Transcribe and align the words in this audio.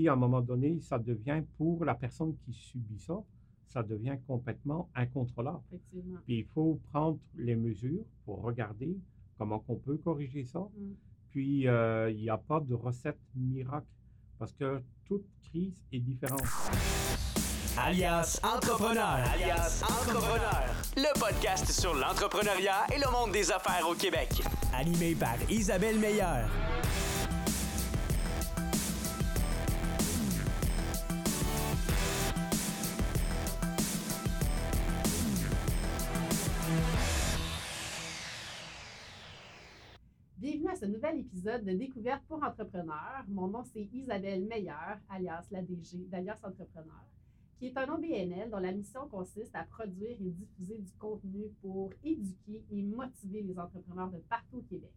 Et 0.00 0.08
à 0.08 0.14
un 0.14 0.16
moment 0.16 0.40
donné, 0.40 0.80
ça 0.80 0.98
devient 0.98 1.42
pour 1.58 1.84
la 1.84 1.94
personne 1.94 2.34
qui 2.44 2.52
subit 2.54 2.98
ça, 2.98 3.22
ça 3.66 3.82
devient 3.82 4.16
complètement 4.26 4.88
incontrôlable. 4.94 5.60
Effectivement. 5.68 6.18
Puis 6.24 6.38
il 6.38 6.44
faut 6.44 6.80
prendre 6.90 7.18
les 7.36 7.54
mesures 7.54 8.04
pour 8.24 8.42
regarder 8.42 8.96
comment 9.38 9.62
on 9.68 9.76
peut 9.76 9.98
corriger 9.98 10.44
ça. 10.44 10.60
Mm. 10.60 10.92
Puis 11.30 11.68
euh, 11.68 12.10
il 12.10 12.16
n'y 12.16 12.30
a 12.30 12.38
pas 12.38 12.60
de 12.60 12.74
recette 12.74 13.18
miracle 13.36 13.86
parce 14.38 14.54
que 14.54 14.80
toute 15.04 15.26
crise 15.50 15.84
est 15.92 16.00
différente. 16.00 16.42
Alias 17.78 18.40
Entrepreneur. 18.42 19.18
Alias 19.32 19.82
Entrepreneur, 19.84 20.64
le 20.96 21.20
podcast 21.20 21.70
sur 21.70 21.94
l'entrepreneuriat 21.94 22.86
et 22.94 22.98
le 22.98 23.10
monde 23.12 23.32
des 23.32 23.52
affaires 23.52 23.86
au 23.88 23.94
Québec. 23.94 24.42
Animé 24.74 25.14
par 25.14 25.36
Isabelle 25.48 25.98
Meilleur. 25.98 26.48
De 41.42 41.72
Découverte 41.72 42.22
pour 42.28 42.42
entrepreneurs. 42.42 43.24
Mon 43.28 43.48
nom, 43.48 43.64
c'est 43.72 43.88
Isabelle 43.94 44.44
Meilleur, 44.44 44.98
alias 45.08 45.46
la 45.50 45.62
DG 45.62 45.96
d'Alias 46.10 46.38
Entrepreneur, 46.42 47.02
qui 47.58 47.68
est 47.68 47.78
un 47.78 47.88
OBNL 47.94 48.50
dont 48.50 48.58
la 48.58 48.72
mission 48.72 49.08
consiste 49.08 49.54
à 49.54 49.64
produire 49.64 50.18
et 50.20 50.30
diffuser 50.30 50.76
du 50.76 50.92
contenu 50.98 51.44
pour 51.62 51.92
éduquer 52.04 52.62
et 52.70 52.82
motiver 52.82 53.40
les 53.40 53.58
entrepreneurs 53.58 54.10
de 54.10 54.18
partout 54.18 54.58
au 54.58 54.62
Québec. 54.62 54.92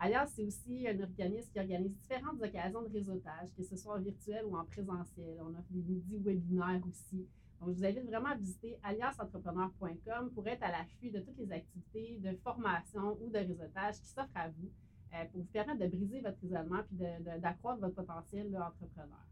Alias, 0.00 0.32
c'est 0.34 0.44
aussi 0.44 0.88
un 0.88 1.00
organisme 1.00 1.48
qui 1.52 1.60
organise 1.60 1.92
différentes 1.92 2.42
occasions 2.42 2.82
de 2.82 2.92
réseautage, 2.92 3.50
que 3.56 3.62
ce 3.62 3.76
soit 3.76 3.94
en 3.94 4.00
virtuel 4.00 4.46
ou 4.46 4.56
en 4.56 4.64
présentiel. 4.64 5.36
On 5.40 5.50
offre 5.50 5.70
des 5.70 5.82
midis 5.82 6.18
webinaires 6.18 6.82
aussi. 6.88 7.24
Donc, 7.60 7.70
je 7.70 7.74
vous 7.74 7.84
invite 7.84 8.06
vraiment 8.06 8.30
à 8.30 8.36
visiter 8.36 8.80
aliasentrepreneur.com 8.82 10.30
pour 10.34 10.48
être 10.48 10.62
à 10.64 10.72
l'affût 10.72 11.10
de 11.10 11.20
toutes 11.20 11.38
les 11.38 11.52
activités 11.52 12.18
de 12.18 12.36
formation 12.42 13.16
ou 13.20 13.30
de 13.30 13.38
réseautage 13.38 14.00
qui 14.00 14.08
s'offrent 14.08 14.36
à 14.36 14.48
vous 14.48 14.70
euh, 15.14 15.24
pour 15.32 15.40
vous 15.40 15.46
permettre 15.46 15.80
de 15.80 15.86
briser 15.86 16.20
votre 16.20 16.42
isolement 16.44 16.80
puis 16.86 16.96
d'accroître 17.40 17.80
votre 17.80 17.94
potentiel 17.94 18.50
là, 18.50 18.68
entrepreneur. 18.68 19.24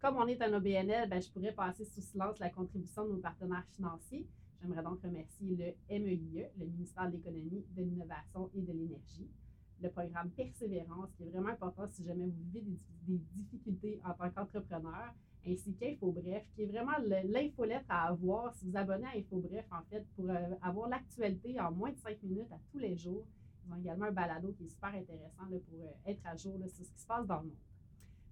Comme 0.00 0.16
on 0.16 0.26
est 0.26 0.40
un 0.40 0.52
OBNL, 0.54 1.08
ben, 1.08 1.20
je 1.20 1.30
pourrais 1.30 1.52
passer 1.52 1.84
sous 1.84 2.00
silence 2.00 2.38
la 2.38 2.48
contribution 2.48 3.04
de 3.04 3.12
nos 3.12 3.18
partenaires 3.18 3.66
financiers. 3.76 4.26
J'aimerais 4.60 4.82
donc 4.82 5.02
remercier 5.02 5.56
le 5.90 5.98
MEIE, 5.98 6.48
le 6.58 6.66
ministère 6.66 7.06
de 7.10 7.16
l'Économie, 7.16 7.64
de 7.76 7.82
l'Innovation 7.82 8.50
et 8.54 8.60
de 8.62 8.72
l'Énergie, 8.72 9.28
le 9.82 9.90
programme 9.90 10.30
Persévérance, 10.30 11.10
qui 11.16 11.24
est 11.24 11.30
vraiment 11.30 11.48
important 11.48 11.86
si 11.88 12.04
jamais 12.04 12.24
vous 12.24 12.34
vivez 12.52 12.64
des, 13.06 13.18
difficultés 13.34 14.00
en 14.04 14.12
tant 14.14 14.30
qu'entrepreneur, 14.30 15.14
ainsi 15.46 15.74
qu'InfoBref, 15.74 16.44
qui 16.54 16.62
est 16.62 16.66
vraiment 16.66 16.98
le- 17.02 17.30
l'infolettre 17.32 17.86
à 17.88 18.08
avoir 18.08 18.54
si 18.54 18.66
vous 18.66 18.76
abonnez 18.76 19.06
à 19.06 19.18
InfoBref, 19.18 19.66
en 19.72 19.82
fait, 19.90 20.06
pour 20.16 20.30
euh, 20.30 20.54
avoir 20.62 20.88
l'actualité 20.88 21.58
en 21.60 21.72
moins 21.72 21.90
de 21.90 21.98
cinq 21.98 22.22
minutes 22.22 22.52
à 22.52 22.58
tous 22.70 22.78
les 22.78 22.96
jours. 22.96 23.24
Ils 23.70 23.74
ont 23.74 23.80
également 23.80 24.06
un 24.06 24.12
balado 24.12 24.52
qui 24.58 24.64
est 24.64 24.68
super 24.68 24.88
intéressant 24.94 25.44
là, 25.50 25.56
pour 25.68 25.80
euh, 25.80 26.10
être 26.10 26.20
à 26.26 26.36
jour 26.36 26.58
là, 26.58 26.66
sur 26.68 26.84
ce 26.84 26.90
qui 26.92 27.00
se 27.00 27.06
passe 27.06 27.26
dans 27.26 27.36
le 27.40 27.44
monde. 27.48 27.56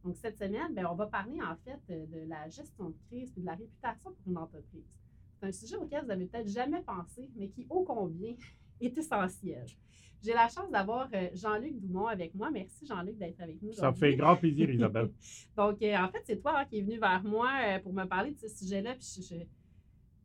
Donc, 0.05 0.17
cette 0.17 0.39
semaine, 0.39 0.75
ben, 0.75 0.86
on 0.86 0.94
va 0.94 1.06
parler 1.06 1.41
en 1.42 1.56
fait 1.56 1.78
euh, 1.91 2.06
de 2.06 2.28
la 2.28 2.48
gestion 2.48 2.91
de 2.91 2.97
crise 3.08 3.33
et 3.36 3.41
de 3.41 3.47
la 3.47 3.55
réputation 3.55 4.11
pour 4.12 4.31
une 4.33 4.39
entreprise. 4.39 4.84
C'est 5.41 5.47
un 5.47 5.53
sujet 5.53 5.77
auquel 5.77 6.03
vous 6.03 6.09
n'avez 6.09 6.27
peut-être 6.27 6.48
jamais 6.48 6.81
pensé, 6.83 7.31
mais 7.36 7.48
qui, 7.48 7.66
ô 7.70 7.84
combien, 7.84 8.34
est 8.81 8.97
essentiel. 8.97 9.66
J'ai 10.20 10.33
la 10.33 10.48
chance 10.48 10.69
d'avoir 10.70 11.09
euh, 11.14 11.28
Jean-Luc 11.34 11.78
Doumont 11.81 12.06
avec 12.06 12.34
moi. 12.34 12.50
Merci, 12.50 12.84
Jean-Luc, 12.86 13.19
d'être 13.19 13.41
avec 13.41 13.62
nous. 13.62 13.72
Ça 13.72 13.83
aujourd'hui. 13.91 14.00
fait 14.00 14.16
grand 14.16 14.36
plaisir, 14.36 14.69
Isabelle. 14.70 15.11
Donc, 15.56 15.77
en 15.81 16.09
fait, 16.11 16.22
c'est 16.25 16.41
toi 16.41 16.59
hein, 16.59 16.64
qui 16.64 16.78
es 16.78 16.83
venu 16.83 16.98
vers 16.98 17.22
moi 17.22 17.50
pour 17.83 17.92
me 17.92 18.05
parler 18.05 18.33
de 18.33 18.39
ce 18.39 18.48
sujet-là. 18.48 18.94
Puis, 18.94 19.22
je- 19.22 19.34
je- 19.36 19.44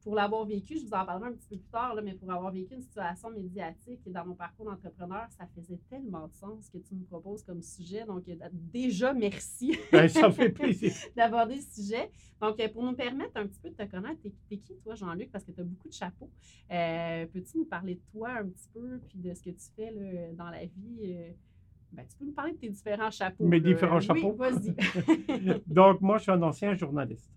pour 0.03 0.15
l'avoir 0.15 0.45
vécu, 0.45 0.77
je 0.77 0.83
vous 0.85 0.93
en 0.93 1.05
parlerai 1.05 1.29
un 1.29 1.33
petit 1.33 1.47
peu 1.47 1.55
plus 1.57 1.69
tard, 1.69 1.95
là, 1.95 2.01
mais 2.01 2.13
pour 2.13 2.29
avoir 2.31 2.51
vécu 2.51 2.73
une 2.75 2.81
situation 2.81 3.29
médiatique 3.31 4.01
dans 4.07 4.25
mon 4.25 4.35
parcours 4.35 4.65
d'entrepreneur, 4.65 5.27
ça 5.31 5.47
faisait 5.55 5.79
tellement 5.89 6.27
de 6.27 6.33
sens 6.33 6.69
que 6.69 6.77
tu 6.77 6.93
me 6.93 7.05
proposes 7.05 7.43
comme 7.43 7.61
sujet. 7.61 8.05
Donc, 8.05 8.27
euh, 8.27 8.35
déjà, 8.51 9.13
merci 9.13 9.77
Ben, 9.91 10.07
ça 10.09 10.29
fait 10.29 10.49
plaisir. 10.49 10.91
d'aborder 11.15 11.61
ce 11.61 11.81
sujet. 11.83 12.11
Donc, 12.41 12.59
euh, 12.59 12.67
pour 12.67 12.83
nous 12.83 12.93
permettre 12.95 13.31
un 13.35 13.47
petit 13.47 13.59
peu 13.61 13.69
de 13.69 13.75
te 13.75 13.89
connaître, 13.89 14.21
t'es 14.21 14.33
t'es 14.49 14.57
qui, 14.57 14.75
toi, 14.83 14.95
Jean-Luc, 14.95 15.31
parce 15.31 15.45
que 15.45 15.51
tu 15.51 15.61
as 15.61 15.63
beaucoup 15.63 15.87
de 15.87 15.93
chapeaux. 15.93 16.29
Euh, 16.71 17.25
Peux-tu 17.31 17.57
nous 17.57 17.65
parler 17.65 17.95
de 17.95 18.01
toi 18.11 18.29
un 18.31 18.45
petit 18.49 18.67
peu, 18.73 18.99
puis 19.07 19.19
de 19.19 19.33
ce 19.33 19.41
que 19.41 19.51
tu 19.51 19.65
fais 19.75 19.91
là, 19.91 20.33
dans 20.33 20.49
la 20.49 20.65
vie? 20.65 21.15
Ben, 21.93 22.03
tu 22.09 22.17
peux 22.17 22.25
nous 22.25 22.33
parler 22.33 22.53
de 22.53 22.57
tes 22.57 22.69
différents 22.69 23.11
chapeaux. 23.11 23.45
Mes 23.45 23.59
là. 23.59 23.71
différents 23.71 23.97
Oui, 23.99 24.03
chapeaux? 24.05 24.33
vas-y. 24.33 24.75
Donc, 25.67 26.01
moi, 26.01 26.17
je 26.17 26.23
suis 26.23 26.31
un 26.31 26.41
ancien 26.41 26.73
journaliste. 26.73 27.29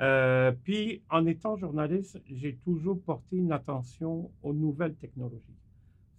Euh, 0.00 0.52
puis, 0.62 1.02
en 1.10 1.26
étant 1.26 1.56
journaliste, 1.56 2.20
j'ai 2.26 2.54
toujours 2.64 3.00
porté 3.00 3.36
une 3.36 3.52
attention 3.52 4.30
aux 4.42 4.52
nouvelles 4.52 4.94
technologies. 4.94 5.56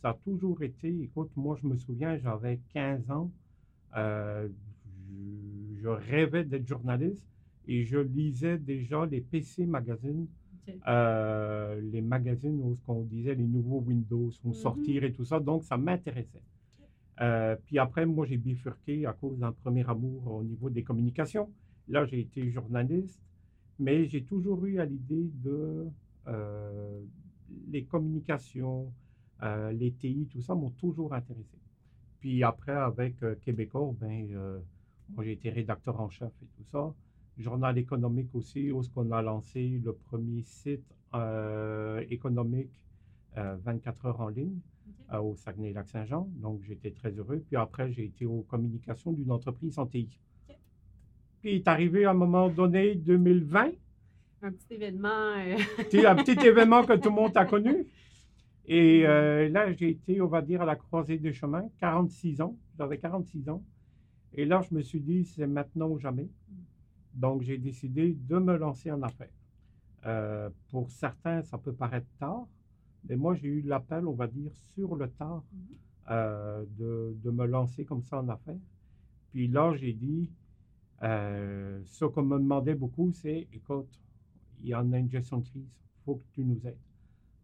Ça 0.01 0.09
a 0.09 0.13
toujours 0.25 0.61
été, 0.63 0.87
écoute, 1.01 1.31
moi, 1.35 1.57
je 1.61 1.67
me 1.67 1.77
souviens, 1.77 2.17
j'avais 2.17 2.59
15 2.73 3.09
ans, 3.11 3.31
euh, 3.95 4.47
je, 5.77 5.81
je 5.81 5.87
rêvais 5.87 6.43
d'être 6.43 6.67
journaliste 6.67 7.25
et 7.67 7.85
je 7.85 7.99
lisais 7.99 8.57
déjà 8.57 9.05
les 9.05 9.21
PC 9.21 9.65
magazines, 9.65 10.27
euh, 10.87 11.79
les 11.91 12.01
magazines 12.01 12.59
où 12.61 12.75
ce 12.75 12.81
qu'on 12.83 13.03
disait 13.03 13.35
les 13.35 13.43
nouveaux 13.47 13.79
Windows 13.81 14.29
vont 14.43 14.49
Mhm. 14.51 14.53
sortir 14.53 15.03
et 15.03 15.13
tout 15.13 15.25
ça, 15.25 15.39
donc 15.39 15.63
ça 15.63 15.77
m'intéressait. 15.77 16.43
Puis 17.65 17.77
après, 17.79 18.05
moi, 18.05 18.25
j'ai 18.25 18.37
bifurqué 18.37 19.05
à 19.05 19.13
cause 19.13 19.37
d'un 19.37 19.51
premier 19.51 19.87
amour 19.89 20.25
au 20.35 20.43
niveau 20.43 20.69
des 20.69 20.83
communications. 20.83 21.49
Là, 21.89 22.05
j'ai 22.05 22.21
été 22.21 22.49
journaliste, 22.49 23.19
mais 23.79 24.05
j'ai 24.07 24.23
toujours 24.23 24.65
eu 24.65 24.79
à 24.79 24.85
l'idée 24.85 25.29
de 25.43 25.87
euh, 26.27 27.01
les 27.69 27.83
communications, 27.85 28.91
euh, 29.43 29.71
les 29.71 29.91
TI, 29.93 30.27
tout 30.31 30.41
ça 30.41 30.53
m'ont 30.53 30.71
toujours 30.71 31.13
intéressé. 31.13 31.57
Puis 32.19 32.43
après, 32.43 32.73
avec 32.73 33.21
euh, 33.23 33.35
Québécois, 33.35 33.93
ben, 33.99 34.61
moi, 35.09 35.23
j'ai 35.23 35.31
été 35.31 35.49
rédacteur 35.49 35.99
en 35.99 36.09
chef 36.09 36.31
et 36.43 36.45
tout 36.57 36.65
ça. 36.71 36.93
Journal 37.37 37.77
économique 37.77 38.35
aussi, 38.35 38.71
où 38.71 38.83
ce 38.83 38.89
qu'on 38.89 39.11
a 39.11 39.21
lancé 39.21 39.81
le 39.83 39.93
premier 39.93 40.43
site 40.43 40.85
économique 42.09 42.83
euh, 43.37 43.55
24 43.63 44.05
heures 44.05 44.21
en 44.21 44.29
ligne 44.29 44.59
au 45.11 45.35
Saguenay-Lac-Saint-Jean. 45.35 46.29
Donc, 46.35 46.61
j'étais 46.63 46.91
très 46.91 47.11
heureux. 47.11 47.43
Puis 47.47 47.55
après, 47.55 47.91
j'ai 47.91 48.05
été 48.05 48.25
aux 48.25 48.41
communications 48.41 49.11
d'une 49.11 49.31
entreprise 49.31 49.79
en 49.79 49.87
TI. 49.87 50.19
Puis, 51.41 51.51
il 51.51 51.55
est 51.57 51.67
arrivé 51.67 52.05
à 52.05 52.11
un 52.11 52.13
moment 52.13 52.49
donné, 52.49 52.95
2020, 52.95 53.71
un 54.41 54.51
petit 54.51 54.73
événement. 54.75 55.09
euh, 55.09 55.57
un 56.05 56.15
petit 56.15 56.39
événement 56.47 56.83
que 56.83 56.93
tout 56.93 57.09
le 57.09 57.15
monde 57.15 57.35
a 57.35 57.45
connu. 57.45 57.85
Et 58.65 59.05
euh, 59.05 59.49
là, 59.49 59.71
j'ai 59.73 59.89
été, 59.89 60.21
on 60.21 60.27
va 60.27 60.41
dire, 60.41 60.61
à 60.61 60.65
la 60.65 60.75
croisée 60.75 61.17
des 61.17 61.33
chemins, 61.33 61.67
46 61.79 62.39
ans. 62.41 62.55
J'avais 62.77 62.97
46 62.99 63.49
ans. 63.49 63.63
Et 64.33 64.45
là, 64.45 64.61
je 64.69 64.73
me 64.75 64.81
suis 64.81 64.99
dit, 65.01 65.25
c'est 65.25 65.47
maintenant 65.47 65.89
ou 65.89 65.97
jamais. 65.99 66.29
Donc, 67.13 67.41
j'ai 67.41 67.57
décidé 67.57 68.15
de 68.27 68.37
me 68.37 68.55
lancer 68.57 68.91
en 68.91 69.01
affaires. 69.01 69.31
Euh, 70.05 70.49
pour 70.69 70.89
certains, 70.91 71.41
ça 71.43 71.57
peut 71.57 71.73
paraître 71.73 72.07
tard, 72.19 72.47
mais 73.09 73.17
moi, 73.17 73.33
j'ai 73.35 73.47
eu 73.49 73.61
l'appel, 73.61 74.07
on 74.07 74.13
va 74.13 74.27
dire, 74.27 74.51
sur 74.73 74.95
le 74.95 75.09
tard 75.09 75.43
Mhm. 75.51 75.59
euh, 76.11 76.63
de, 76.77 77.15
de 77.23 77.31
me 77.31 77.45
lancer 77.45 77.83
comme 77.85 78.03
ça 78.03 78.19
en 78.21 78.29
affaires. 78.29 78.55
Puis 79.31 79.47
là, 79.47 79.73
j'ai 79.75 79.93
dit, 79.93 80.29
euh, 81.03 81.81
ce 81.85 82.05
qu'on 82.05 82.23
me 82.23 82.37
demandait 82.37 82.75
beaucoup, 82.75 83.11
c'est, 83.13 83.47
écoute, 83.53 83.99
il 84.61 84.69
y 84.69 84.75
en 84.75 84.91
a 84.93 84.97
une 84.99 85.09
gestion 85.09 85.37
de 85.39 85.45
crise, 85.47 85.63
il 85.67 86.03
faut 86.05 86.15
que 86.17 86.25
tu 86.33 86.43
nous 86.45 86.65
aides. 86.67 86.77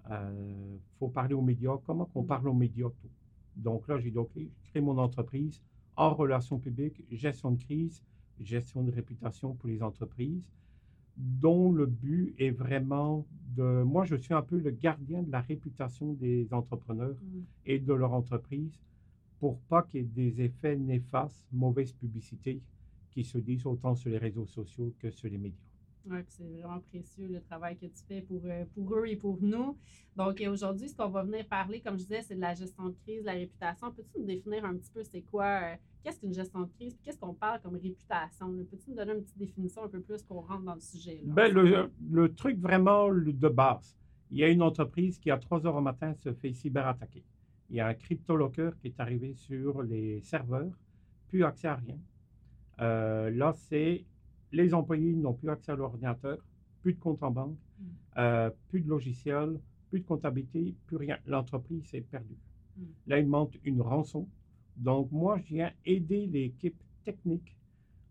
Il 0.10 0.80
faut 1.00 1.10
parler 1.10 1.34
aux 1.34 1.42
médias, 1.42 1.78
comment 1.86 2.06
qu'on 2.06 2.22
Mhm. 2.22 2.28
parle 2.28 2.48
aux 2.50 2.54
médias, 2.54 2.90
tout? 3.02 3.10
Donc 3.56 3.88
là, 3.88 3.98
j'ai 4.00 4.12
dit, 4.12 4.18
OK, 4.18 4.34
je 4.38 4.70
crée 4.70 4.82
mon 4.82 4.98
entreprise 4.98 5.62
en 5.96 6.14
relations 6.14 6.60
publiques, 6.60 7.04
gestion 7.12 7.52
de 7.52 7.64
crise, 7.64 8.04
gestion 8.40 8.84
de 8.84 8.92
réputation 8.92 9.56
pour 9.56 9.68
les 9.70 9.82
entreprises, 9.82 10.50
dont 11.18 11.72
le 11.72 11.86
but 11.86 12.36
est 12.38 12.52
vraiment 12.52 13.26
de... 13.56 13.84
Moi, 13.84 14.06
je 14.06 14.16
suis 14.16 14.34
un 14.34 14.42
peu 14.42 14.58
le 14.60 14.72
gardien 14.72 15.24
de 15.24 15.32
la 15.32 15.42
réputation 15.42 16.14
des 16.14 16.54
entrepreneurs 16.54 17.16
Mm. 17.22 17.42
et 17.66 17.80
de 17.80 17.94
leur 17.94 18.14
entreprise 18.14 18.80
pour 19.40 19.60
pas 19.62 19.84
qu'il 19.84 20.02
y 20.02 20.04
ait 20.04 20.08
des 20.08 20.42
effets 20.42 20.76
néfastes, 20.78 21.46
mauvaise 21.52 21.94
publicité 21.94 22.62
qui 23.16 23.24
se 23.24 23.38
disent 23.38 23.66
autant 23.66 23.96
sur 23.96 24.10
les 24.12 24.18
réseaux 24.18 24.46
sociaux 24.46 24.94
que 25.00 25.10
sur 25.10 25.30
les 25.30 25.38
médias. 25.38 25.64
Puis 26.08 26.24
c'est 26.28 26.44
vraiment 26.44 26.82
précieux 26.82 27.28
le 27.28 27.42
travail 27.42 27.78
que 27.78 27.86
tu 27.88 28.04
fais 28.08 28.22
pour, 28.22 28.42
euh, 28.46 28.66
pour 28.76 28.96
eux 28.96 29.08
et 29.08 29.16
pour 29.16 29.40
nous. 29.42 29.76
Donc 30.16 30.44
aujourd'hui, 30.48 30.90
ce 30.90 30.96
qu'on 30.96 31.08
va 31.08 31.24
venir 31.24 31.48
parler, 31.48 31.80
comme 31.80 31.98
je 31.98 32.04
disais, 32.04 32.22
c'est 32.22 32.36
de 32.36 32.42
la 32.42 32.54
gestion 32.54 32.90
de 32.90 32.96
crise, 33.04 33.24
la 33.24 33.32
réputation. 33.32 33.92
Peux-tu 33.92 34.20
nous 34.20 34.26
définir 34.26 34.66
un 34.66 34.76
petit 34.76 34.92
peu 34.94 35.02
c'est 35.04 35.22
quoi, 35.22 35.46
euh, 35.46 35.76
qu'est-ce 36.04 36.20
qu'une 36.20 36.34
gestion 36.34 36.62
de 36.62 36.70
crise, 36.78 36.94
puis 36.94 37.04
qu'est-ce 37.06 37.18
qu'on 37.18 37.34
parle 37.34 37.60
comme 37.62 37.76
réputation? 37.76 38.54
Peux-tu 38.70 38.92
nous 38.92 38.98
donner 38.98 39.14
une 39.14 39.24
petite 39.24 39.38
définition 39.38 39.84
un 39.86 39.88
peu 39.90 40.02
plus 40.02 40.22
qu'on 40.24 40.42
rentre 40.42 40.64
dans 40.64 40.76
le 40.76 40.82
sujet? 40.82 41.22
là, 41.26 41.46
ensemble? 41.46 41.62
le, 41.62 41.92
le 42.12 42.36
truc 42.36 42.60
vraiment 42.60 43.12
de 43.12 43.50
base, 43.50 43.98
il 44.30 44.38
y 44.38 44.44
a 44.44 44.50
une 44.50 44.62
entreprise 44.62 45.18
qui, 45.18 45.32
à 45.32 45.38
3 45.38 45.66
heures 45.66 45.76
au 45.76 45.82
matin, 45.82 46.14
se 46.14 46.34
fait 46.34 46.54
cyberattaquer. 46.54 47.24
Il 47.70 47.78
y 47.78 47.80
a 47.80 47.88
un 47.88 47.94
crypto-locker 47.96 48.72
qui 48.80 48.88
est 48.88 49.00
arrivé 49.00 49.34
sur 49.34 49.82
les 49.82 50.22
serveurs, 50.22 50.78
plus 51.30 51.44
accès 51.44 51.68
à 51.68 51.76
rien. 51.76 51.98
Euh, 52.82 53.30
là, 53.32 53.54
c'est 53.54 54.06
les 54.52 54.74
employés 54.74 55.14
n'ont 55.16 55.34
plus 55.34 55.50
accès 55.50 55.72
à 55.72 55.76
l'ordinateur, 55.76 56.38
plus 56.82 56.94
de 56.94 57.00
compte 57.00 57.22
en 57.24 57.32
banque, 57.32 57.58
Mm. 57.80 57.84
euh, 58.20 58.50
plus 58.70 58.82
de 58.82 58.88
logiciel, 58.90 59.60
plus 59.90 60.00
de 60.00 60.06
comptabilité, 60.06 60.76
plus 60.88 60.98
rien. 60.98 61.18
L'entreprise 61.26 61.94
est 61.94 62.02
perdue. 62.02 62.38
Mm. 62.78 62.84
Là, 63.08 63.20
il 63.20 63.28
monte 63.28 63.56
une 63.66 63.82
rançon. 63.82 64.28
Donc, 64.78 65.12
moi, 65.12 65.38
je 65.40 65.44
viens 65.56 65.72
aider 65.86 66.28
l'équipe 66.28 66.82
technique 67.04 67.58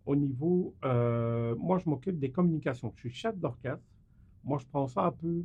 au 0.06 0.16
niveau. 0.16 0.74
euh, 0.84 1.54
moi, 1.56 1.78
je 1.78 1.88
m'occupe 1.88 2.18
des 2.18 2.30
communications. 2.30 2.92
Je 2.96 3.00
suis 3.00 3.10
chef 3.10 3.36
d'orchestre. 3.38 3.84
Moi, 4.44 4.58
je 4.58 4.66
prends 4.66 4.86
ça 4.86 5.06
un 5.06 5.12
peu, 5.12 5.44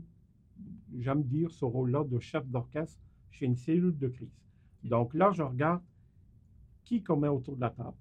j'aime 0.99 1.23
dire, 1.23 1.51
ce 1.51 1.65
rôle-là 1.65 2.03
de 2.03 2.19
chef 2.19 2.45
d'orchestre 2.47 2.99
chez 3.31 3.45
une 3.45 3.55
cellule 3.55 3.97
de 3.97 4.07
crise. 4.09 4.29
Donc 4.83 5.13
là, 5.13 5.31
je 5.31 5.43
regarde 5.43 5.81
qui 6.83 7.01
qu'on 7.03 7.17
met 7.17 7.27
autour 7.27 7.55
de 7.55 7.61
la 7.61 7.69
table. 7.69 7.95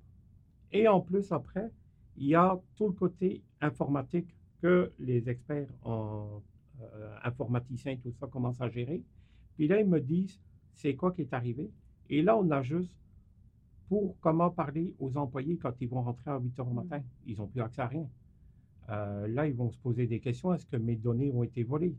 Et 0.72 0.88
en 0.88 1.00
plus, 1.00 1.32
après, 1.32 1.70
il 2.16 2.28
y 2.28 2.34
a 2.34 2.58
tout 2.76 2.86
le 2.88 2.92
côté 2.92 3.42
informatique 3.60 4.28
que 4.60 4.92
les 4.98 5.28
experts 5.28 5.68
en 5.82 6.42
euh, 6.80 7.16
informaticiens 7.24 7.92
et 7.92 7.98
tout 7.98 8.12
ça 8.12 8.26
commencent 8.26 8.60
à 8.60 8.68
gérer. 8.68 9.02
Puis 9.56 9.68
là, 9.68 9.80
ils 9.80 9.86
me 9.86 10.00
disent, 10.00 10.40
c'est 10.74 10.94
quoi 10.94 11.12
qui 11.12 11.22
est 11.22 11.32
arrivé? 11.32 11.70
Et 12.10 12.22
là, 12.22 12.36
on 12.36 12.50
a 12.50 12.62
juste 12.62 12.92
pour 13.88 14.16
comment 14.20 14.50
parler 14.50 14.94
aux 14.98 15.16
employés 15.16 15.56
quand 15.56 15.72
ils 15.80 15.88
vont 15.88 16.02
rentrer 16.02 16.30
à 16.30 16.38
8 16.38 16.58
heures 16.60 16.68
au 16.68 16.74
matin. 16.74 17.02
Ils 17.26 17.38
n'ont 17.38 17.46
plus 17.46 17.62
accès 17.62 17.82
à 17.82 17.86
rien. 17.86 18.06
Euh, 18.90 19.26
là, 19.28 19.46
ils 19.46 19.54
vont 19.54 19.70
se 19.70 19.78
poser 19.78 20.06
des 20.06 20.20
questions. 20.20 20.52
Est-ce 20.52 20.66
que 20.66 20.76
mes 20.76 20.96
données 20.96 21.32
ont 21.32 21.42
été 21.42 21.62
volées? 21.62 21.96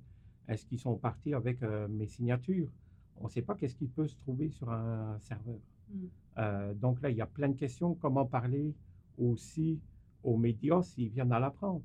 Est-ce 0.48 0.66
qu'ils 0.66 0.80
sont 0.80 0.96
partis 0.96 1.34
avec 1.34 1.62
euh, 1.64 1.88
mes 1.88 2.08
signatures? 2.08 2.70
On 3.18 3.26
ne 3.26 3.30
sait 3.30 3.42
pas 3.42 3.56
qu'est-ce 3.56 3.76
qui 3.76 3.88
peut 3.88 4.08
se 4.08 4.16
trouver 4.16 4.50
sur 4.50 4.70
un 4.70 5.18
serveur. 5.20 5.60
Mm. 5.90 6.06
Euh, 6.38 6.74
donc 6.74 7.02
là, 7.02 7.10
il 7.10 7.18
y 7.18 7.22
a 7.22 7.26
plein 7.26 7.50
de 7.50 7.56
questions. 7.58 7.96
Comment 7.96 8.26
parler 8.26 8.74
aussi 9.18 9.80
aux 10.24 10.38
médias 10.38 10.82
s'ils 10.84 11.10
viennent 11.10 11.32
à 11.32 11.40
l'apprendre? 11.40 11.82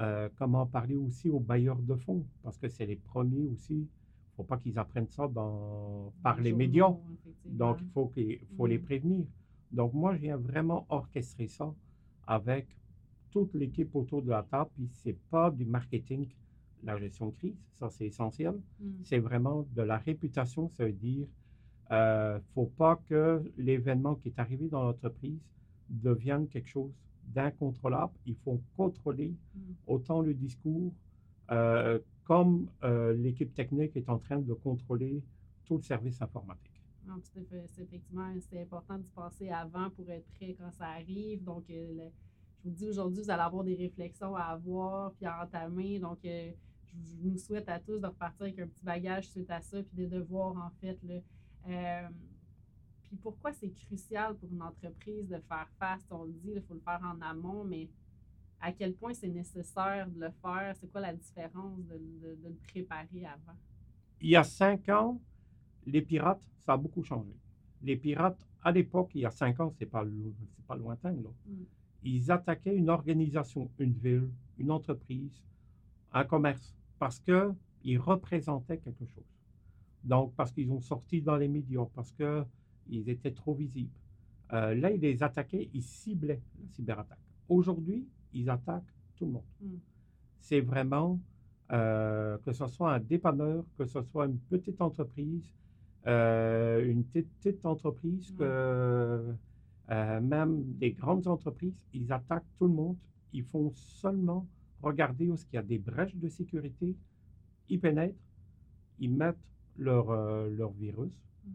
Euh, 0.00 0.28
comment 0.36 0.64
parler 0.66 0.96
aussi 0.96 1.28
aux 1.28 1.40
bailleurs 1.40 1.78
de 1.78 1.94
fonds? 1.96 2.24
Parce 2.42 2.56
que 2.56 2.68
c'est 2.68 2.86
les 2.86 2.96
premiers 2.96 3.46
aussi. 3.46 3.74
Il 3.74 3.80
ne 3.80 4.36
faut 4.36 4.44
pas 4.44 4.56
qu'ils 4.58 4.78
apprennent 4.78 5.08
ça 5.08 5.26
dans, 5.28 6.12
par 6.22 6.40
les 6.40 6.52
médias. 6.52 6.94
Donc, 7.44 7.78
il 7.80 7.88
faut, 7.88 8.06
qu'il 8.06 8.38
faut 8.56 8.66
les 8.66 8.78
Mhm. 8.78 8.84
prévenir. 8.84 9.26
Donc, 9.72 9.92
moi, 9.92 10.14
je 10.14 10.20
viens 10.20 10.36
vraiment 10.36 10.86
orchestrer 10.88 11.48
ça 11.48 11.74
avec 12.26 12.66
toute 13.30 13.52
l'équipe 13.54 13.94
autour 13.94 14.22
de 14.22 14.30
la 14.30 14.42
table. 14.44 14.70
Puis, 14.74 14.88
ce 14.92 15.08
n'est 15.08 15.16
pas 15.30 15.50
du 15.50 15.64
marketing, 15.64 16.26
la 16.84 16.96
gestion 16.96 17.26
de 17.26 17.32
crise. 17.32 17.56
Ça, 17.74 17.90
c'est 17.90 18.06
essentiel. 18.06 18.54
Mm. 18.80 18.90
C'est 19.02 19.18
vraiment 19.18 19.66
de 19.74 19.82
la 19.82 19.98
réputation. 19.98 20.70
Ça 20.70 20.84
veut 20.84 20.92
dire, 20.92 21.26
euh, 21.90 22.38
faut 22.54 22.66
pas 22.66 22.96
que 23.08 23.42
l'événement 23.56 24.14
qui 24.16 24.28
est 24.28 24.38
arrivé 24.38 24.68
dans 24.68 24.82
l'entreprise 24.82 25.40
devienne 25.88 26.46
quelque 26.48 26.68
chose 26.68 26.92
d'incontrôlable. 27.34 28.12
Il 28.26 28.34
faut 28.36 28.60
contrôler 28.76 29.34
Mm. 29.54 29.60
autant 29.86 30.20
le 30.22 30.34
discours 30.34 30.92
euh, 31.50 31.98
comme 32.24 32.68
euh, 32.84 33.14
l'équipe 33.14 33.54
technique 33.54 33.96
est 33.96 34.08
en 34.08 34.18
train 34.18 34.38
de 34.38 34.52
contrôler 34.54 35.22
tout 35.64 35.76
le 35.76 35.82
service 35.82 36.20
informatique. 36.20 36.72
Non, 37.06 37.14
tout 37.20 37.40
à 37.40 37.42
fait. 37.44 37.64
C'est 37.68 37.82
effectivement, 37.82 38.30
c'est 38.50 38.60
important 38.60 38.98
d'y 38.98 39.08
penser 39.14 39.48
avant 39.48 39.88
pour 39.90 40.08
être 40.10 40.26
prêt 40.38 40.54
quand 40.58 40.70
ça 40.72 40.86
arrive. 40.88 41.42
Donc, 41.42 41.64
le- 41.70 42.10
je 42.64 42.68
vous 42.68 42.74
dis 42.74 42.86
aujourd'hui, 42.88 43.22
vous 43.22 43.30
allez 43.30 43.42
avoir 43.42 43.64
des 43.64 43.74
réflexions 43.76 44.34
à 44.36 44.42
avoir 44.42 45.12
puis 45.12 45.24
à 45.24 45.42
entamer. 45.44 45.98
Donc, 45.98 46.18
je, 46.22 46.50
je 46.92 47.14
nous 47.22 47.38
souhaite 47.38 47.68
à 47.68 47.78
tous 47.78 47.98
de 47.98 48.06
repartir 48.06 48.42
avec 48.46 48.58
un 48.58 48.66
petit 48.66 48.84
bagage 48.84 49.28
suite 49.28 49.50
à 49.50 49.60
ça 49.62 49.82
puis 49.82 49.96
des 49.96 50.06
devoirs, 50.06 50.54
en 50.56 50.70
fait. 50.80 50.98
Là. 51.04 51.14
Euh, 51.66 52.08
puis 53.04 53.16
pourquoi 53.16 53.52
c'est 53.52 53.70
crucial 53.70 54.36
pour 54.36 54.50
une 54.50 54.62
entreprise 54.62 55.28
de 55.28 55.38
faire 55.48 55.68
face? 55.78 56.06
On 56.10 56.24
le 56.24 56.32
dit, 56.32 56.52
il 56.56 56.62
faut 56.62 56.74
le 56.74 56.80
faire 56.80 57.00
en 57.02 57.20
amont, 57.22 57.64
mais 57.64 57.88
à 58.60 58.72
quel 58.72 58.94
point 58.94 59.14
c'est 59.14 59.28
nécessaire 59.28 60.08
de 60.08 60.20
le 60.20 60.30
faire? 60.42 60.74
C'est 60.76 60.90
quoi 60.90 61.00
la 61.00 61.14
différence 61.14 61.78
de, 61.86 61.94
de- 61.94 62.34
de 62.42 62.48
le 62.48 62.58
préparer 62.68 63.24
avant? 63.26 63.56
Il 64.20 64.30
y 64.30 64.36
a 64.36 64.44
cinq 64.44 64.88
ans, 64.88 65.20
les 65.86 66.02
pirates, 66.02 66.42
ça 66.58 66.72
a 66.74 66.76
beaucoup 66.76 67.02
changé. 67.02 67.32
Les 67.82 67.96
pirates, 67.96 68.44
à 68.62 68.72
l'époque, 68.72 69.10
il 69.14 69.20
y 69.22 69.26
a 69.26 69.30
cinq 69.30 69.60
ans, 69.60 69.70
c'est 69.78 69.86
pas, 69.86 70.04
pas 70.66 70.76
lointain, 70.76 71.12
là. 71.12 71.30
Mm. 71.46 71.62
Ils 72.04 72.30
attaquaient 72.30 72.76
une 72.76 72.90
organisation, 72.90 73.70
une 73.78 73.92
ville, 73.92 74.28
une 74.58 74.70
entreprise, 74.70 75.42
un 76.12 76.24
commerce, 76.24 76.74
parce 76.98 77.20
qu'ils 77.20 77.98
représentaient 77.98 78.78
quelque 78.78 79.06
chose. 79.06 79.24
Donc, 80.04 80.34
parce 80.36 80.52
qu'ils 80.52 80.70
ont 80.70 80.80
sorti 80.80 81.22
dans 81.22 81.36
les 81.36 81.48
médias, 81.48 81.86
parce 81.94 82.12
qu'ils 82.12 83.08
étaient 83.08 83.32
trop 83.32 83.54
visibles. 83.54 83.90
Euh, 84.52 84.74
là, 84.74 84.90
ils 84.90 85.00
les 85.00 85.22
attaquaient, 85.22 85.68
ils 85.74 85.82
ciblaient 85.82 86.40
la 86.60 86.68
cyberattaque. 86.70 87.18
Aujourd'hui, 87.48 88.06
ils 88.32 88.48
attaquent 88.48 88.94
tout 89.16 89.26
le 89.26 89.32
monde. 89.32 89.42
Mm. 89.60 89.74
C'est 90.40 90.60
vraiment, 90.60 91.18
euh, 91.72 92.38
que 92.44 92.52
ce 92.52 92.66
soit 92.66 92.94
un 92.94 93.00
dépanneur, 93.00 93.64
que 93.76 93.84
ce 93.84 94.02
soit 94.02 94.26
une 94.26 94.38
petite 94.38 94.80
entreprise, 94.80 95.44
euh, 96.06 96.88
une 96.88 97.04
petite, 97.04 97.66
entreprise, 97.66 98.32
que 98.38 99.34
même 99.90 100.62
des 100.74 100.92
grandes 100.92 101.26
entreprises, 101.26 101.86
ils 101.92 102.12
attaquent 102.12 102.44
tout 102.58 102.66
le 102.66 102.74
monde. 102.74 102.96
Ils 103.32 103.44
font 103.44 103.70
seulement 103.72 104.46
regarder 104.82 105.28
où 105.28 105.34
il 105.34 105.56
y 105.56 105.58
a 105.58 105.62
des 105.62 105.78
brèches 105.78 106.14
de 106.14 106.28
sécurité. 106.28 106.94
Ils 107.68 107.80
pénètrent, 107.80 108.14
ils 108.98 109.12
mettent 109.12 109.36
leur, 109.78 110.10
euh, 110.10 110.50
leur 110.50 110.72
virus, 110.72 111.12
Mm. 111.44 111.50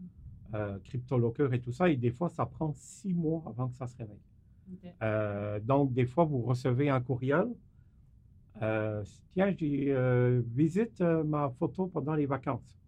euh, 0.54 0.78
CryptoLocker 0.84 1.48
et 1.52 1.60
tout 1.60 1.72
ça. 1.72 1.88
Et 1.88 1.96
des 1.96 2.10
fois, 2.10 2.28
ça 2.28 2.46
prend 2.46 2.72
six 2.74 3.14
mois 3.14 3.42
avant 3.46 3.68
que 3.68 3.76
ça 3.76 3.86
se 3.86 3.96
réveille. 3.96 4.18
Euh, 5.02 5.60
donc, 5.60 5.92
des 5.92 6.06
fois, 6.06 6.24
vous 6.24 6.40
recevez 6.42 6.88
un 6.88 7.00
courriel. 7.00 7.48
Euh, 8.62 9.04
tiens, 9.34 9.54
j'ai 9.58 9.92
euh, 9.92 10.42
visite 10.46 11.00
ma 11.00 11.50
photo 11.50 11.86
pendant 11.88 12.14
les 12.14 12.26
vacances. 12.26 12.78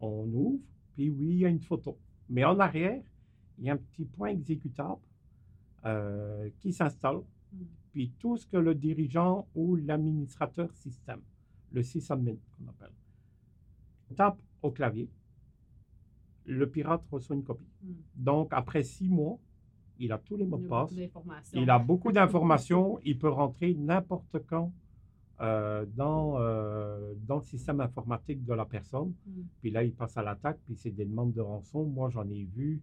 On 0.00 0.24
ouvre, 0.32 0.60
puis 0.94 1.08
oui, 1.10 1.26
il 1.28 1.38
y 1.38 1.46
a 1.46 1.48
une 1.48 1.60
photo. 1.60 1.98
Mais 2.28 2.44
en 2.44 2.58
arrière, 2.58 3.02
il 3.58 3.64
y 3.64 3.70
a 3.70 3.74
un 3.74 3.76
petit 3.76 4.04
point 4.04 4.28
exécutable 4.28 5.00
qui 6.58 6.72
s'installe. 6.72 7.20
Mm. 7.52 7.56
Puis 7.92 8.12
tout 8.18 8.36
ce 8.36 8.46
que 8.46 8.58
le 8.58 8.74
dirigeant 8.74 9.48
ou 9.54 9.76
l'administrateur 9.76 10.70
système, 10.74 11.20
le 11.72 11.82
sysadmin 11.82 12.34
qu'on 12.58 12.68
appelle, 12.68 12.92
tape 14.16 14.38
au 14.62 14.70
clavier, 14.70 15.08
le 16.46 16.68
pirate 16.68 17.02
reçoit 17.10 17.36
une 17.36 17.44
copie. 17.44 17.68
Mm. 17.82 17.92
Donc, 18.16 18.48
après 18.52 18.82
six 18.82 19.08
mois, 19.08 19.38
il 19.98 20.12
a 20.12 20.18
tous 20.18 20.36
les 20.36 20.46
mots 20.46 20.58
de 20.58 20.66
passe. 20.66 20.92
Il 21.52 21.70
a 21.70 21.78
beaucoup 21.78 22.12
d'informations. 22.12 22.98
il 23.04 23.18
peut 23.18 23.28
rentrer 23.28 23.74
n'importe 23.74 24.38
quand 24.46 24.72
euh, 25.40 25.86
dans, 25.96 26.38
euh, 26.38 27.14
dans 27.26 27.36
le 27.36 27.42
système 27.42 27.80
informatique 27.80 28.44
de 28.44 28.52
la 28.54 28.64
personne. 28.64 29.14
Mm. 29.26 29.42
Puis 29.60 29.70
là, 29.70 29.84
il 29.84 29.92
passe 29.94 30.16
à 30.16 30.22
l'attaque, 30.22 30.58
puis 30.66 30.76
c'est 30.76 30.90
des 30.90 31.04
demandes 31.04 31.32
de 31.32 31.40
rançon. 31.40 31.84
Moi, 31.84 32.10
j'en 32.10 32.28
ai 32.28 32.44
vu 32.44 32.80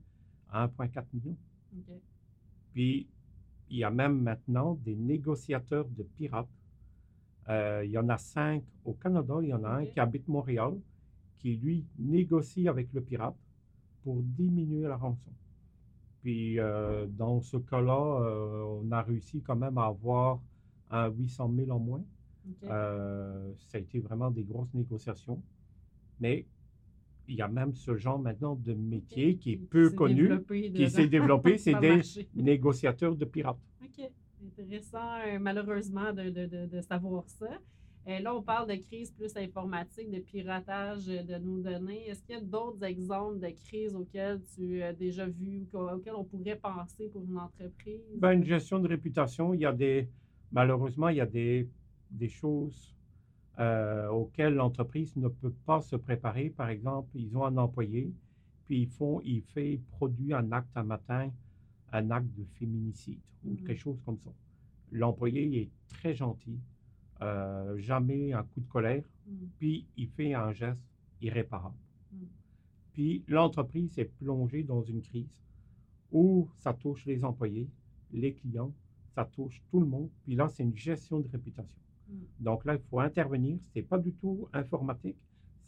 à 0.50 0.68
1,4 0.68 1.04
million. 1.14 1.36
OK. 1.76 1.96
Puis, 2.74 3.08
il 3.70 3.78
y 3.78 3.84
a 3.84 3.90
même 3.90 4.22
maintenant 4.22 4.76
des 4.84 4.96
négociateurs 4.96 5.88
de 5.90 6.04
pirates. 6.04 6.48
Euh, 7.50 7.84
il 7.86 7.92
y 7.92 7.98
en 7.98 8.10
a 8.10 8.18
cinq 8.18 8.64
au 8.86 8.94
Canada. 8.94 9.36
Il 9.42 9.50
y 9.50 9.54
en 9.54 9.64
a 9.64 9.70
un 9.70 9.86
qui 9.86 10.00
habite 10.00 10.28
Montréal, 10.28 10.74
qui, 11.40 11.56
lui, 11.58 11.86
négocie 12.00 12.68
avec 12.68 12.92
le 12.94 13.02
pirate 13.02 13.36
pour 14.04 14.22
diminuer 14.22 14.88
la 14.88 14.96
rançon. 14.98 15.32
Puis, 16.22 16.60
euh, 16.60 17.06
dans 17.08 17.42
ce 17.42 17.58
cas-là, 17.58 18.22
euh, 18.22 18.64
on 18.84 18.92
a 18.92 19.02
réussi 19.02 19.42
quand 19.42 19.56
même 19.56 19.78
à 19.78 19.86
avoir 19.86 20.40
un 20.90 21.10
800 21.10 21.52
000 21.56 21.70
en 21.72 21.80
moins. 21.80 22.04
Euh, 22.64 23.52
ça 23.68 23.78
a 23.78 23.82
été 23.82 24.00
vraiment 24.00 24.32
des 24.32 24.44
grosses 24.44 24.74
négociations. 24.74 25.42
Mais 26.20 26.46
il 27.28 27.36
y 27.36 27.42
a 27.42 27.48
même 27.48 27.74
ce 27.76 27.96
genre 27.98 28.18
maintenant 28.20 28.56
de 28.56 28.74
métier 28.74 29.36
qui 29.38 29.52
est 29.54 29.58
peu 29.58 29.90
connu, 29.92 30.30
qui 30.74 30.90
s'est 30.90 31.08
développé, 31.08 31.58
c'est 31.58 31.76
des 31.80 31.98
marché. 31.98 32.28
négociateurs 32.36 33.16
de 33.16 33.26
pirates. 33.26 33.60
OK. 33.84 34.10
Intéressant, 34.60 35.40
malheureusement, 35.40 36.14
de, 36.14 36.30
de- 36.30 36.46
de- 36.46 36.66
de 36.68 36.82
savoir 36.82 37.28
ça. 37.28 37.48
Euh, 38.08 38.20
là, 38.20 38.34
on 38.34 38.42
parle 38.42 38.70
de 38.70 38.76
crise 38.76 39.12
plus 39.12 39.36
informatique, 39.36 40.10
de 40.10 40.20
piratage 40.20 41.08
de 41.08 41.38
nos 41.40 41.60
données. 41.60 42.08
Est-ce 42.08 42.24
qu'il 42.24 42.36
y 42.36 42.38
a 42.38 42.42
d'autres 42.42 42.82
exemples 42.84 43.40
de 43.40 43.50
crises 43.50 43.96
auxquelles 43.96 44.42
tu 44.56 44.82
as 44.82 44.94
déjà 44.94 45.28
vu 45.28 45.68
ou 45.74 45.78
auxquelles 45.78 46.16
on 46.16 46.24
pourrait 46.24 46.56
penser 46.56 47.10
pour 47.10 47.24
une 47.26 47.38
entreprise? 47.38 48.00
Ben, 48.18 48.32
une 48.32 48.46
gestion 48.46 48.80
de 48.80 48.88
réputation, 48.88 49.54
il 49.54 49.60
y 49.60 49.66
a 49.66 49.74
des, 49.74 50.08
malheureusement, 50.54 51.10
il 51.10 51.18
y 51.18 51.22
a 51.22 51.26
des, 51.26 51.68
des 52.10 52.30
choses 52.30 52.96
euh, 53.60 54.08
auxquelles 54.08 54.54
l'entreprise 54.54 55.14
ne 55.18 55.28
peut 55.28 55.54
pas 55.66 55.82
se 55.82 55.98
préparer. 55.98 56.50
Par 56.50 56.70
exemple, 56.70 57.10
ils 57.14 57.36
ont 57.36 57.44
un 57.44 57.58
employé, 57.58 58.14
puis 58.66 58.84
ils 58.84 58.88
font, 58.88 59.20
il 59.26 59.42
fait, 59.42 59.82
produit 59.92 60.34
un 60.34 60.50
acte 60.54 60.70
un 60.76 60.84
matin, 60.84 61.30
un 61.92 62.10
acte 62.12 62.34
de 62.38 62.46
féminicide 62.58 63.20
ou 63.44 63.52
Mhm. 63.52 63.64
quelque 63.66 63.80
chose 63.80 64.00
comme 64.06 64.18
ça. 64.20 64.32
L'employé 64.92 65.62
est 65.62 65.70
très 65.90 66.14
gentil, 66.14 66.58
euh, 67.22 67.78
jamais 67.78 68.34
un 68.34 68.44
coup 68.44 68.62
de 68.62 68.68
colère, 68.68 69.04
Mm. 69.28 69.48
puis 69.58 69.86
il 69.98 70.08
fait 70.08 70.34
un 70.34 70.52
geste 70.54 70.82
irréparable. 71.22 71.76
Mm. 72.12 72.18
Puis 72.94 73.24
l'entreprise 73.28 73.98
est 74.00 74.12
plongée 74.20 74.64
dans 74.64 74.82
une 74.82 75.02
crise 75.02 75.44
où 76.12 76.50
ça 76.58 76.74
touche 76.74 77.06
les 77.06 77.24
employés, 77.24 77.70
les 78.14 78.34
clients, 78.34 78.74
ça 79.14 79.26
touche 79.26 79.62
tout 79.70 79.80
le 79.80 79.86
monde. 79.86 80.10
Puis 80.24 80.36
là, 80.36 80.48
c'est 80.48 80.64
une 80.64 80.76
gestion 80.76 81.20
de 81.20 81.28
réputation. 81.28 81.78
Mm. 82.10 82.14
Donc 82.40 82.66
là, 82.66 82.76
il 82.76 82.82
faut 82.90 83.00
intervenir. 83.00 83.60
Ce 83.62 83.70
n'est 83.76 83.84
pas 83.84 83.98
du 83.98 84.14
tout 84.14 84.48
informatique, 84.54 85.18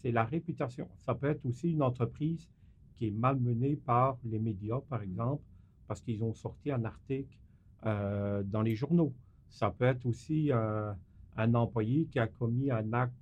c'est 0.01 0.11
la 0.11 0.23
réputation. 0.23 0.87
Ça 0.97 1.13
peut 1.13 1.27
être 1.27 1.45
aussi 1.45 1.71
une 1.71 1.83
entreprise 1.83 2.49
qui 2.95 3.07
est 3.07 3.11
malmenée 3.11 3.75
par 3.75 4.17
les 4.25 4.39
médias, 4.39 4.79
par 4.89 5.01
exemple, 5.01 5.43
parce 5.87 6.01
qu'ils 6.01 6.23
ont 6.23 6.33
sorti 6.33 6.71
un 6.71 6.83
article 6.85 7.37
euh, 7.85 8.43
dans 8.43 8.61
les 8.61 8.75
journaux. 8.75 9.13
Ça 9.49 9.71
peut 9.71 9.85
être 9.85 10.05
aussi 10.05 10.51
euh, 10.51 10.93
un 11.39 11.53
employé 11.55 12.05
qui 12.05 12.19
a 12.19 12.27
commis 12.27 12.69
un 12.69 12.91
acte, 12.93 13.13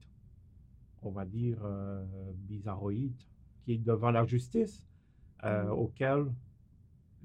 on 1.03 1.11
va 1.11 1.23
dire, 1.25 1.57
euh, 1.63 2.03
bizarroïde, 2.49 3.13
qui 3.63 3.73
est 3.73 3.77
devant 3.77 4.11
la 4.11 4.25
justice, 4.25 4.83
euh, 5.43 5.65
Mhm. 5.65 5.71
auquel 5.71 6.25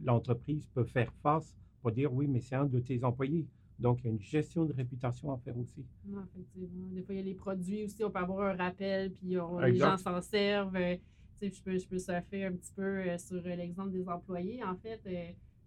l'entreprise 0.04 0.66
peut 0.74 0.84
faire 0.84 1.12
face 1.22 1.56
pour 1.80 1.92
dire 1.92 2.12
oui, 2.12 2.26
mais 2.28 2.40
c'est 2.40 2.56
un 2.56 2.66
de 2.66 2.78
tes 2.80 3.02
employés. 3.04 3.46
Donc, 3.78 4.00
il 4.00 4.04
y 4.04 4.08
a 4.08 4.12
une 4.12 4.20
gestion 4.20 4.64
de 4.66 4.72
réputation 4.72 5.32
à 5.32 5.38
faire 5.38 5.56
aussi. 5.58 5.84
Non, 6.04 6.22
effectivement. 6.24 6.88
Des 6.92 7.02
fois, 7.02 7.14
il 7.14 7.18
y 7.18 7.20
a 7.20 7.24
les 7.24 7.34
produits 7.34 7.84
aussi, 7.84 8.04
on 8.04 8.10
peut 8.10 8.18
avoir 8.18 8.50
un 8.50 8.56
rappel, 8.56 9.12
puis 9.12 9.38
on- 9.38 9.58
les 9.58 9.74
gens 9.76 9.96
s'en 9.96 10.20
servent. 10.20 10.76
Euh, 10.76 10.96
tu 11.40 11.48
sais, 11.48 11.50
je 11.56 11.62
peux, 11.62 11.78
je 11.78 11.88
peux 11.88 11.98
surfer 11.98 12.44
un 12.44 12.52
petit 12.52 12.72
peu 12.74 12.82
euh, 12.82 13.18
sur 13.18 13.40
l'exemple 13.42 13.90
des 13.92 14.06
employés. 14.08 14.62
En 14.62 14.76
fait, 14.76 15.00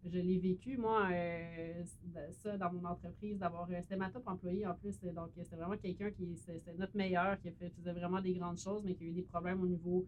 je 0.05 0.19
l'ai 0.19 0.38
vécu, 0.38 0.77
moi, 0.77 1.07
euh, 1.12 1.83
ça, 2.31 2.57
dans 2.57 2.71
mon 2.71 2.85
entreprise, 2.85 3.38
d'avoir. 3.38 3.69
euh, 3.71 3.75
C'était 3.81 3.95
ma 3.97 4.09
top 4.09 4.27
employé 4.27 4.65
en 4.67 4.74
plus. 4.75 4.95
euh, 5.03 5.12
Donc, 5.12 5.29
c'était 5.35 5.55
vraiment 5.55 5.77
quelqu'un 5.77 6.12
qui. 6.12 6.35
C'était 6.38 6.74
notre 6.77 6.95
meilleur, 6.95 7.39
qui 7.39 7.51
faisait 7.51 7.93
vraiment 7.93 8.21
des 8.21 8.33
grandes 8.33 8.59
choses, 8.59 8.83
mais 8.83 8.93
qui 8.95 9.03
a 9.05 9.07
eu 9.07 9.12
des 9.12 9.24
problèmes 9.24 9.62
au 9.62 9.67
niveau 9.67 10.05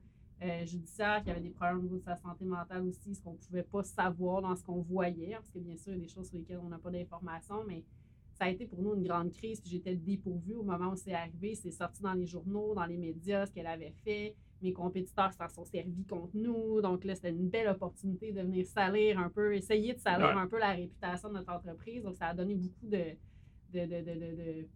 judiciaire, 0.66 1.24
qui 1.24 1.32
avait 1.32 1.42
des 1.42 1.50
problèmes 1.50 1.80
au 1.80 1.82
niveau 1.82 1.98
de 1.98 2.04
sa 2.04 2.16
santé 2.16 2.46
mentale 2.46 2.84
aussi, 2.86 3.16
ce 3.16 3.22
qu'on 3.24 3.32
ne 3.34 3.38
pouvait 3.38 3.64
pas 3.64 3.82
savoir 3.84 4.44
dans 4.44 4.56
ce 4.56 4.64
qu'on 4.64 4.82
voyait, 4.84 5.32
parce 5.34 5.50
que 5.50 5.58
bien 5.58 5.76
sûr, 5.78 5.94
il 5.94 5.98
y 5.98 6.02
a 6.04 6.06
des 6.06 6.14
choses 6.14 6.28
sur 6.30 6.38
lesquelles 6.38 6.60
on 6.64 6.70
n'a 6.70 6.78
pas 6.78 6.92
d'informations, 6.92 7.64
mais 7.68 7.84
ça 8.36 8.46
a 8.46 8.50
été 8.50 8.68
pour 8.68 8.80
nous 8.84 8.94
une 8.94 9.04
grande 9.04 9.32
crise. 9.32 9.60
J'étais 9.66 9.96
dépourvue 9.96 10.54
au 10.54 10.64
moment 10.64 10.92
où 10.92 10.96
c'est 10.96 11.14
arrivé. 11.14 11.56
C'est 11.56 11.72
sorti 11.72 12.04
dans 12.04 12.14
les 12.14 12.28
journaux, 12.28 12.76
dans 12.76 12.86
les 12.86 12.98
médias, 12.98 13.48
ce 13.48 13.52
qu'elle 13.52 13.66
avait 13.66 13.94
fait. 14.04 14.36
Mes 14.62 14.74
compétiteurs 14.74 15.32
s'en 15.34 15.48
sont 15.50 15.66
servis 15.66 16.04
contre 16.06 16.32
nous. 16.36 16.82
Donc 16.82 17.04
là, 17.04 17.14
c'était 17.16 17.30
une 17.30 17.48
belle 17.50 17.68
opportunité 17.68 18.32
de 18.32 18.42
venir 18.42 18.66
salir 18.66 19.20
un 19.20 19.30
peu, 19.30 19.56
essayer 19.56 19.94
de 19.94 20.00
salir 20.00 20.28
Ouais. 20.28 20.42
un 20.42 20.48
peu 20.48 20.58
la 20.60 20.72
réputation 20.72 21.30
de 21.30 21.36
notre 21.36 21.52
entreprise. 21.54 22.04
Donc 22.04 22.16
ça 22.16 22.28
a 22.28 22.34
donné 22.34 22.56
beaucoup 22.56 22.88
de, 22.88 23.04
de, 23.74 23.80
de, 23.86 24.02
de, 24.02 24.68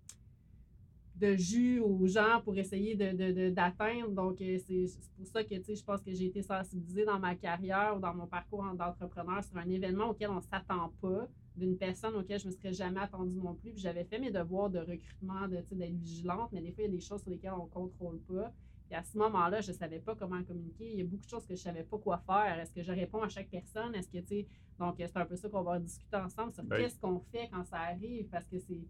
de, 1.15 1.35
jus 1.35 1.79
aux 1.79 2.05
gens 2.07 2.41
pour 2.43 2.57
essayer 2.57 2.95
de, 2.95 3.11
de- 3.11 3.31
de- 3.31 3.49
d'atteindre. 3.49 4.09
Donc, 4.09 4.41
euh, 4.41 4.57
c'est 4.59 4.85
pour 5.17 5.27
ça 5.27 5.43
que 5.43 5.55
tu 5.55 5.63
sais, 5.63 5.75
je 5.75 5.83
pense 5.83 6.01
que 6.01 6.11
j'ai 6.13 6.25
été 6.25 6.41
sensibilisée 6.41 7.05
dans 7.05 7.19
ma 7.19 7.35
carrière 7.35 7.95
ou 7.95 7.99
dans 7.99 8.13
mon 8.13 8.27
parcours 8.27 8.61
en- 8.61 8.73
d'entrepreneur 8.73 9.43
sur 9.43 9.57
un 9.57 9.69
événement 9.69 10.09
auquel 10.09 10.29
on 10.29 10.35
ne 10.35 10.41
s'attend 10.41 10.91
pas, 11.01 11.27
d'une 11.55 11.77
personne 11.77 12.15
auquel 12.15 12.39
je 12.39 12.45
ne 12.47 12.51
me 12.51 12.55
serais 12.55 12.73
jamais 12.73 12.99
attendue 13.01 13.37
non 13.37 13.53
plus. 13.55 13.71
Puis 13.71 13.81
j'avais 13.81 14.03
fait 14.05 14.19
mes 14.19 14.31
devoirs 14.31 14.69
de 14.69 14.79
recrutement, 14.79 15.47
de, 15.47 15.57
d'être 15.75 15.95
vigilante, 15.97 16.49
mais 16.53 16.61
des 16.61 16.71
fois, 16.71 16.83
il 16.83 16.87
y 16.87 16.93
a 16.93 16.95
des 16.95 17.01
choses 17.01 17.21
sur 17.21 17.29
lesquelles 17.29 17.53
on 17.59 17.65
ne 17.65 17.69
contrôle 17.69 18.19
pas. 18.21 18.51
Puis 18.91 18.99
à 18.99 19.03
ce 19.03 19.17
moment-là, 19.19 19.61
je 19.61 19.71
ne 19.71 19.77
savais 19.77 19.99
pas 19.99 20.15
comment 20.15 20.43
communiquer. 20.43 20.91
Il 20.91 20.97
y 20.97 21.01
a 21.01 21.05
beaucoup 21.05 21.23
de 21.23 21.29
choses 21.29 21.43
que 21.47 21.55
je 21.55 21.61
ne 21.61 21.63
savais 21.63 21.83
pas 21.83 21.97
quoi 21.97 22.17
faire. 22.17 22.59
Est-ce 22.59 22.73
que 22.73 22.83
je 22.83 22.91
réponds 22.91 23.23
à 23.23 23.29
chaque 23.29 23.47
personne? 23.47 23.95
Est-ce 23.95 24.09
que, 24.09 24.17
tu 24.17 24.27
sais, 24.27 24.47
donc 24.77 24.95
c'est 24.97 25.15
un 25.15 25.25
peu 25.25 25.37
ça 25.37 25.47
qu'on 25.47 25.61
va 25.61 25.79
discuter 25.79 26.17
ensemble 26.17 26.51
sur 26.51 26.65
Oui. 26.69 26.75
qu'est-ce 26.77 26.99
qu'on 26.99 27.21
fait 27.31 27.47
quand 27.53 27.63
ça 27.63 27.77
arrive, 27.77 28.27
parce 28.27 28.43
que 28.47 28.59
c'est 28.59 28.81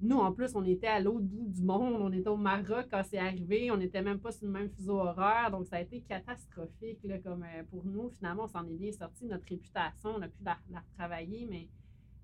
nous, 0.00 0.16
en 0.18 0.32
plus, 0.32 0.56
on 0.56 0.64
était 0.64 0.88
à 0.88 0.98
l'autre 0.98 1.20
bout 1.24 1.46
du 1.46 1.62
monde. 1.62 2.02
On 2.02 2.10
était 2.10 2.28
au 2.28 2.36
Maroc 2.36 2.88
quand 2.90 3.04
c'est 3.04 3.18
arrivé. 3.18 3.70
On 3.70 3.76
n'était 3.76 4.02
même 4.02 4.18
pas 4.18 4.32
sur 4.32 4.46
le 4.46 4.52
même 4.52 4.68
fuseau 4.70 4.98
horaire. 4.98 5.52
Donc, 5.52 5.66
ça 5.66 5.76
a 5.76 5.80
été 5.82 6.00
catastrophique 6.00 6.98
là, 7.04 7.20
comme, 7.20 7.44
euh, 7.44 7.62
pour 7.70 7.84
nous. 7.84 8.10
Finalement, 8.18 8.42
on 8.46 8.48
s'en 8.48 8.66
est 8.66 8.74
bien 8.74 8.90
sorti. 8.90 9.26
Notre 9.26 9.46
réputation, 9.48 10.16
on 10.16 10.22
a 10.22 10.26
pu 10.26 10.42
la, 10.44 10.58
la 10.72 10.80
retravailler, 10.80 11.46
mais 11.48 11.68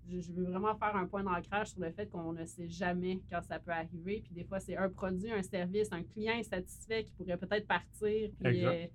je, 0.08 0.32
veux 0.32 0.44
vraiment 0.44 0.74
faire 0.76 0.96
un 0.96 1.06
point 1.06 1.22
d'ancrage 1.22 1.68
sur 1.68 1.80
le 1.80 1.90
fait 1.90 2.08
qu'on 2.08 2.32
ne 2.32 2.44
sait 2.44 2.68
jamais 2.68 3.20
quand 3.30 3.42
ça 3.42 3.58
peut 3.58 3.70
arriver. 3.70 4.22
Puis 4.24 4.34
des 4.34 4.44
fois, 4.44 4.60
c'est 4.60 4.76
un 4.76 4.88
produit, 4.88 5.30
un 5.30 5.42
service, 5.42 5.88
un 5.92 6.02
client 6.02 6.34
insatisfait 6.38 7.04
qui 7.04 7.12
pourrait 7.12 7.36
peut-être 7.36 7.66
partir. 7.66 8.30
Puis 8.42 8.64
euh, 8.64 8.86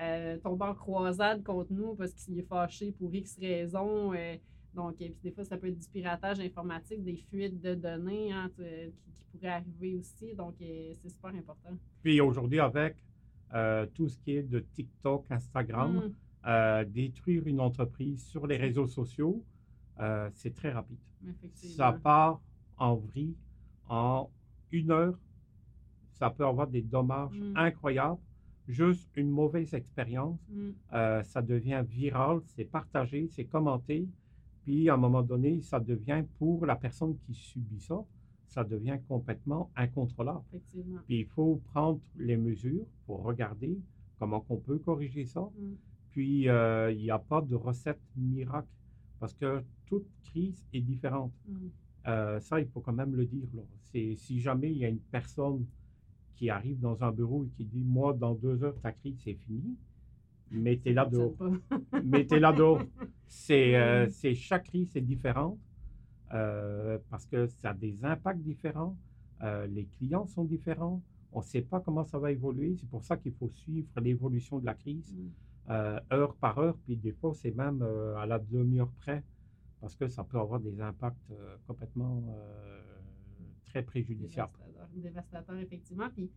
euh, 0.00 0.38
tomber 0.38 0.64
en 0.64 0.74
croisade 0.74 1.42
contre 1.42 1.72
nous 1.72 1.94
parce 1.94 2.12
qu'il 2.12 2.38
est 2.38 2.48
fâché 2.48 2.92
pour 2.92 3.14
X 3.14 3.38
raisons. 3.38 4.12
euh, 4.14 4.36
donc, 4.74 4.94
et 5.00 5.10
puis 5.10 5.20
des 5.22 5.32
fois, 5.32 5.44
ça 5.44 5.58
peut 5.58 5.68
être 5.68 5.78
du 5.78 5.88
piratage 5.88 6.40
informatique, 6.40 7.04
des 7.04 7.16
fuites 7.16 7.60
de 7.60 7.74
données 7.74 8.32
hein, 8.32 8.50
qui, 8.56 8.62
qui 9.12 9.24
pourraient 9.30 9.48
arriver 9.48 9.96
aussi. 9.96 10.34
Donc, 10.34 10.54
c'est 10.58 11.10
super 11.10 11.34
important. 11.34 11.76
Puis 12.02 12.20
aujourd'hui, 12.22 12.58
avec 12.58 12.96
tout 13.92 14.08
ce 14.08 14.16
qui 14.18 14.36
est 14.36 14.42
de 14.42 14.60
TikTok, 14.60 15.26
Instagram, 15.30 15.96
Mm, 16.06 16.14
euh, 16.44 16.84
détruire 16.84 17.46
une 17.46 17.60
entreprise 17.60 18.26
sur 18.26 18.48
les 18.48 18.56
réseaux 18.56 18.88
sociaux, 18.88 19.44
euh, 20.00 20.30
c'est 20.34 20.54
très 20.54 20.70
rapide. 20.72 20.98
Ça 21.54 21.92
part 21.92 22.40
en 22.78 22.96
vrille 22.96 23.34
en 23.88 24.28
une 24.70 24.90
heure. 24.90 25.18
Ça 26.12 26.30
peut 26.30 26.46
avoir 26.46 26.66
des 26.68 26.82
dommages 26.82 27.38
Mm. 27.38 27.56
incroyables. 27.56 28.20
Juste 28.68 29.10
une 29.16 29.30
mauvaise 29.30 29.74
expérience, 29.74 30.38
Mm, 30.48 30.70
euh, 30.94 31.22
ça 31.24 31.42
devient 31.42 31.82
viral, 31.86 32.40
c'est 32.46 32.64
partagé, 32.64 33.26
c'est 33.28 33.44
commenté. 33.44 34.06
Puis 34.62 34.88
à 34.88 34.94
un 34.94 34.96
moment 34.96 35.22
donné, 35.22 35.60
ça 35.62 35.80
devient 35.80 36.22
pour 36.38 36.64
la 36.64 36.76
personne 36.76 37.16
qui 37.26 37.34
subit 37.34 37.80
ça, 37.80 38.04
ça 38.46 38.62
devient 38.62 38.98
complètement 39.08 39.70
incontrôlable. 39.74 40.42
Puis 41.06 41.20
il 41.20 41.26
faut 41.26 41.60
prendre 41.72 42.00
les 42.16 42.36
mesures 42.36 42.86
pour 43.06 43.22
regarder 43.24 43.76
comment 44.18 44.44
on 44.48 44.56
peut 44.56 44.78
corriger 44.78 45.24
ça. 45.26 45.40
Mm. 45.40 45.74
Puis 46.10 46.48
euh, 46.48 46.92
il 46.92 46.98
n'y 47.02 47.10
a 47.10 47.18
pas 47.18 47.40
de 47.40 47.56
recette 47.56 48.00
miracle 48.16 48.68
parce 49.22 49.34
que 49.34 49.62
toute 49.86 50.08
crise 50.24 50.66
est 50.74 50.80
différente. 50.80 51.32
Mm. 51.48 51.54
Euh, 52.08 52.40
ça, 52.40 52.58
il 52.58 52.66
faut 52.66 52.80
quand 52.80 52.92
même 52.92 53.14
le 53.14 53.24
dire. 53.24 53.46
là. 53.54 53.62
Si 54.16 54.40
jamais 54.40 54.72
il 54.72 54.78
y 54.78 54.84
a 54.84 54.88
une 54.88 54.98
personne 54.98 55.64
qui 56.34 56.50
arrive 56.50 56.80
dans 56.80 57.00
un 57.04 57.12
bureau 57.12 57.44
et 57.44 57.48
qui 57.56 57.64
dit 57.64 57.84
Moi, 57.84 58.14
dans 58.14 58.34
deux 58.34 58.64
heures, 58.64 58.74
ta 58.80 58.90
crise, 58.90 59.16
c'est 59.22 59.34
fini, 59.34 59.76
mettez-la 60.50 61.04
dehors. 61.06 61.36
Mettez-la 62.04 62.52
dehors. 62.52 62.82
C'est, 63.28 63.76
euh, 63.76 64.06
Mm. 64.06 64.10
c'est, 64.10 64.34
chaque 64.34 64.64
crise 64.64 64.96
est 64.96 65.00
différente 65.14 65.56
euh, 66.34 66.98
parce 67.08 67.24
que 67.26 67.46
ça 67.46 67.70
a 67.70 67.74
des 67.74 68.04
impacts 68.04 68.42
différents. 68.42 68.96
Les 69.68 69.86
clients 69.86 70.26
sont 70.26 70.44
différents. 70.44 71.00
On 71.32 71.38
ne 71.40 71.44
sait 71.44 71.62
pas 71.62 71.80
comment 71.80 72.04
ça 72.04 72.18
va 72.18 72.30
évoluer. 72.32 72.74
C'est 72.80 72.88
pour 72.88 73.04
ça 73.04 73.16
qu'il 73.16 73.32
faut 73.32 73.48
suivre 73.50 73.88
l'évolution 74.00 74.58
de 74.58 74.66
la 74.66 74.74
crise 74.74 75.14
Mm. 75.14 75.28
Euh, 75.70 76.00
heure 76.12 76.34
par 76.36 76.58
heure. 76.58 76.76
Puis 76.84 76.96
des 76.96 77.12
fois, 77.12 77.32
c'est 77.34 77.52
même 77.52 77.82
euh, 77.82 78.16
à 78.16 78.26
la 78.26 78.38
demi-heure 78.38 78.90
près 79.00 79.22
parce 79.80 79.96
que 79.96 80.08
ça 80.08 80.24
peut 80.24 80.38
avoir 80.38 80.60
des 80.60 80.80
impacts 80.80 81.30
euh, 81.30 81.56
complètement 81.66 82.22
très 83.64 83.82
préjudiciables. 83.82 84.52
Dévastateur, 84.58 84.88
dévastateur, 84.94 85.56
effectivement. 85.56 86.08
Puis, 86.10 86.30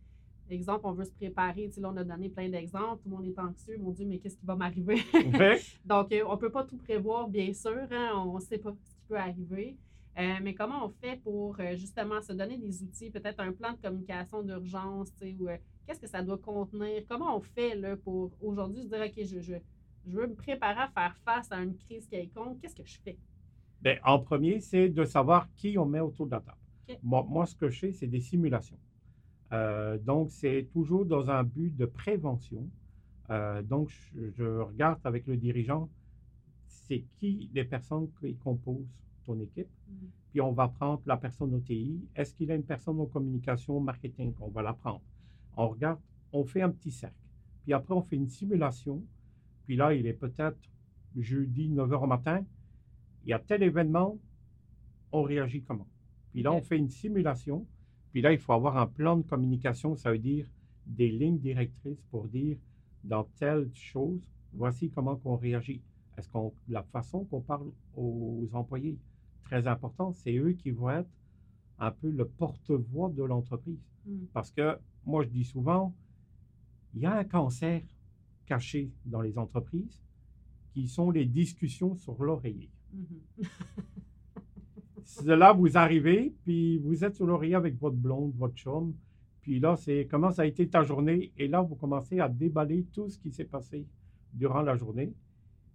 exemple, 0.50 0.86
on 0.86 0.92
veut 0.92 1.04
se 1.04 1.12
préparer. 1.12 1.68
Tu 1.68 1.74
sais, 1.74 1.80
là, 1.80 1.90
on 1.92 1.96
a 1.96 2.04
donné 2.04 2.28
plein 2.28 2.48
d'exemples. 2.48 3.02
Tout 3.02 3.10
le 3.10 3.16
monde 3.16 3.26
est 3.26 3.38
anxieux. 3.38 3.76
Mon 3.78 3.90
Dieu, 3.90 4.06
mais 4.06 4.18
qu'est-ce 4.18 4.36
qui 4.36 4.46
va 4.46 4.56
m'arriver? 4.56 4.98
Ouais. 5.14 5.60
Donc, 5.84 6.12
on 6.26 6.32
ne 6.32 6.38
peut 6.38 6.50
pas 6.50 6.64
tout 6.64 6.78
prévoir, 6.78 7.28
bien 7.28 7.52
sûr. 7.52 7.86
hein, 7.90 8.12
on 8.16 8.36
ne 8.36 8.40
sait 8.40 8.58
pas 8.58 8.72
ce 8.72 8.94
qui 8.94 9.00
peut 9.08 9.16
arriver. 9.18 9.76
Euh, 10.18 10.36
mais 10.42 10.54
comment 10.54 10.86
on 10.86 10.88
fait 10.88 11.20
pour 11.22 11.56
euh, 11.60 11.76
justement 11.76 12.22
se 12.22 12.32
donner 12.32 12.56
des 12.56 12.82
outils, 12.82 13.10
peut-être 13.10 13.40
un 13.40 13.52
plan 13.52 13.72
de 13.72 13.76
communication 13.76 14.42
d'urgence, 14.42 15.12
tu 15.12 15.18
sais, 15.18 15.36
ou 15.38 15.48
euh, 15.48 15.58
qu'est-ce 15.86 16.00
que 16.00 16.08
ça 16.08 16.22
doit 16.22 16.38
contenir? 16.38 17.02
Comment 17.08 17.36
on 17.36 17.40
fait 17.40 17.74
là, 17.74 17.96
pour 17.96 18.32
aujourd'hui 18.40 18.82
se 18.82 18.88
dire, 18.88 19.00
OK, 19.00 19.24
je, 19.24 19.40
je, 19.40 19.54
je 20.06 20.16
veux 20.16 20.26
me 20.26 20.34
préparer 20.34 20.80
à 20.80 20.88
faire 20.88 21.16
face 21.24 21.50
à 21.52 21.62
une 21.62 21.76
crise 21.76 22.06
quelconque, 22.06 22.60
qu'est-ce 22.60 22.74
que 22.74 22.84
je 22.84 22.98
fais? 22.98 23.18
Ben, 23.82 23.98
en 24.04 24.18
premier, 24.18 24.60
c'est 24.60 24.88
de 24.88 25.04
savoir 25.04 25.48
qui 25.54 25.78
on 25.78 25.86
met 25.86 26.00
autour 26.00 26.26
de 26.26 26.32
la 26.32 26.40
table. 26.40 26.58
Moi, 27.02 27.26
moi, 27.28 27.46
ce 27.46 27.54
que 27.54 27.68
je 27.68 27.78
fais, 27.78 27.92
c'est 27.92 28.06
des 28.06 28.20
simulations. 28.20 28.78
Euh, 29.52 29.98
donc, 29.98 30.30
c'est 30.30 30.68
toujours 30.72 31.04
dans 31.04 31.30
un 31.30 31.42
but 31.42 31.76
de 31.76 31.86
prévention. 31.86 32.68
Euh, 33.30 33.62
donc, 33.62 33.90
je, 33.90 34.30
je 34.30 34.44
regarde 34.44 35.00
avec 35.04 35.26
le 35.26 35.36
dirigeant, 35.36 35.88
c'est 36.66 37.04
qui 37.18 37.50
les 37.52 37.64
personnes 37.64 38.08
qui 38.20 38.34
composent 38.36 38.86
ton 39.24 39.38
équipe. 39.40 39.68
Mm. 39.88 39.94
Puis, 40.30 40.40
on 40.40 40.52
va 40.52 40.68
prendre 40.68 41.02
la 41.06 41.16
personne 41.16 41.54
au 41.54 41.60
TI. 41.60 42.00
Est-ce 42.14 42.34
qu'il 42.34 42.50
a 42.50 42.54
une 42.54 42.64
personne 42.64 43.00
en 43.00 43.06
communication, 43.06 43.80
marketing? 43.80 44.32
On 44.40 44.48
va 44.48 44.62
la 44.62 44.72
prendre. 44.72 45.02
On 45.56 45.68
regarde, 45.68 45.98
on 46.32 46.44
fait 46.44 46.62
un 46.62 46.70
petit 46.70 46.90
cercle. 46.90 47.16
Puis 47.64 47.72
après, 47.72 47.94
on 47.94 48.02
fait 48.02 48.16
une 48.16 48.28
simulation. 48.28 49.02
Puis 49.64 49.76
là, 49.76 49.94
il 49.94 50.06
est 50.06 50.12
peut-être 50.12 50.58
jeudi, 51.16 51.68
9 51.68 51.90
h 51.90 51.94
au 51.94 52.06
matin. 52.06 52.44
Il 53.24 53.30
y 53.30 53.32
a 53.32 53.38
tel 53.38 53.62
événement, 53.62 54.18
on 55.12 55.22
réagit 55.22 55.62
comment? 55.62 55.86
Puis 56.32 56.42
là, 56.42 56.52
on 56.52 56.60
fait 56.60 56.76
une 56.76 56.90
simulation. 56.90 57.66
Puis 58.12 58.22
là, 58.22 58.32
il 58.32 58.38
faut 58.38 58.52
avoir 58.52 58.76
un 58.76 58.86
plan 58.86 59.16
de 59.16 59.22
communication. 59.22 59.96
Ça 59.96 60.12
veut 60.12 60.18
dire 60.18 60.46
des 60.86 61.10
lignes 61.10 61.38
directrices 61.38 62.02
pour 62.10 62.28
dire 62.28 62.56
dans 63.02 63.24
telle 63.36 63.70
chose, 63.72 64.20
voici 64.52 64.90
comment 64.90 65.20
on 65.24 65.36
réagit. 65.36 65.82
Est-ce 66.16 66.28
qu'on 66.28 66.52
la 66.68 66.82
façon 66.82 67.24
qu'on 67.24 67.40
parle 67.40 67.70
aux 67.96 68.48
employés, 68.52 68.98
très 69.44 69.66
important, 69.66 70.12
c'est 70.12 70.36
eux 70.36 70.52
qui 70.52 70.70
vont 70.70 70.90
être 70.90 71.10
un 71.78 71.90
peu 71.90 72.10
le 72.10 72.26
porte-voix 72.26 73.10
de 73.10 73.22
l'entreprise. 73.22 73.78
Mm. 74.06 74.26
Parce 74.32 74.50
que 74.50 74.78
moi, 75.04 75.22
je 75.24 75.28
dis 75.28 75.44
souvent, 75.44 75.94
il 76.94 77.00
y 77.02 77.06
a 77.06 77.16
un 77.16 77.24
cancer 77.24 77.82
caché 78.46 78.90
dans 79.04 79.20
les 79.20 79.36
entreprises 79.38 80.00
qui 80.72 80.88
sont 80.88 81.10
les 81.10 81.26
discussions 81.26 81.94
sur 81.96 82.22
l'oreiller. 82.22 82.70
Mhm. 85.22 85.28
là, 85.34 85.52
vous 85.52 85.76
arrivez, 85.76 86.34
puis 86.44 86.78
vous 86.78 87.04
êtes 87.04 87.14
sur 87.14 87.26
l'oreiller 87.26 87.54
avec 87.54 87.78
votre 87.78 87.96
blonde, 87.96 88.34
votre 88.36 88.54
chum. 88.54 88.94
Puis 89.42 89.60
là, 89.60 89.76
c'est 89.76 90.06
comment 90.10 90.32
ça 90.32 90.42
a 90.42 90.46
été 90.46 90.68
ta 90.68 90.82
journée? 90.82 91.32
Et 91.36 91.46
là, 91.46 91.60
vous 91.62 91.76
commencez 91.76 92.18
à 92.20 92.28
déballer 92.28 92.84
tout 92.92 93.08
ce 93.08 93.18
qui 93.18 93.30
s'est 93.30 93.44
passé 93.44 93.86
durant 94.32 94.62
la 94.62 94.74
journée. 94.76 95.12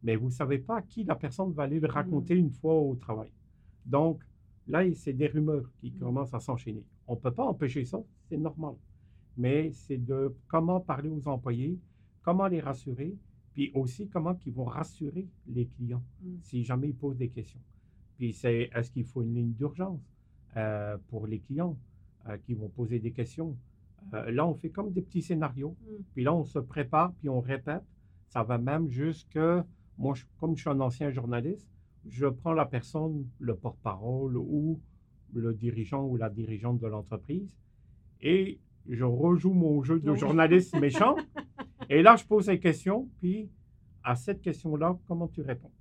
Mais 0.04 0.16
vous 0.16 0.26
ne 0.26 0.32
savez 0.32 0.58
pas 0.60 0.78
à 0.78 0.82
qui 0.82 1.04
la 1.04 1.16
personne 1.16 1.52
va 1.54 1.64
aller 1.64 1.80
le 1.80 1.88
raconter 1.88 2.36
une 2.36 2.50
fois 2.52 2.74
au 2.74 2.96
travail. 2.96 3.32
Donc, 3.86 4.22
là, 4.68 4.84
c'est 4.96 5.14
des 5.14 5.28
rumeurs 5.28 5.70
qui 5.80 5.92
Mm. 5.92 6.00
commencent 6.00 6.34
à 6.34 6.40
s'enchaîner. 6.40 6.84
On 7.08 7.16
ne 7.16 7.20
peut 7.20 7.32
pas 7.32 7.46
empêcher 7.46 7.86
ça, 7.86 8.02
c'est 8.32 8.38
normal. 8.38 8.76
Mais 9.38 9.72
c'est 9.74 9.98
de 9.98 10.34
comment 10.48 10.80
parler 10.80 11.10
aux 11.10 11.28
employés, 11.28 11.78
comment 12.22 12.48
les 12.48 12.62
rassurer, 12.62 13.14
puis 13.54 13.72
aussi 13.74 14.08
comment 14.08 14.38
ils 14.46 14.54
vont 14.54 14.64
rassurer 14.80 15.28
les 15.48 15.66
clients 15.68 16.04
Mm. 16.24 16.36
si 16.42 16.64
jamais 16.64 16.88
ils 16.90 16.96
posent 16.96 17.18
des 17.18 17.30
questions. 17.30 17.60
Puis 18.18 18.32
c'est 18.34 18.70
est-ce 18.74 18.90
qu'il 18.92 19.04
faut 19.06 19.22
une 19.24 19.34
ligne 19.36 19.52
d'urgence 19.54 20.02
euh, 20.56 20.98
pour 21.10 21.28
les 21.28 21.40
clients 21.40 21.78
euh, 22.28 22.38
qui 22.46 22.54
vont 22.54 22.70
poser 22.70 23.00
des 23.00 23.12
questions? 23.12 23.58
Euh, 24.14 24.32
là, 24.32 24.48
on 24.48 24.56
fait 24.56 24.70
comme 24.70 24.92
des 24.92 25.02
petits 25.02 25.22
scénarios. 25.22 25.76
Mm. 25.82 26.04
Puis 26.14 26.24
là, 26.24 26.34
on 26.34 26.46
se 26.46 26.60
prépare, 26.60 27.12
puis 27.20 27.28
on 27.30 27.42
répète. 27.42 27.84
Ça 28.30 28.44
va 28.44 28.58
même 28.58 28.90
jusque, 28.90 29.40
moi, 29.98 30.14
je- 30.16 30.24
comme 30.40 30.56
je 30.56 30.62
suis 30.62 30.70
un 30.70 30.80
ancien 30.80 31.12
journaliste, 31.12 31.68
je 32.08 32.28
prends 32.28 32.54
la 32.54 32.66
personne, 32.66 33.28
le 33.40 33.56
porte-parole 33.56 34.38
ou 34.38 34.80
le 35.34 35.54
dirigeant 35.54 36.04
ou 36.08 36.16
la 36.18 36.30
dirigeante 36.30 36.80
de 36.80 36.88
l'entreprise 36.88 37.54
et 38.22 38.60
je 38.88 39.04
rejoue 39.04 39.54
mon 39.54 39.84
jeu 39.84 40.00
de 40.00 40.14
journaliste 40.16 40.76
méchant. 40.80 41.16
Et 41.90 42.02
là, 42.02 42.16
je 42.16 42.24
pose 42.26 42.48
une 42.48 42.60
question, 42.60 43.10
puis 43.20 43.50
à 44.04 44.16
cette 44.16 44.42
question-là, 44.42 44.98
comment 45.08 45.28
tu 45.28 45.42
réponds? 45.42 45.72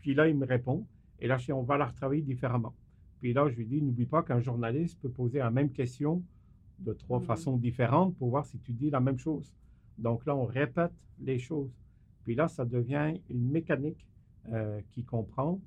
Puis 0.00 0.14
là, 0.14 0.28
il 0.28 0.36
me 0.36 0.44
répond. 0.46 0.86
Et 1.20 1.28
là, 1.28 1.38
je 1.38 1.46
dis, 1.46 1.52
on 1.52 1.62
va 1.62 1.76
la 1.76 1.86
retravailler 1.86 2.22
différemment. 2.22 2.74
Puis 3.20 3.32
là, 3.32 3.48
je 3.48 3.56
lui 3.56 3.66
dis, 3.66 3.80
n'oublie 3.80 4.06
pas 4.06 4.22
qu'un 4.22 4.40
journaliste 4.40 5.00
peut 5.00 5.08
poser 5.10 5.38
la 5.38 5.50
même 5.50 5.70
question 5.70 6.22
de 6.80 6.92
trois 6.92 7.20
Mhm. 7.20 7.26
façons 7.26 7.56
différentes 7.56 8.16
pour 8.16 8.30
voir 8.30 8.44
si 8.44 8.58
tu 8.58 8.72
dis 8.72 8.90
la 8.90 9.00
même 9.00 9.18
chose. 9.18 9.54
Donc 9.98 10.26
là, 10.26 10.34
on 10.34 10.44
répète 10.44 10.92
les 11.20 11.38
choses. 11.38 11.70
Puis 12.24 12.34
là, 12.34 12.48
ça 12.48 12.64
devient 12.64 13.14
une 13.30 13.50
mécanique 13.50 14.06
euh, 14.52 14.80
qui 14.90 15.04
comprend. 15.04 15.60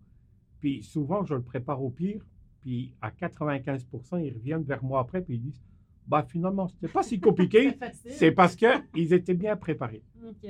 Puis 0.60 0.84
souvent, 0.84 1.24
je 1.26 1.36
le 1.36 1.42
prépare 1.42 1.82
au 1.82 1.90
pire. 1.90 2.24
Puis 2.68 2.92
à 3.02 3.10
95% 3.12 4.26
ils 4.26 4.34
reviennent 4.34 4.64
vers 4.64 4.84
moi 4.84 5.00
après, 5.00 5.22
puis 5.22 5.36
ils 5.36 5.42
disent, 5.42 5.64
bah 6.06 6.22
finalement, 6.22 6.68
c'était 6.68 6.90
pas 6.90 7.02
si 7.02 7.18
compliqué. 7.18 7.72
C'est 7.94 8.34
parce 8.34 8.58
qu'ils 8.58 9.14
étaient 9.14 9.34
bien 9.36 9.56
préparés. 9.56 10.04
OK. 10.22 10.46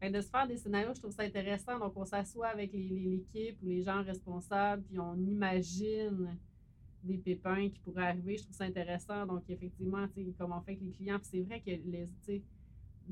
Que 0.00 0.12
de 0.12 0.20
se 0.20 0.30
faire 0.30 0.46
des 0.46 0.56
scénarios, 0.56 0.94
je 0.94 1.00
trouve 1.00 1.10
ça 1.10 1.24
intéressant. 1.24 1.76
Donc, 1.80 1.94
on 1.96 2.04
s'assoit 2.04 2.46
avec 2.46 2.72
l'équipe 2.72 3.58
ou 3.60 3.66
les 3.66 3.82
gens 3.82 4.04
responsables, 4.04 4.84
puis 4.84 5.00
on 5.00 5.16
imagine 5.16 6.38
des 7.02 7.18
pépins 7.18 7.68
qui 7.68 7.80
pourraient 7.80 8.06
arriver. 8.06 8.36
Je 8.36 8.44
trouve 8.44 8.54
ça 8.54 8.62
intéressant. 8.62 9.26
Donc, 9.26 9.42
effectivement, 9.48 10.06
comme 10.38 10.52
on 10.52 10.60
fait 10.60 10.72
avec 10.72 10.82
les 10.84 10.92
clients, 10.92 11.18
puis 11.18 11.28
c'est 11.28 11.40
vrai 11.40 11.60
que 11.60 11.70
les, 11.70 12.08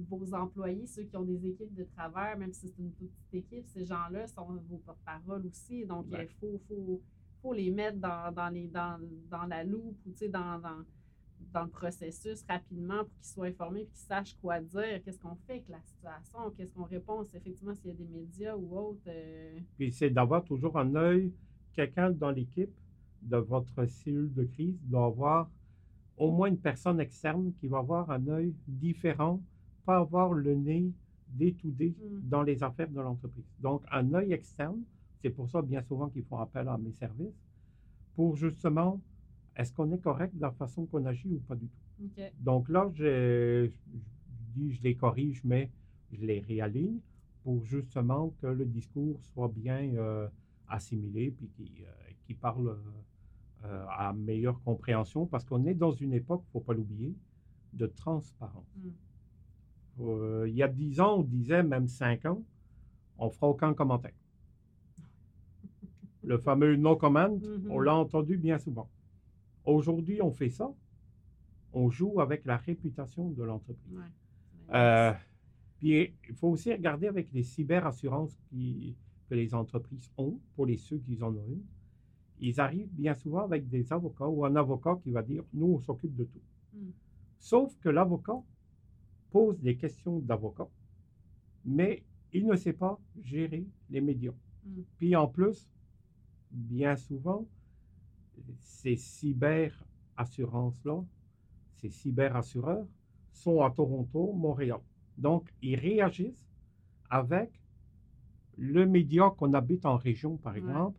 vos 0.08 0.34
employés, 0.34 0.86
ceux 0.86 1.02
qui 1.02 1.16
ont 1.16 1.24
des 1.24 1.44
équipes 1.48 1.74
de 1.74 1.82
travers, 1.96 2.38
même 2.38 2.52
si 2.52 2.68
c'est 2.68 2.78
une 2.78 2.92
toute 2.92 3.10
petite 3.10 3.44
équipe, 3.52 3.66
ces 3.66 3.84
gens-là 3.84 4.28
sont 4.28 4.46
vos 4.68 4.78
porte-parole 4.86 5.44
aussi. 5.46 5.84
Donc, 5.84 6.06
Ouais. 6.12 6.28
il 6.30 6.34
faut, 6.38 6.60
faut, 6.68 7.02
les 7.54 7.70
mettre 7.70 7.98
dans, 7.98 8.32
dans, 8.32 8.48
les, 8.48 8.68
dans, 8.68 8.98
dans 9.30 9.44
la 9.46 9.64
loupe 9.64 9.98
ou 10.06 10.12
dans, 10.28 10.58
dans, 10.58 10.84
dans 11.52 11.64
le 11.64 11.70
processus 11.70 12.44
rapidement 12.48 13.04
pour 13.04 13.14
qu'ils 13.20 13.26
soient 13.32 13.46
informés 13.46 13.80
et 13.82 13.86
qu'ils 13.86 13.96
sachent 13.96 14.36
quoi 14.40 14.60
dire, 14.60 15.00
qu'est-ce 15.04 15.18
qu'on 15.18 15.36
fait 15.46 15.54
avec 15.54 15.68
la 15.68 15.80
situation, 15.82 16.50
qu'est-ce 16.56 16.72
qu'on 16.72 16.84
répond, 16.84 17.22
effectivement 17.22 17.74
s'il 17.74 17.88
y 17.88 17.90
a 17.90 17.94
des 17.94 18.04
médias 18.06 18.54
ou 18.56 18.76
autres. 18.78 19.00
euh, 19.08 19.58
Puis 19.76 19.92
c'est 19.92 20.10
d'avoir 20.10 20.44
toujours 20.44 20.78
un 20.78 20.94
œil, 20.94 21.32
quelqu'un 21.74 22.10
dans 22.10 22.30
l'équipe 22.30 22.70
de 23.22 23.36
votre 23.38 23.86
cellule 23.86 24.32
de 24.34 24.44
crise 24.44 24.78
doit 24.84 25.06
avoir 25.06 25.50
au 26.16 26.30
moins 26.30 26.48
une 26.48 26.58
personne 26.58 27.00
externe 27.00 27.52
qui 27.60 27.66
va 27.68 27.78
avoir 27.78 28.10
un 28.10 28.26
œil 28.28 28.54
différent, 28.66 29.40
pas 29.84 29.98
avoir 29.98 30.32
le 30.32 30.54
nez 30.54 30.90
day 31.28 31.54
Mm. 31.64 32.20
dans 32.28 32.42
les 32.42 32.62
affaires 32.62 32.88
de 32.88 33.00
l'entreprise. 33.00 33.44
Donc, 33.60 33.82
un 33.90 34.14
œil 34.14 34.32
externe, 34.32 34.80
c'est 35.22 35.30
pour 35.30 35.48
ça 35.48 35.62
bien 35.62 35.82
souvent 35.82 36.08
qu'ils 36.08 36.24
font 36.24 36.38
appel 36.38 36.68
à 36.68 36.78
mes 36.78 36.92
services, 36.92 37.40
pour 38.14 38.36
justement, 38.36 39.00
est-ce 39.56 39.72
qu'on 39.72 39.90
est 39.92 39.98
correct 39.98 40.36
dans 40.36 40.48
la 40.48 40.52
façon 40.52 40.86
qu'on 40.86 41.04
agit 41.04 41.28
ou 41.28 41.40
pas 41.40 41.56
du 41.56 41.68
tout? 41.68 42.10
Donc 42.40 42.68
là, 42.68 42.90
je, 42.94 43.68
je 43.68 43.98
dis, 44.54 44.72
je 44.72 44.82
les 44.82 44.94
corrige, 44.94 45.42
mais 45.44 45.70
je 46.12 46.24
les 46.24 46.40
réaligne 46.40 46.98
pour 47.42 47.64
justement 47.64 48.34
que 48.40 48.46
le 48.46 48.64
discours 48.64 49.18
soit 49.32 49.48
bien 49.48 49.94
euh, 49.94 50.28
assimilé 50.68 51.30
puis 51.30 51.48
qu'il 51.56 51.84
euh, 51.84 52.06
qu'il 52.26 52.36
parle 52.36 52.76
euh, 53.64 53.86
à 53.88 54.12
meilleure 54.12 54.60
compréhension 54.62 55.26
parce 55.26 55.44
qu'on 55.44 55.64
est 55.64 55.74
dans 55.74 55.92
une 55.92 56.12
époque, 56.12 56.42
il 56.44 56.48
ne 56.48 56.52
faut 56.52 56.60
pas 56.60 56.74
l'oublier, 56.74 57.14
de 57.72 57.86
transparence. 57.86 58.76
Mm. 58.76 58.88
Euh, 60.00 60.48
il 60.48 60.54
y 60.54 60.62
a 60.62 60.68
10 60.68 61.00
ans, 61.00 61.18
on 61.18 61.22
disait, 61.22 61.62
même 61.62 61.88
5 61.88 62.26
ans, 62.26 62.42
on 63.18 63.30
fera 63.30 63.48
aucun 63.48 63.72
commentaire. 63.74 64.12
Le 66.26 66.38
fameux 66.38 66.74
no 66.76 66.96
comment, 66.96 67.28
Mhm. 67.30 67.68
on 67.70 67.78
l'a 67.78 67.94
entendu 67.94 68.36
bien 68.36 68.58
souvent. 68.58 68.88
Aujourd'hui, 69.64 70.20
on 70.20 70.32
fait 70.32 70.50
ça. 70.50 70.68
On 71.72 71.88
joue 71.88 72.20
avec 72.20 72.44
la 72.44 72.56
réputation 72.56 73.30
de 73.30 73.42
l'entreprise. 73.44 73.96
Ouais. 73.96 74.74
Euh, 74.74 75.12
puis 75.78 76.12
il 76.28 76.34
faut 76.34 76.48
aussi 76.48 76.72
regarder 76.72 77.06
avec 77.06 77.32
les 77.32 77.44
cyberassurances 77.44 78.36
qui- 78.48 78.96
que 79.28 79.34
les 79.36 79.54
entreprises 79.54 80.10
ont, 80.18 80.40
pour 80.56 80.66
les 80.66 80.76
ceux 80.76 80.98
qui 80.98 81.20
en 81.22 81.32
ont 81.34 81.46
une. 81.48 81.62
Ils 82.40 82.60
arrivent 82.60 82.92
bien 82.92 83.14
souvent 83.14 83.44
avec 83.44 83.68
des 83.68 83.92
avocats 83.92 84.28
ou 84.28 84.44
un 84.44 84.56
avocat 84.56 84.98
qui 85.02 85.10
va 85.12 85.22
dire 85.22 85.44
Nous, 85.54 85.66
on 85.74 85.80
s'occupe 85.80 86.14
de 86.16 86.24
tout. 86.24 86.42
Mm. 86.74 86.90
Sauf 87.38 87.76
que 87.78 87.88
l'avocat 87.88 88.40
pose 89.30 89.60
des 89.60 89.76
questions 89.76 90.18
d'avocat, 90.18 90.68
mais 91.64 92.02
il 92.32 92.46
ne 92.46 92.56
sait 92.56 92.72
pas 92.72 92.98
gérer 93.22 93.64
les 93.90 94.00
médias. 94.00 94.34
Mm. 94.64 94.80
Puis 94.98 95.14
en 95.16 95.28
plus, 95.28 95.68
bien 96.50 96.96
souvent, 96.96 97.46
ces 98.58 98.96
cyberassurances-là, 98.96 101.02
ces 101.74 101.90
cyberassureurs, 101.90 102.86
sont 103.32 103.62
à 103.62 103.70
Toronto, 103.70 104.32
Montréal. 104.32 104.80
Donc, 105.18 105.52
ils 105.62 105.76
réagissent 105.76 106.46
avec 107.10 107.50
le 108.56 108.86
média 108.86 109.30
qu'on 109.36 109.52
habite 109.54 109.84
en 109.86 109.96
région, 109.96 110.36
par 110.36 110.52
Ouais. 110.54 110.58
exemple. 110.58 110.98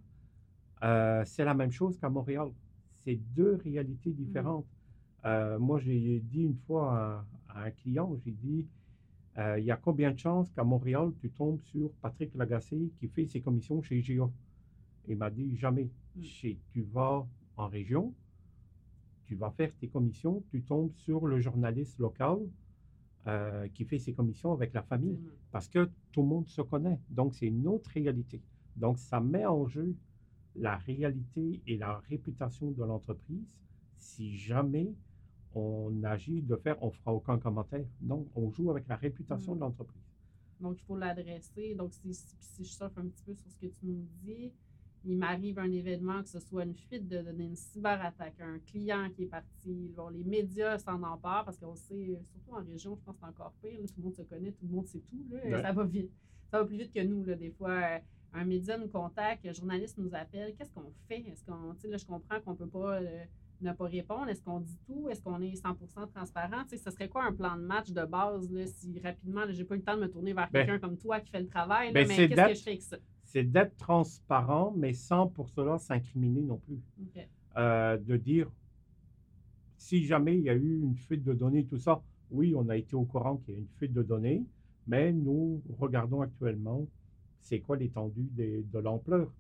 Euh, 0.83 1.23
c'est 1.25 1.45
la 1.45 1.53
même 1.53 1.71
chose 1.71 1.97
qu'à 1.99 2.09
Montréal. 2.09 2.49
C'est 2.93 3.15
deux 3.35 3.55
réalités 3.63 4.11
différentes. 4.11 4.65
Euh, 5.25 5.57
moi, 5.59 5.79
j'ai 5.79 6.19
dit 6.21 6.43
une 6.43 6.57
fois 6.67 7.25
à, 7.49 7.59
à 7.59 7.63
un 7.65 7.71
client, 7.71 8.15
j'ai 8.25 8.31
dit, 8.31 8.65
euh, 9.37 9.59
il 9.59 9.65
y 9.65 9.71
a 9.71 9.77
combien 9.77 10.11
de 10.11 10.19
chances 10.19 10.51
qu'à 10.51 10.63
Montréal, 10.63 11.11
tu 11.21 11.29
tombes 11.31 11.59
sur 11.61 11.91
Patrick 12.01 12.33
Lagacé 12.35 12.77
qui 12.99 13.07
fait 13.09 13.25
ses 13.27 13.41
commissions 13.41 13.81
chez 13.81 14.01
GA? 14.01 14.29
Il 15.07 15.17
m'a 15.17 15.29
dit, 15.29 15.55
jamais. 15.57 15.89
Mm. 16.15 16.21
Chez- 16.23 16.59
tu 16.71 16.81
vas 16.83 17.25
en 17.57 17.67
région, 17.67 18.13
tu 19.25 19.35
vas 19.35 19.51
faire 19.51 19.71
tes 19.79 19.87
commissions, 19.87 20.43
tu 20.49 20.61
tombes 20.63 20.91
sur 20.93 21.27
le 21.27 21.39
journaliste 21.39 21.99
local 21.99 22.37
euh, 23.27 23.67
qui 23.69 23.83
fait 23.85 23.99
ses 23.99 24.13
commissions 24.13 24.53
avec 24.53 24.73
la 24.73 24.83
famille 24.83 25.19
parce 25.51 25.67
que 25.67 25.89
tout 26.11 26.21
le 26.21 26.27
monde 26.27 26.47
se 26.47 26.61
connaît. 26.61 26.99
Donc, 27.09 27.35
c'est 27.35 27.47
une 27.47 27.67
autre 27.67 27.89
réalité. 27.93 28.41
Donc, 28.75 28.97
ça 28.99 29.19
met 29.19 29.45
en 29.45 29.67
jeu 29.67 29.95
la 30.55 30.77
réalité 30.77 31.61
et 31.67 31.77
la 31.77 31.99
réputation 32.09 32.71
de 32.71 32.83
l'entreprise 32.83 33.55
si 33.97 34.35
jamais 34.37 34.93
on 35.53 36.03
agit 36.03 36.41
de 36.41 36.55
faire, 36.55 36.81
on 36.83 36.91
fera 36.91 37.13
aucun 37.13 37.37
commentaire. 37.39 37.85
Non, 38.01 38.27
on 38.35 38.49
joue 38.51 38.71
avec 38.71 38.87
la 38.87 38.95
réputation 38.95 39.53
Mm. 39.53 39.55
de 39.55 39.59
l'entreprise. 39.61 40.03
Donc, 40.61 40.77
il 40.79 40.83
faut 40.85 40.97
l'adresser. 40.97 41.75
Donc, 41.75 41.93
si, 41.93 42.13
si, 42.13 42.35
si 42.39 42.63
je 42.63 42.69
surfe 42.71 42.97
un 42.97 43.07
petit 43.07 43.23
peu 43.23 43.33
sur 43.35 43.49
ce 43.51 43.57
que 43.57 43.67
tu 43.67 43.85
nous 43.87 44.05
dis, 44.23 44.51
il 45.07 45.17
m'arrive 45.17 45.57
un 45.59 45.71
événement, 45.71 46.21
que 46.21 46.29
ce 46.29 46.39
soit 46.39 46.63
une 46.63 46.75
fuite 46.75 47.07
de 47.07 47.21
données, 47.21 47.45
une 47.45 47.55
cyberattaque, 47.55 48.39
un 48.41 48.59
client 48.59 49.09
qui 49.15 49.23
est 49.23 49.27
parti, 49.27 49.91
bon, 49.95 50.09
les 50.09 50.23
médias 50.23 50.77
s'en 50.77 51.01
emparent 51.01 51.45
parce 51.45 51.57
qu'on 51.57 51.75
sait, 51.75 52.19
surtout 52.23 52.51
en 52.51 52.63
région, 52.63 52.95
je 52.95 53.01
pense 53.03 53.15
que 53.15 53.21
c'est 53.21 53.27
encore 53.27 53.53
pire. 53.61 53.79
là, 53.79 53.87
tout 53.87 53.93
le 53.97 54.03
monde 54.03 54.15
se 54.15 54.21
connaît, 54.23 54.51
tout 54.51 54.65
le 54.69 54.75
monde 54.75 54.87
sait 54.87 55.01
tout. 55.09 55.25
là, 55.31 55.39
Ouais. 55.43 55.61
Ça 55.61 55.71
va 55.71 55.83
vite. 55.85 56.11
Ça 56.51 56.59
va 56.59 56.65
plus 56.65 56.77
vite 56.77 56.93
que 56.93 57.03
nous. 57.03 57.23
Là, 57.23 57.35
des 57.35 57.51
fois, 57.51 57.71
euh, 57.71 57.99
un 58.33 58.45
média 58.45 58.77
nous 58.77 58.87
contacte, 58.89 59.45
un 59.45 59.53
journaliste 59.53 59.97
nous 59.97 60.13
appelle. 60.13 60.53
Qu'est-ce 60.55 60.71
qu'on 60.71 60.91
fait? 61.07 61.19
Est-ce 61.21 61.43
qu'on, 61.45 61.73
tu 61.75 61.81
sais, 61.81 61.87
là, 61.87 61.97
je 61.97 62.05
comprends 62.05 62.39
qu'on 62.41 62.51
ne 62.51 62.57
peut 62.57 62.67
pas 62.67 62.99
euh, 63.01 63.23
ne 63.61 63.71
pas 63.73 63.85
répondre. 63.85 64.29
Est-ce 64.29 64.41
qu'on 64.43 64.59
dit 64.59 64.77
tout? 64.85 65.09
Est-ce 65.09 65.21
qu'on 65.21 65.41
est 65.41 65.53
100% 65.61 66.11
transparent? 66.13 66.63
Tu 66.63 66.69
sais, 66.69 66.77
ce 66.77 66.91
serait 66.91 67.09
quoi 67.09 67.23
un 67.25 67.33
plan 67.33 67.55
de 67.57 67.61
match 67.63 67.91
de 67.91 68.05
base 68.05 68.51
là, 68.51 68.65
si 68.67 68.99
rapidement, 68.99 69.45
là, 69.45 69.51
j'ai 69.51 69.63
pas 69.63 69.75
eu 69.75 69.79
le 69.79 69.83
temps 69.83 69.95
de 69.95 70.01
me 70.01 70.09
tourner 70.09 70.33
vers 70.33 70.49
Ben, 70.51 70.65
quelqu'un 70.65 70.79
comme 70.79 70.97
toi 70.97 71.19
qui 71.19 71.31
fait 71.31 71.41
le 71.41 71.47
travail, 71.47 71.87
là, 71.87 71.93
ben, 71.93 72.07
mais 72.07 72.15
qu'est-ce 72.27 72.47
que 72.49 72.53
je 72.53 72.63
fais 72.63 72.69
avec 72.71 72.81
ça? 72.81 72.97
C'est 73.37 73.43
d'être 73.43 73.77
transparent, 73.77 74.73
mais 74.75 74.93
sans 74.93 75.27
pour 75.27 75.47
cela 75.49 75.77
s'incriminer 75.77 76.41
non 76.41 76.57
plus. 76.57 76.79
Euh, 77.55 77.95
de 77.99 78.17
dire 78.17 78.49
si 79.77 80.03
jamais 80.05 80.39
il 80.39 80.43
y 80.45 80.49
a 80.49 80.55
eu 80.55 80.79
une 80.81 80.95
fuite 80.95 81.23
de 81.23 81.33
données, 81.33 81.63
tout 81.63 81.77
ça, 81.77 82.01
oui, 82.31 82.55
on 82.55 82.67
a 82.67 82.75
été 82.75 82.95
au 82.95 83.03
courant 83.03 83.37
qu'il 83.37 83.53
y 83.53 83.57
a 83.57 83.59
une 83.59 83.67
fuite 83.77 83.93
de 83.93 84.01
données, 84.01 84.43
mais 84.87 85.13
nous 85.13 85.61
regardons 85.77 86.21
actuellement 86.21 86.87
c'est 87.39 87.59
quoi 87.59 87.77
l'étendue 87.77 88.27
de 88.35 88.79
l'ampleur. 88.79 89.31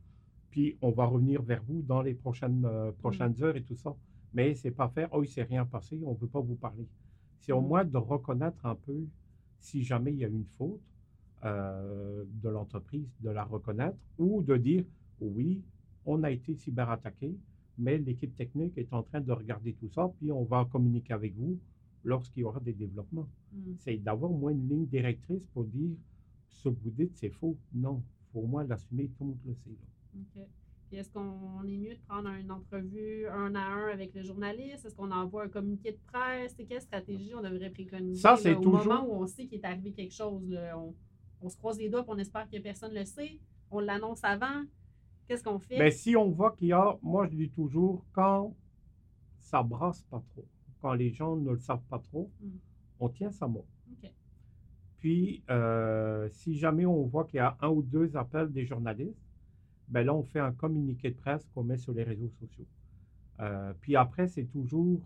Puis 0.51 0.77
on 0.83 0.91
va 0.91 1.05
revenir 1.05 1.41
vers 1.41 1.63
vous 1.63 1.81
dans 1.81 2.03
les 2.03 2.13
prochaines, 2.13 2.65
euh, 2.65 2.91
prochaines 2.91 3.33
heures 3.41 3.55
et 3.55 3.63
tout 3.63 3.75
ça. 3.77 3.95
Mais 4.31 4.53
c'est 4.53 4.69
pas 4.69 4.89
faire, 4.89 5.09
oh, 5.11 5.23
il 5.23 5.27
s'est 5.27 5.41
rien 5.41 5.65
passé, 5.65 5.99
on 6.05 6.11
ne 6.13 6.17
veut 6.19 6.27
pas 6.27 6.39
vous 6.39 6.53
parler. 6.55 6.85
C'est 7.39 7.51
au 7.51 7.61
Mm. 7.61 7.67
moins 7.67 7.83
de 7.83 7.97
reconnaître 7.97 8.63
un 8.63 8.75
peu 8.75 9.07
si 9.59 9.83
jamais 9.83 10.11
il 10.11 10.19
y 10.19 10.23
a 10.25 10.27
une 10.27 10.45
faute 10.45 10.79
euh, 11.45 12.23
de 12.43 12.49
l'entreprise, 12.49 13.07
de 13.21 13.29
la 13.29 13.43
reconnaître 13.43 13.97
ou 14.17 14.41
de 14.41 14.57
dire, 14.57 14.83
oui, 15.21 15.61
on 16.05 16.23
a 16.23 16.31
été 16.31 16.55
cyberattaqué, 16.55 17.35
mais 17.77 17.97
l'équipe 17.97 18.35
technique 18.35 18.77
est 18.77 18.91
en 18.93 19.03
train 19.03 19.21
de 19.21 19.31
regarder 19.31 19.73
tout 19.73 19.89
ça, 19.89 20.11
puis 20.19 20.31
on 20.31 20.43
va 20.43 20.65
communiquer 20.71 21.13
avec 21.13 21.35
vous 21.35 21.57
lorsqu'il 22.03 22.41
y 22.41 22.43
aura 22.43 22.59
des 22.59 22.73
développements. 22.73 23.27
Mm. 23.53 23.73
C'est 23.79 23.97
d'avoir 23.97 24.31
au 24.31 24.37
moins 24.37 24.51
une 24.51 24.67
ligne 24.67 24.85
directrice 24.87 25.45
pour 25.47 25.65
dire, 25.65 25.91
ce 26.49 26.69
que 26.69 26.75
vous 26.83 26.91
dites, 26.91 27.15
c'est 27.15 27.29
faux. 27.29 27.55
Non, 27.73 28.01
il 28.01 28.31
faut 28.31 28.39
au 28.39 28.47
moins 28.47 28.63
l'assumer, 28.63 29.09
tout 29.17 29.23
le 29.23 29.27
monde 29.27 29.37
le 29.45 29.53
sait. 29.53 29.69
là. 29.69 30.19
OK. 30.41 30.47
Puis 30.89 30.97
est-ce 30.97 31.09
qu'on 31.11 31.63
est 31.67 31.75
mieux 31.77 31.95
de 31.95 31.99
prendre 32.07 32.29
une 32.29 32.49
entrevue 32.49 33.27
un 33.27 33.53
à 33.55 33.59
un 33.59 33.87
avec 33.89 34.13
le 34.15 34.23
journaliste? 34.23 34.85
Est-ce 34.85 34.95
qu'on 34.95 35.11
envoie 35.11 35.43
un 35.43 35.49
communiqué 35.49 35.91
de 35.91 35.97
presse? 36.07 36.55
Quelle 36.67 36.81
stratégie 36.81 37.35
on 37.35 37.41
devrait 37.41 37.69
préconiser 37.69 38.21
Ça, 38.21 38.37
là, 38.41 38.57
au 38.57 38.63
toujours- 38.63 38.85
moment 38.85 39.05
où 39.05 39.21
on 39.21 39.27
sait 39.27 39.45
qu'il 39.47 39.59
est 39.59 39.65
arrivé 39.65 39.91
quelque 39.91 40.13
chose? 40.13 40.49
là? 40.49 40.79
On, 40.79 40.95
on 41.41 41.49
se 41.49 41.57
croise 41.57 41.77
les 41.77 41.89
doigts 41.89 42.01
et 42.01 42.05
on 42.07 42.17
espère 42.17 42.49
que 42.49 42.57
personne 42.59 42.93
ne 42.93 42.99
le 42.99 43.05
sait. 43.05 43.39
On 43.71 43.79
l'annonce 43.79 44.23
avant. 44.23 44.63
Qu'est-ce 45.27 45.43
qu'on 45.43 45.59
fait? 45.59 45.77
Mais 45.77 45.91
si 45.91 46.15
on 46.15 46.29
voit 46.31 46.51
qu'il 46.55 46.69
y 46.69 46.73
a, 46.73 46.97
moi 47.01 47.27
je 47.27 47.35
dis 47.35 47.49
toujours, 47.49 48.05
quand 48.13 48.55
ça 49.39 49.61
brasse 49.63 50.01
pas 50.03 50.21
trop, 50.33 50.45
quand 50.81 50.93
les 50.93 51.11
gens 51.11 51.35
ne 51.35 51.51
le 51.51 51.59
savent 51.59 51.83
pas 51.89 51.99
trop, 51.99 52.29
Mm. 52.41 52.47
on 52.99 53.09
tient 53.09 53.31
sa 53.31 53.47
mot. 53.47 53.65
Puis, 54.99 55.43
euh, 55.51 56.27
si 56.31 56.57
jamais 56.57 56.85
on 56.87 57.03
voit 57.03 57.25
qu'il 57.25 57.37
y 57.37 57.39
a 57.39 57.55
un 57.61 57.69
ou 57.69 57.83
deux 57.83 58.17
appels 58.17 58.51
des 58.51 58.65
journalistes, 58.65 59.21
ben 59.89 60.03
là, 60.03 60.13
on 60.13 60.23
fait 60.23 60.39
un 60.39 60.51
communiqué 60.51 61.11
de 61.11 61.15
presse 61.15 61.47
qu'on 61.53 61.63
met 61.63 61.77
sur 61.77 61.93
les 61.93 62.03
réseaux 62.03 62.31
sociaux. 62.39 62.65
Euh, 63.39 63.73
puis 63.79 63.95
après, 63.95 64.27
c'est 64.27 64.45
toujours 64.45 64.99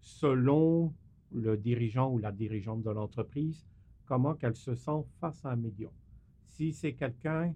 selon 0.00 0.92
le 1.32 1.56
dirigeant 1.58 2.10
ou 2.12 2.18
la 2.18 2.32
dirigeante 2.32 2.82
de 2.82 2.90
l'entreprise, 2.90 3.66
comment 4.06 4.34
qu'elle 4.34 4.56
se 4.56 4.74
sent 4.74 5.04
face 5.20 5.44
à 5.44 5.50
un 5.50 5.56
média. 5.56 5.88
Si 6.46 6.72
c'est 6.72 6.92
quelqu'un 6.94 7.54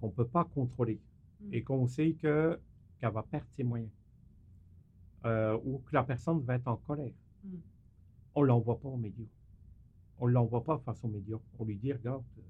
qu'on 0.00 0.08
ne 0.08 0.12
peut 0.12 0.26
pas 0.26 0.44
contrôler 0.44 1.00
Mm. 1.40 1.54
et 1.54 1.62
qu'on 1.62 1.86
sait 1.86 2.12
que, 2.12 2.58
qu'elle 2.98 3.12
va 3.12 3.22
perdre 3.22 3.46
ses 3.56 3.64
moyens 3.64 3.90
euh, 5.24 5.58
ou 5.64 5.78
que 5.78 5.94
la 5.94 6.02
personne 6.04 6.40
va 6.40 6.54
être 6.56 6.68
en 6.68 6.76
colère, 6.76 7.12
Mm. 7.44 7.56
on 8.36 8.42
ne 8.42 8.46
l'envoie 8.46 8.78
pas 8.78 8.88
aux 8.88 8.96
médias. 8.96 9.26
On 10.18 10.28
ne 10.28 10.32
l'envoie 10.32 10.62
pas 10.64 10.78
face 10.78 11.02
aux 11.04 11.08
médias. 11.08 11.38
On 11.58 11.64
lui 11.64 11.76
dit, 11.76 11.92
regarde, 11.92 12.22
euh, 12.38 12.42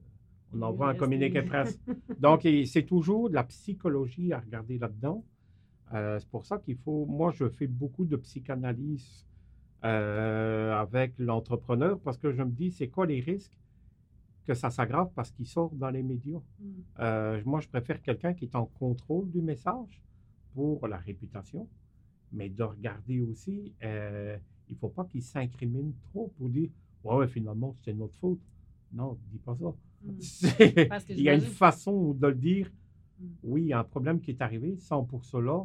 on 0.52 0.62
envoie 0.62 0.90
un 0.90 0.94
communiqué 0.94 1.42
presse. 1.42 1.78
Donc, 2.20 2.42
c'est 2.66 2.84
toujours 2.86 3.28
de 3.30 3.34
la 3.34 3.44
psychologie 3.44 4.32
à 4.32 4.40
regarder 4.40 4.78
là-dedans. 4.78 5.24
Euh, 5.92 6.18
c'est 6.20 6.28
pour 6.28 6.44
ça 6.44 6.58
qu'il 6.58 6.76
faut, 6.76 7.06
moi, 7.06 7.32
je 7.32 7.48
fais 7.48 7.66
beaucoup 7.66 8.04
de 8.04 8.16
psychanalyse 8.16 9.26
euh, 9.84 10.74
avec 10.74 11.14
l'entrepreneur 11.18 11.98
parce 12.00 12.18
que 12.18 12.32
je 12.32 12.42
me 12.42 12.50
dis, 12.50 12.70
c'est 12.70 12.88
quoi 12.88 13.06
les 13.06 13.20
risques 13.20 13.52
que 14.46 14.54
ça 14.54 14.70
s'aggrave 14.70 15.10
parce 15.14 15.30
qu'il 15.30 15.46
sort 15.46 15.70
dans 15.74 15.90
les 15.90 16.02
médias? 16.02 16.40
Mm. 16.58 16.64
Euh, 17.00 17.42
moi, 17.44 17.60
je 17.60 17.68
préfère 17.68 18.00
quelqu'un 18.02 18.34
qui 18.34 18.44
est 18.44 18.54
en 18.54 18.66
contrôle 18.66 19.30
du 19.30 19.40
message 19.40 20.00
pour 20.54 20.86
la 20.86 20.98
réputation, 20.98 21.68
mais 22.32 22.48
de 22.48 22.62
regarder 22.62 23.20
aussi, 23.20 23.72
euh, 23.82 24.36
il 24.68 24.74
ne 24.74 24.78
faut 24.78 24.88
pas 24.88 25.04
qu'il 25.04 25.22
s'incrimine 25.22 25.92
trop 26.10 26.32
pour 26.38 26.48
dire 26.48 26.70
Ouais, 27.04 27.16
ouais, 27.16 27.28
finalement, 27.28 27.76
c'est 27.84 27.92
notre 27.92 28.16
faute. 28.16 28.40
Non, 28.92 29.18
dis 29.30 29.38
pas 29.38 29.54
ça. 29.54 29.74
Mm. 30.04 30.88
Parce 30.90 31.04
que 31.06 31.14
il 31.14 31.22
y 31.22 31.30
a 31.30 31.34
une 31.34 31.40
façon 31.40 32.12
de 32.12 32.26
le 32.26 32.34
dire. 32.34 32.70
Mm. 33.18 33.26
Oui, 33.42 33.62
il 33.62 33.68
y 33.68 33.72
a 33.72 33.78
un 33.78 33.84
problème 33.84 34.20
qui 34.20 34.32
est 34.32 34.42
arrivé 34.42 34.76
sans 34.76 35.02
pour 35.02 35.24
cela 35.24 35.64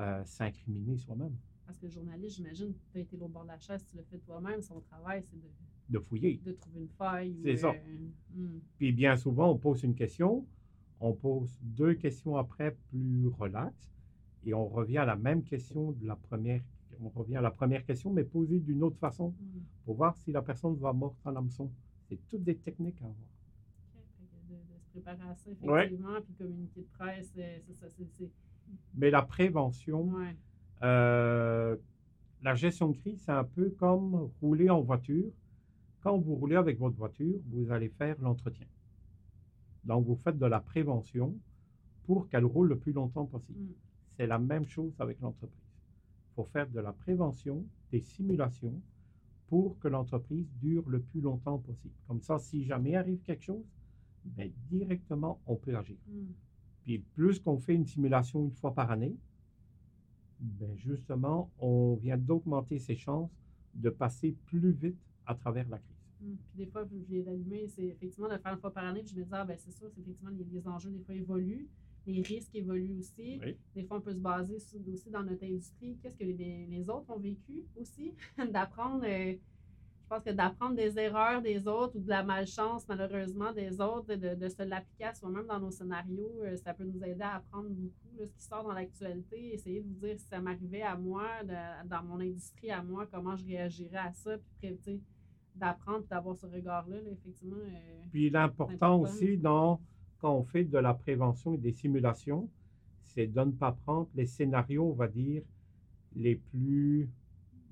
euh, 0.00 0.22
s'incriminer 0.26 0.98
soi-même, 0.98 1.34
Parce 1.66 1.78
que 1.78 1.86
le 1.86 1.92
journaliste, 1.92 2.36
j'imagine, 2.36 2.72
tu 2.92 2.98
as 2.98 3.00
été 3.00 3.16
au 3.20 3.28
bord 3.28 3.42
de 3.42 3.48
la 3.48 3.58
chaise, 3.58 3.84
tu 3.90 3.96
l'as 3.96 4.04
fait 4.04 4.18
toi-même. 4.18 4.62
Son 4.62 4.80
travail, 4.80 5.22
c'est 5.24 5.36
de, 5.36 5.48
de 5.90 5.98
fouiller. 5.98 6.40
de 6.44 6.52
trouver 6.52 6.80
une 6.80 6.88
faille. 6.88 7.36
C'est 7.42 7.56
ça. 7.56 7.70
euh, 7.72 7.98
mm. 8.34 8.60
Puis 8.78 8.92
bien 8.92 9.16
souvent, 9.16 9.50
on 9.50 9.58
pose 9.58 9.82
une 9.82 9.94
question, 9.94 10.46
on 11.00 11.12
pose 11.12 11.58
deux 11.62 11.94
questions 11.94 12.36
après 12.36 12.76
plus 12.90 13.26
relax, 13.28 13.74
et 14.44 14.54
on 14.54 14.66
revient 14.68 14.98
à 14.98 15.04
la 15.04 15.16
même 15.16 15.42
question 15.42 15.92
de 15.92 16.06
la 16.06 16.14
première. 16.16 16.62
On 17.02 17.08
revient 17.10 17.36
à 17.36 17.40
la 17.42 17.50
première 17.50 17.84
question, 17.84 18.10
mais 18.12 18.24
posée 18.24 18.60
d'une 18.60 18.82
autre 18.82 18.96
façon 18.98 19.30
Mm. 19.30 19.58
pour 19.84 19.96
voir 19.96 20.16
si 20.16 20.30
la 20.32 20.42
personne 20.42 20.76
va 20.76 20.92
morte 20.92 21.18
en 21.26 21.34
hameçon. 21.36 21.70
C'est 22.08 22.18
toutes 22.28 22.44
des 22.44 22.56
techniques 22.56 23.02
à 23.02 23.06
avoir. 23.06 23.16
De, 24.48 24.54
de 24.54 24.78
se 24.78 24.86
préparer 24.92 25.28
à 25.28 25.34
ça, 25.34 25.50
Ouais. 25.62 25.86
effectivement. 25.86 26.20
Puis 26.24 26.34
communiquer 26.34 26.80
de 26.82 26.86
presse, 26.96 27.32
c'est 27.34 27.74
ça. 27.74 27.86
Mais 28.94 29.10
la 29.10 29.22
prévention, 29.22 30.04
Ouais. 30.14 30.36
Euh, 30.82 31.76
la 32.42 32.54
gestion 32.54 32.88
de 32.88 32.96
crise, 32.96 33.22
c'est 33.24 33.32
un 33.32 33.44
peu 33.44 33.70
comme 33.70 34.30
rouler 34.40 34.70
en 34.70 34.80
voiture. 34.80 35.30
Quand 36.02 36.18
vous 36.18 36.34
roulez 36.34 36.56
avec 36.56 36.78
votre 36.78 36.96
voiture, 36.96 37.40
vous 37.48 37.70
allez 37.70 37.88
faire 37.88 38.16
l'entretien. 38.20 38.66
Donc, 39.84 40.06
vous 40.06 40.16
faites 40.16 40.38
de 40.38 40.46
la 40.46 40.60
prévention 40.60 41.34
pour 42.04 42.28
qu'elle 42.28 42.44
roule 42.44 42.68
le 42.68 42.78
plus 42.78 42.92
longtemps 42.92 43.26
possible. 43.26 43.58
Mm. 43.58 43.74
C'est 44.16 44.26
la 44.26 44.38
même 44.38 44.66
chose 44.66 44.92
avec 45.00 45.20
l'entreprise. 45.20 45.60
Il 46.30 46.34
faut 46.36 46.44
faire 46.44 46.68
de 46.68 46.80
la 46.80 46.92
prévention, 46.92 47.64
des 47.90 48.00
simulations 48.00 48.80
pour 49.48 49.78
que 49.78 49.88
l'entreprise 49.88 50.46
dure 50.60 50.88
le 50.88 51.00
plus 51.00 51.20
longtemps 51.20 51.58
possible. 51.58 51.94
Comme 52.06 52.20
ça, 52.20 52.38
si 52.38 52.64
jamais 52.64 52.96
arrive 52.96 53.20
quelque 53.22 53.44
chose, 53.44 53.64
ben, 54.24 54.50
directement, 54.68 55.40
on 55.46 55.56
peut 55.56 55.76
agir. 55.76 55.96
Mm. 56.08 56.26
Puis 56.82 56.98
plus 56.98 57.40
qu'on 57.40 57.58
fait 57.58 57.74
une 57.74 57.86
simulation 57.86 58.40
une 58.44 58.52
fois 58.52 58.74
par 58.74 58.90
année, 58.90 59.16
ben 60.40 60.74
justement, 60.76 61.50
on 61.58 61.94
vient 61.96 62.16
d'augmenter 62.16 62.78
ses 62.78 62.96
chances 62.96 63.30
de 63.74 63.90
passer 63.90 64.34
plus 64.46 64.72
vite 64.72 64.98
à 65.26 65.34
travers 65.34 65.68
la 65.68 65.78
crise. 65.78 65.96
Mm. 66.20 66.34
Puis 66.34 66.64
des 66.64 66.66
fois, 66.66 66.84
je 66.84 66.96
viens 67.08 67.22
d'allumer, 67.22 67.68
c'est 67.68 67.86
effectivement 67.86 68.28
de 68.28 68.38
faire 68.38 68.52
une 68.52 68.58
fois 68.60 68.72
par 68.72 68.84
année. 68.84 69.02
Puis 69.02 69.14
je 69.14 69.20
me 69.20 69.24
dis, 69.24 69.30
ah, 69.32 69.44
ben 69.44 69.56
c'est 69.58 69.72
sûr, 69.72 69.88
c'est 69.94 70.00
effectivement, 70.00 70.30
les, 70.30 70.44
les 70.44 70.68
enjeux, 70.68 70.90
des 70.90 71.00
fois, 71.00 71.14
évoluent. 71.14 71.68
Les 72.06 72.22
risques 72.22 72.54
évoluent 72.54 72.98
aussi. 72.98 73.40
Oui. 73.42 73.56
Des 73.74 73.82
fois, 73.82 73.98
on 73.98 74.00
peut 74.00 74.12
se 74.14 74.20
baser 74.20 74.60
sur- 74.60 74.78
aussi 74.92 75.10
dans 75.10 75.24
notre 75.24 75.44
industrie. 75.44 75.96
Qu'est-ce 76.00 76.16
que 76.16 76.24
les, 76.24 76.66
les 76.66 76.88
autres 76.88 77.10
ont 77.10 77.18
vécu 77.18 77.64
aussi? 77.80 78.14
d'apprendre, 78.52 79.04
euh, 79.04 79.34
je 80.08 80.14
pense 80.14 80.22
que 80.22 80.30
d'apprendre 80.30 80.76
des 80.76 80.96
erreurs 81.00 81.42
des 81.42 81.66
autres 81.66 81.96
ou 81.96 82.00
de 82.00 82.08
la 82.08 82.22
malchance, 82.22 82.86
malheureusement, 82.88 83.52
des 83.52 83.80
autres, 83.80 84.14
de, 84.14 84.36
de 84.36 84.48
se 84.48 84.62
l'appliquer 84.62 85.04
à 85.04 85.14
soi-même 85.14 85.46
dans 85.46 85.58
nos 85.58 85.72
scénarios, 85.72 86.30
euh, 86.44 86.56
ça 86.56 86.72
peut 86.72 86.84
nous 86.84 87.02
aider 87.02 87.22
à 87.22 87.34
apprendre 87.36 87.68
beaucoup 87.70 88.16
là, 88.16 88.24
ce 88.24 88.32
qui 88.32 88.44
sort 88.44 88.62
dans 88.62 88.72
l'actualité. 88.72 89.54
Essayer 89.54 89.80
de 89.80 89.88
vous 89.88 90.06
dire 90.06 90.16
si 90.16 90.26
ça 90.26 90.40
m'arrivait 90.40 90.82
à 90.82 90.96
moi, 90.96 91.24
de- 91.42 91.88
dans 91.88 92.04
mon 92.04 92.20
industrie 92.20 92.70
à 92.70 92.84
moi, 92.84 93.08
comment 93.10 93.34
je 93.34 93.44
réagirais 93.46 93.96
à 93.98 94.12
ça. 94.12 94.36
Puis, 94.60 94.78
d'apprendre 95.56 96.04
et 96.04 96.08
d'avoir 96.08 96.36
ce 96.36 96.46
regard-là, 96.46 97.00
là, 97.00 97.10
effectivement. 97.10 97.56
euh, 97.56 98.04
Puis 98.12 98.30
l'important 98.30 98.74
Important. 98.74 99.00
aussi, 99.00 99.36
dans, 99.36 99.80
quand 100.20 100.32
on 100.36 100.44
fait 100.44 100.62
de 100.64 100.78
la 100.78 100.94
prévention 100.94 101.54
et 101.54 101.58
des 101.58 101.72
simulations, 101.72 102.48
c'est 103.02 103.26
de 103.26 103.40
ne 103.40 103.50
pas 103.50 103.72
prendre 103.72 104.08
les 104.14 104.26
scénarios, 104.26 104.88
on 104.88 104.94
va 104.94 105.08
dire, 105.08 105.42
les 106.14 106.36
plus 106.36 107.08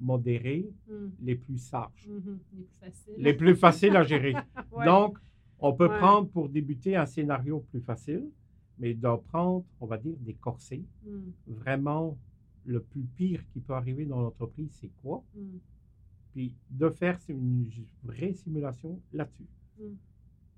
modérés, 0.00 0.68
hum, 0.90 1.12
les 1.22 1.34
plus 1.36 1.58
sages, 1.58 2.08
les 2.08 2.20
plus 2.20 2.66
faciles. 2.80 3.14
les 3.18 3.34
plus 3.34 3.54
faciles 3.56 3.96
à 3.96 4.02
gérer. 4.02 4.34
Ouais. 4.72 4.84
Donc, 4.86 5.18
on 5.60 5.72
peut 5.72 5.88
Ouais. 5.88 5.98
prendre 5.98 6.28
pour 6.28 6.48
débuter 6.48 6.96
un 6.96 7.06
scénario 7.06 7.60
plus 7.70 7.80
facile, 7.80 8.28
mais 8.78 8.92
d'en 8.94 9.18
prendre, 9.18 9.64
on 9.80 9.86
va 9.86 9.98
dire, 9.98 10.16
des 10.20 10.34
corsets. 10.34 10.82
Hum, 11.06 11.32
Vraiment, 11.46 12.18
le 12.66 12.80
plus 12.80 13.02
pire 13.04 13.42
qui 13.52 13.60
peut 13.60 13.74
arriver 13.74 14.04
dans 14.06 14.20
l'entreprise, 14.20 14.70
c'est 14.80 14.90
quoi? 15.02 15.22
Puis 16.32 16.56
de 16.70 16.88
faire 16.90 17.18
une 17.28 17.68
vraie 18.02 18.32
simulation 18.32 18.98
là-dessus. 19.12 19.46
Mm. 19.78 19.84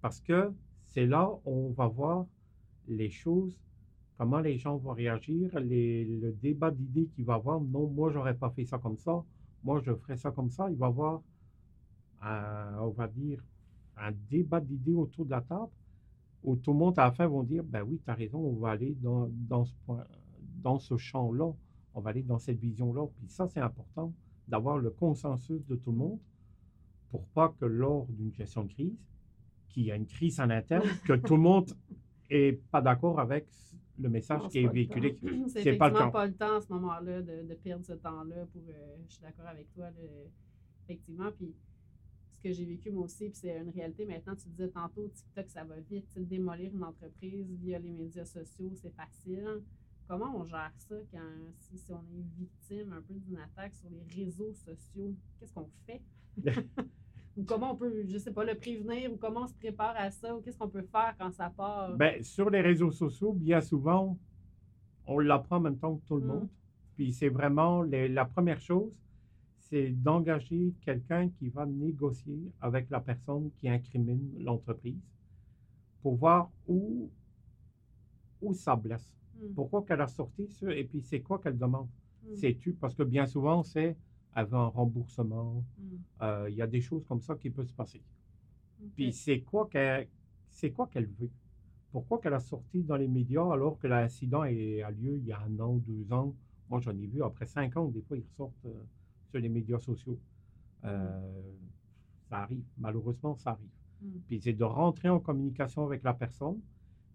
Parce 0.01 0.21
que 0.21 0.53
c'est 0.85 1.07
là 1.07 1.29
où 1.45 1.69
on 1.69 1.71
va 1.73 1.87
voir 1.89 2.27
les 2.89 3.11
choses, 3.11 3.59
comment 4.19 4.41
les 4.41 4.59
gens 4.59 4.77
vont 4.77 4.93
réagir, 4.93 5.51
le 5.55 6.31
débat 6.33 6.71
d'idées 6.71 7.07
qu'il 7.15 7.25
va 7.25 7.35
avoir. 7.35 7.61
Non, 7.61 7.89
moi, 7.89 8.11
j'aurais 8.11 8.37
pas 8.37 8.51
fait 8.51 8.65
ça 8.65 8.79
comme 8.79 8.97
ça. 8.97 9.23
Moi, 9.63 9.81
je 9.85 9.95
ferais 9.95 10.17
ça 10.17 10.31
comme 10.31 10.51
ça. 10.51 10.71
Il 10.71 10.77
va 10.77 10.87
avoir, 10.87 11.23
on 12.23 12.91
va 12.91 13.09
dire, 13.09 13.43
un 13.97 14.13
débat 14.31 14.61
d'idées 14.61 14.95
autour 14.95 15.25
de 15.25 15.31
la 15.31 15.41
table 15.41 15.71
où 16.43 16.57
tout 16.57 16.73
le 16.73 16.79
monde, 16.79 16.99
à 16.99 17.07
la 17.07 17.13
fin, 17.13 17.27
vont 17.27 17.43
dire, 17.43 17.65
ben 17.65 17.83
oui, 17.83 18.01
tu 18.05 18.11
as 18.11 18.15
raison, 18.15 18.39
on 18.39 18.55
va 18.55 18.71
aller 18.71 18.97
dans, 19.01 19.65
ce 19.65 19.75
ce 20.79 20.97
champ-là. 20.97 21.53
On 21.95 22.01
va 22.01 22.11
aller 22.11 22.23
dans 22.23 22.39
cette 22.39 22.59
vision-là. 22.59 23.07
Puis 23.17 23.29
ça, 23.29 23.49
c'est 23.49 23.61
important 23.61 24.13
d'avoir 24.47 24.79
le 24.79 24.91
consensus 24.91 25.67
de 25.67 25.77
tout 25.77 25.91
le 25.91 25.97
monde 25.97 26.19
pour 27.11 27.25
pas 27.29 27.55
que 27.59 27.65
lors 27.65 28.07
d'une 28.11 28.33
gestion 28.33 28.65
de 28.65 28.73
crise, 28.73 28.99
qu'il 29.69 29.85
y 29.85 29.91
a 29.91 29.97
une 29.97 30.07
crise 30.07 30.39
en 30.41 30.51
interne, 30.51 30.87
que 31.05 31.15
tout 31.15 31.37
le 31.37 31.43
monde 31.43 31.71
est 32.31 32.61
pas 32.71 32.81
d'accord 32.81 33.19
avec 33.19 33.47
le 33.99 34.09
message 34.09 34.43
Non, 34.43 34.49
qui 34.49 34.59
est 34.59 34.69
véhiculé. 34.69 35.19
C'est 35.49 35.77
pas 35.77 35.89
le 35.89 35.95
temps. 35.99 36.11
pas 36.11 36.27
le 36.27 36.35
temps 36.35 36.57
à 36.57 36.61
ce 36.61 36.73
moment-là 36.73 37.23
de, 37.23 37.43
de 37.49 37.55
perdre 37.55 37.85
ce 37.85 37.95
temps-là 37.95 38.47
pour. 38.53 38.63
euh, 38.69 38.97
je 39.09 39.13
suis 39.15 39.23
d'accord 39.23 39.47
avec 39.47 39.73
toi, 39.75 39.87
là, 39.91 40.01
effectivement. 40.85 41.31
Puis 41.33 41.55
ce 42.33 42.41
que 42.41 42.53
j'ai 42.53 42.65
vécu 42.67 42.91
moi 42.91 43.05
aussi, 43.05 43.29
puis 43.31 43.39
c'est 43.39 43.57
une 43.59 43.71
réalité 43.71 44.05
maintenant. 44.05 44.35
Tu 44.37 44.49
disais 44.51 44.69
tantôt, 44.69 45.09
TikTok, 45.09 45.49
ça 45.49 45.65
va 45.65 45.81
vite. 45.81 46.07
Démolir 46.19 46.73
une 46.75 46.85
entreprise 46.85 47.51
via 47.63 47.79
les 47.79 47.91
médias 47.93 48.25
sociaux, 48.25 48.73
c'est 48.75 48.95
facile. 48.95 49.63
Comment 50.09 50.37
on 50.37 50.45
gère 50.45 50.73
ça 50.77 50.95
quand 51.11 51.33
si, 51.59 51.79
si 51.79 51.93
on 51.93 51.99
est 52.17 52.25
victime 52.39 52.93
un 52.93 53.03
peu 53.03 53.15
d'une 53.15 53.39
attaque 53.39 53.75
sur 53.75 53.89
les 53.91 54.05
réseaux 54.25 54.53
sociaux? 54.55 55.15
Qu'est-ce 55.41 55.53
qu'on 55.53 55.69
fait? 55.87 56.01
ou 57.37 57.45
comment 57.45 57.73
on 57.73 57.77
peut, 57.77 58.05
je 58.09 58.19
sais 58.19 58.33
pas, 58.33 58.45
le 58.45 58.55
prévenir, 58.55 59.13
ou 59.13 59.17
comment 59.17 59.43
on 59.43 59.47
se 59.47 59.55
prépare 59.55 59.95
à 59.97 60.11
ça, 60.11 60.35
ou 60.35 60.41
qu'est-ce 60.41 60.57
qu'on 60.59 60.69
peut 60.69 60.83
faire 60.91 61.15
quand 61.19 61.31
ça 61.33 61.51
part? 61.51 61.97
Ben, 61.97 62.23
sur 62.23 62.51
les 62.51 62.61
réseaux 62.61 62.91
sociaux, 62.91 63.33
bien 63.33 63.61
souvent, 63.61 64.17
on 65.07 65.19
l'apprend 65.19 65.57
en 65.57 65.61
même 65.61 65.79
temps 65.79 65.97
que 65.97 66.07
tout 66.07 66.17
le 66.17 66.23
Mm. 66.23 66.27
monde. 66.27 66.49
Puis 66.97 67.13
c'est 67.13 67.29
vraiment 67.29 67.83
les- 67.83 68.09
la 68.09 68.25
première 68.25 68.61
chose, 68.61 68.99
c'est 69.59 69.91
d'engager 69.91 70.73
quelqu'un 70.83 71.29
qui 71.29 71.49
va 71.49 71.67
négocier 71.67 72.41
avec 72.61 72.89
la 72.91 73.01
personne 73.01 73.51
qui 73.57 73.69
incrimine 73.69 74.33
l'entreprise 74.43 75.03
pour 76.03 76.17
voir 76.17 76.51
où, 76.67 77.11
où 78.41 78.55
ça 78.55 78.77
blesse. 78.77 79.13
Hmm, 79.35 79.55
Pourquoi 79.55 79.83
qu'elle 79.85 80.01
a 80.01 80.07
sorti 80.09 80.49
ça 80.49 80.71
et 80.73 80.85
puis 80.85 81.03
c'est 81.03 81.21
quoi 81.21 81.39
qu'elle 81.39 81.59
demande? 81.59 81.89
hmm, 82.23 82.35
Sais-tu? 82.35 82.73
Parce 82.75 82.95
que 82.95 83.03
bien 83.03 83.27
souvent, 83.27 83.63
c'est 83.63 83.97
un 84.37 84.67
remboursement. 84.67 85.65
hmm. 85.79 85.97
Euh, 86.23 86.51
Il 86.51 86.57
y 86.57 86.63
a 86.63 86.67
des 86.67 86.81
choses 86.81 87.05
comme 87.07 87.21
ça 87.21 87.35
qui 87.37 87.51
peuvent 87.51 87.67
se 87.67 87.75
passer. 87.75 88.03
Puis 88.95 89.13
c'est 89.13 89.41
quoi 89.41 89.69
qu'elle 89.69 90.09
veut? 91.19 91.31
Pourquoi 91.93 92.19
qu'elle 92.21 92.35
a 92.35 92.41
sorti 92.41 92.83
dans 92.83 92.97
les 92.97 93.09
médias 93.09 93.51
alors 93.53 93.79
que 93.79 93.87
l'incident 93.87 94.45
est- 94.45 94.83
a 94.83 94.91
lieu 94.91 95.17
il 95.19 95.27
y 95.27 95.33
a 95.33 95.41
un 95.41 95.61
an, 95.61 95.77
deux 95.77 96.13
ans? 96.13 96.35
Moi, 96.69 96.81
j'en 96.81 96.93
ai 96.93 97.07
vu 97.07 97.23
après 97.23 97.47
cinq 97.47 97.77
ans, 97.77 97.89
des 97.89 98.03
fois, 98.03 98.17
ils 98.19 98.25
ressortent 98.31 98.67
euh, 98.67 98.85
sur 99.31 99.41
les 99.41 99.49
médias 99.49 99.79
sociaux. 99.79 100.19
Euh, 100.85 101.53
ça 102.29 102.39
arrive, 102.39 102.65
malheureusement, 102.79 103.37
ça 103.37 103.51
arrive. 103.53 103.69
Hmm. 104.03 104.21
Puis 104.29 104.41
c'est 104.41 104.53
de 104.53 104.65
rentrer 104.65 105.09
en 105.09 105.21
communication 105.21 105.85
avec 105.87 106.03
la 106.03 106.15
personne. 106.15 106.61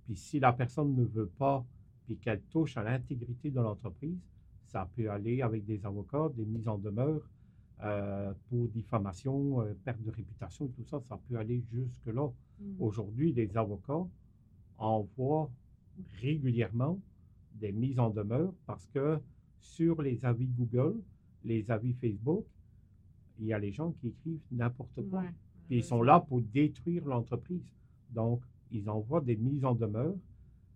Puis 0.06 0.16
si 0.18 0.40
la 0.40 0.54
personne 0.54 0.96
ne 0.96 1.04
veut 1.06 1.28
pas, 1.28 1.66
puis 2.06 2.18
qu'elle 2.18 2.42
touche 2.44 2.78
à 2.78 2.84
l'intégrité 2.84 3.52
de 3.52 3.60
l'entreprise, 3.62 4.18
ça 4.72 4.88
peut 4.96 5.10
aller 5.12 5.42
avec 5.42 5.66
des 5.66 5.86
avocats, 5.86 6.30
des 6.36 6.46
mises 6.46 6.68
en 6.68 6.78
demeure 6.78 7.22
euh, 7.84 8.34
pour 8.50 8.68
diffamation, 8.70 9.62
euh, 9.62 9.74
perte 9.84 10.02
de 10.02 10.12
réputation 10.12 10.68
tout 10.68 10.86
ça. 10.86 11.02
Ça 11.02 11.20
peut 11.28 11.38
aller 11.38 11.62
jusque-là. 11.74 12.28
Hmm. 12.60 12.76
Aujourd'hui, 12.80 13.34
les 13.34 13.58
avocats 13.58 14.06
envoient 14.78 15.50
régulièrement 16.22 17.00
des 17.56 17.72
mises 17.72 18.00
en 18.00 18.10
demeure 18.10 18.54
parce 18.66 18.88
que 18.88 19.20
sur 19.60 20.02
les 20.02 20.24
avis 20.24 20.48
Google, 20.48 20.96
les 21.44 21.70
avis 21.70 21.94
Facebook, 21.94 22.46
il 23.40 23.48
y 23.48 23.54
a 23.54 23.60
les 23.60 23.72
gens 23.72 23.92
qui 23.92 24.08
écrivent 24.08 24.40
n'importe 24.52 25.02
quoi. 25.10 25.22
Ouais. 25.22 25.34
Puis 25.68 25.78
ils 25.78 25.84
sont 25.84 26.02
là 26.02 26.20
pour 26.20 26.42
détruire 26.42 27.06
l'entreprise. 27.06 27.66
Donc, 28.10 28.42
ils 28.72 28.90
envoient 28.90 29.22
des 29.22 29.36
mises 29.36 29.66
en 29.66 29.76
demeure 29.76 30.16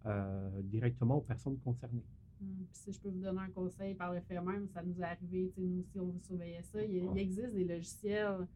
euh, 0.06 0.62
directement 0.64 1.18
aux 1.18 1.22
personnes 1.22 1.58
concernées. 1.64 2.04
Hmm. 2.42 2.64
Puis 2.72 2.78
si 2.84 2.92
je 2.92 3.00
peux 3.00 3.10
vous 3.10 3.20
donner 3.22 3.40
un 3.42 3.50
conseil 3.50 3.94
par 3.96 4.14
le 4.14 4.20
fait 4.22 4.40
même, 4.42 4.68
ça 4.68 4.82
nous 4.84 5.00
est 5.00 5.04
arrivé, 5.04 5.52
nous 5.58 5.80
aussi, 5.80 6.00
on 6.00 6.06
vous 6.06 6.20
surveillait 6.22 6.62
ça. 6.64 6.84
Il, 6.84 6.96
il 7.12 7.18
existe 7.18 7.54
des 7.54 7.64
logiciels 7.66 8.48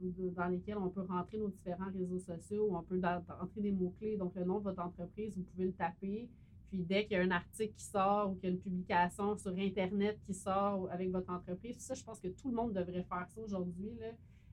dans 0.00 0.48
lesquels 0.48 0.78
on 0.78 0.88
peut 0.88 1.02
rentrer 1.02 1.38
nos 1.38 1.48
différents 1.48 1.90
réseaux 1.92 2.18
sociaux, 2.18 2.66
où 2.70 2.76
on 2.76 2.82
peut 2.82 2.98
da- 2.98 3.22
entrer 3.40 3.60
des 3.60 3.70
mots-clés, 3.72 4.16
donc 4.16 4.34
le 4.34 4.44
nom 4.44 4.58
de 4.58 4.64
votre 4.64 4.82
entreprise, 4.82 5.36
vous 5.36 5.44
pouvez 5.44 5.66
le 5.66 5.72
taper. 5.72 6.28
Puis 6.70 6.80
dès 6.82 7.04
qu'il 7.04 7.16
y 7.16 7.20
a 7.20 7.22
un 7.22 7.30
article 7.30 7.72
qui 7.74 7.84
sort 7.84 8.30
ou 8.30 8.34
qu'il 8.34 8.48
y 8.48 8.52
a 8.52 8.54
une 8.56 8.60
publication 8.60 9.36
sur 9.36 9.52
Internet 9.56 10.18
qui 10.26 10.34
sort 10.34 10.88
avec 10.90 11.10
votre 11.10 11.30
entreprise, 11.30 11.76
ça, 11.78 11.94
je 11.94 12.02
pense 12.02 12.18
que 12.18 12.28
tout 12.28 12.48
le 12.48 12.56
monde 12.56 12.72
devrait 12.72 13.04
faire 13.04 13.26
ça 13.28 13.40
aujourd'hui. 13.42 13.92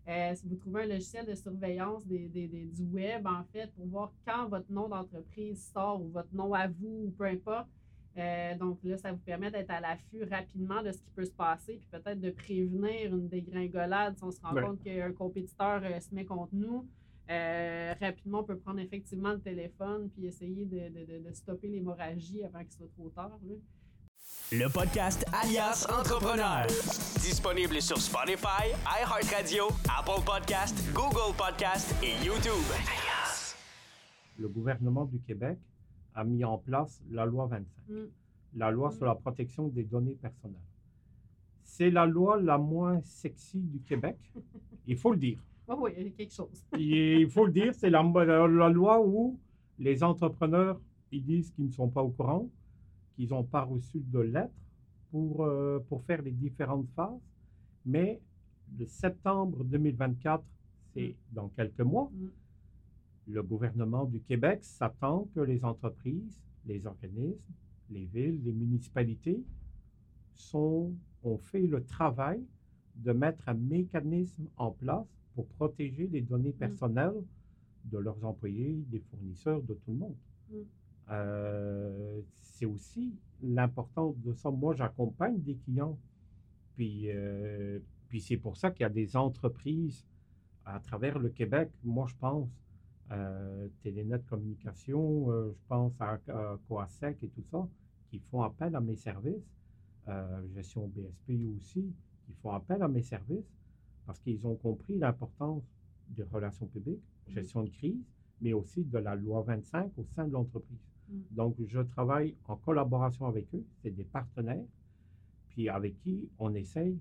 Euh, 0.08 0.36
si 0.36 0.48
vous 0.48 0.56
trouvez 0.56 0.84
un 0.84 0.88
logiciel 0.88 1.26
de 1.26 1.34
surveillance 1.36 2.06
des, 2.06 2.28
des- 2.28 2.48
des- 2.48 2.66
du 2.66 2.84
web, 2.84 3.26
en 3.26 3.44
fait, 3.46 3.72
pour 3.74 3.86
voir 3.88 4.12
quand 4.28 4.50
votre 4.50 4.72
nom 4.72 4.88
d'entreprise 4.90 5.72
sort 5.74 6.02
ou 6.02 6.10
votre 6.10 6.34
nom 6.34 6.54
à 6.54 6.68
vous 6.68 7.06
ou 7.08 7.12
peu 7.18 7.24
importe, 7.26 7.68
euh, 8.18 8.56
donc 8.58 8.80
là, 8.84 8.98
ça 8.98 9.12
vous 9.12 9.20
permet 9.20 9.52
d'être 9.52 9.70
à 9.70 9.80
l'affût 9.80 10.24
rapidement 10.30 10.82
de 10.84 10.92
ce 10.92 10.98
qui 10.98 11.10
peut 11.16 11.26
se 11.26 11.32
passer, 11.32 11.78
puis 11.78 11.88
peut-être 11.92 12.20
de 12.20 12.32
prévenir 12.32 13.14
une 13.16 13.28
dégringolade 13.30 14.18
si 14.18 14.24
on 14.24 14.32
se 14.32 14.42
rend 14.42 14.54
Ouais. 14.54 14.62
compte 14.64 14.82
qu'un 14.84 15.12
compétiteur 15.14 15.82
euh, 15.84 16.00
se 16.00 16.14
met 16.14 16.26
contre 16.26 16.54
nous. 16.54 16.88
Euh, 17.30 17.94
rapidement, 18.02 18.40
on 18.40 18.44
peut 18.44 18.58
prendre 18.58 18.80
effectivement 18.80 19.32
le 19.34 19.40
téléphone 19.40 20.10
puis 20.10 20.26
essayer 20.26 20.66
de, 20.66 20.90
de- 20.90 21.06
de- 21.06 21.30
de 21.30 21.34
stopper 21.34 21.68
l'hémorragie 21.68 22.44
avant 22.44 22.60
qu'il 22.60 22.72
soit 22.72 22.90
trop 22.98 23.10
tard. 23.10 23.38
là. 23.48 23.56
Le 24.52 24.68
podcast 24.68 25.24
Alias 25.32 25.86
Entrepreneur. 25.90 26.66
Disponible 27.22 27.80
sur 27.82 27.98
Spotify, 27.98 28.74
iHeartRadio, 29.00 29.68
Apple 29.96 30.24
Podcast, 30.26 30.76
Google 30.94 31.36
Podcast 31.38 31.96
et 32.04 32.14
YouTube. 32.26 32.66
Le 34.40 34.48
gouvernement 34.48 35.06
du 35.06 35.20
Québec 35.20 35.58
a 36.16 36.24
mis 36.24 36.44
en 36.44 36.58
place 36.58 37.02
la 37.12 37.26
loi 37.26 37.46
25, 37.48 37.66
Mm. 37.90 37.94
la 38.56 38.72
loi 38.72 38.90
Mm. 38.90 38.92
sur 38.94 39.06
la 39.06 39.16
protection 39.16 39.68
des 39.68 39.84
données 39.84 40.16
personnelles. 40.16 40.60
C'est 41.64 41.92
la 41.92 42.06
loi 42.06 42.40
la 42.42 42.58
moins 42.58 43.00
sexy 43.04 43.60
du 43.60 43.80
Québec, 43.82 44.18
il 44.88 44.98
faut 44.98 45.12
le 45.12 45.18
dire. 45.18 45.40
Oui, 45.68 45.76
oui, 45.80 45.92
il 45.98 46.04
y 46.04 46.08
a 46.08 46.10
quelque 46.12 46.34
chose. 46.34 46.66
Et 46.78 47.22
il 47.22 47.30
faut 47.30 47.46
le 47.46 47.52
dire, 47.52 47.76
c'est 47.76 47.90
la, 47.92 48.02
la- 48.04 48.48
la 48.48 48.70
loi 48.70 49.00
où 49.06 49.38
les 49.78 50.04
entrepreneurs, 50.04 50.80
ils 51.12 51.24
disent 51.24 51.52
qu'ils 51.52 51.66
ne 51.68 51.72
sont 51.72 51.90
pas 51.90 52.02
au 52.02 52.10
courant, 52.10 52.50
qu'ils 53.16 53.30
n'ont 53.30 53.44
pas 53.44 53.62
reçu 53.64 54.00
de 54.00 54.20
lettres 54.20 54.54
pour, 55.12 55.44
euh, 55.46 55.80
pour 55.88 56.04
faire 56.04 56.22
les 56.24 56.32
différentes 56.32 56.88
phases. 56.96 57.22
Mais 57.86 58.20
le 58.78 58.86
septembre 58.86 59.64
2024, 59.64 60.44
c'est 60.94 61.16
dans 61.32 61.50
quelques 61.50 61.82
mois, 61.82 62.10
Mm. 62.12 62.28
Le 63.30 63.44
gouvernement 63.44 64.06
du 64.06 64.20
Québec 64.22 64.60
s'attend 64.64 65.28
que 65.36 65.40
les 65.40 65.64
entreprises, 65.64 66.42
les 66.66 66.86
organismes, 66.88 67.54
les 67.90 68.06
villes, 68.06 68.42
les 68.44 68.54
municipalités 68.54 69.44
sont, 70.36 70.92
ont 71.24 71.38
fait 71.38 71.66
le 71.68 71.84
travail 71.84 72.44
de 72.96 73.12
mettre 73.12 73.48
un 73.48 73.54
mécanisme 73.54 74.48
en 74.58 74.72
place 74.72 75.08
pour 75.36 75.46
protéger 75.48 76.08
les 76.08 76.22
données 76.22 76.52
personnelles 76.52 77.24
de 77.86 77.98
leurs 77.98 78.24
employés, 78.26 78.84
des 78.90 79.00
fournisseurs, 79.00 79.62
de 79.62 79.74
tout 79.74 79.92
le 79.92 79.98
monde. 79.98 80.16
Mm. 80.50 80.56
Euh, 81.12 82.22
c'est 82.34 82.66
aussi 82.66 83.14
l'importance 83.42 84.18
de 84.20 84.34
ça. 84.34 84.52
Moi, 84.52 84.76
j'accompagne 84.76 85.40
des 85.42 85.56
clients, 85.56 85.98
puis, 86.76 87.10
euh, 87.10 87.80
puis 88.10 88.22
c'est 88.22 88.38
pour 88.38 88.58
ça 88.58 88.72
qu'il 88.72 88.82
y 88.82 88.86
a 88.86 88.90
des 88.90 89.16
entreprises 89.16 90.06
à 90.66 90.80
travers 90.80 91.18
le 91.18 91.30
Québec, 91.30 91.70
moi 91.84 92.06
je 92.08 92.16
pense, 92.20 92.50
euh, 93.12 93.68
Télénet 93.82 94.20
Communication, 94.30 95.32
euh, 95.32 95.52
je 95.52 95.68
pense 95.68 95.94
à, 96.00 96.14
à 96.28 96.58
Coasec 96.68 97.18
et 97.24 97.30
tout 97.30 97.44
ça, 97.52 97.68
qui 98.10 98.20
font 98.20 98.42
appel 98.44 98.76
à 98.76 98.82
mes 98.82 98.96
services, 98.96 99.48
euh, 100.08 100.42
gestion 100.56 100.88
BSP 100.88 101.32
aussi, 101.58 101.94
qui 102.26 102.34
font 102.42 102.52
appel 102.52 102.82
à 102.82 102.88
mes 102.88 103.02
services 103.04 103.52
parce 104.06 104.20
qu'ils 104.20 104.46
ont 104.46 104.56
compris 104.56 104.98
l'importance 104.98 105.64
des 106.10 106.24
relations 106.24 106.66
publiques, 106.68 107.02
Mhm. 107.28 107.34
gestion 107.36 107.64
de 107.64 107.70
crise, 107.70 108.04
mais 108.42 108.54
aussi 108.54 108.84
de 108.84 108.98
la 108.98 109.16
loi 109.16 109.42
25 109.44 109.92
au 109.98 110.06
sein 110.16 110.28
de 110.28 110.34
l'entreprise. 110.34 110.80
Mhm. 111.10 111.24
Donc, 111.32 111.56
je 111.68 111.80
travaille 111.82 112.36
en 112.48 112.56
collaboration 112.56 113.28
avec 113.28 113.54
eux, 113.54 113.64
c'est 113.82 113.92
des 113.92 114.04
partenaires, 114.04 114.66
puis 115.50 115.70
avec 115.70 115.98
qui 116.00 116.28
on 116.40 116.54
essaye 116.56 116.98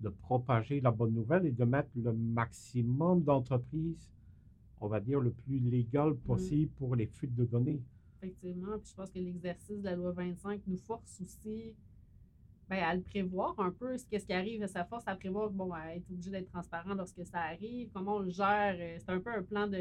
de 0.00 0.08
propager 0.10 0.80
la 0.80 0.92
bonne 0.92 1.12
nouvelle 1.14 1.46
et 1.46 1.50
de 1.50 1.64
mettre 1.64 1.90
le 1.96 2.12
maximum 2.12 3.22
d'entreprises, 3.22 4.08
on 4.80 4.88
va 4.88 5.00
dire, 5.00 5.20
le 5.20 5.30
plus 5.30 5.58
légal 5.58 6.14
possible 6.16 6.70
pour 6.78 6.94
les 6.96 7.06
fuites 7.06 7.34
de 7.34 7.44
données. 7.44 7.80
Effectivement. 8.22 8.78
Puis 8.78 8.90
je 8.90 8.94
pense 8.94 9.10
que 9.10 9.18
l'exercice 9.18 9.78
de 9.80 9.84
la 9.84 9.96
loi 9.96 10.12
25 10.12 10.60
nous 10.66 10.76
force 10.78 11.20
aussi 11.20 11.74
ben, 12.68 12.78
à 12.82 12.94
le 12.94 13.00
prévoir 13.00 13.54
un 13.58 13.70
peu, 13.70 13.96
ce- 13.96 14.04
qu'est-ce 14.06 14.26
qui 14.26 14.32
arrive, 14.34 14.66
ça 14.66 14.84
force 14.84 15.04
à 15.06 15.16
prévoir, 15.16 15.50
bon, 15.50 15.72
à 15.72 15.94
être 15.94 16.10
obligé 16.10 16.30
d'être 16.30 16.50
transparent 16.50 16.94
lorsque 16.94 17.24
ça 17.26 17.38
arrive, 17.40 17.88
comment 17.94 18.16
on 18.16 18.20
le 18.20 18.30
gère. 18.30 18.76
euh, 18.78 18.96
C'est 18.98 19.10
un 19.10 19.20
peu 19.20 19.30
un 19.30 19.42
plan 19.42 19.66
de. 19.66 19.78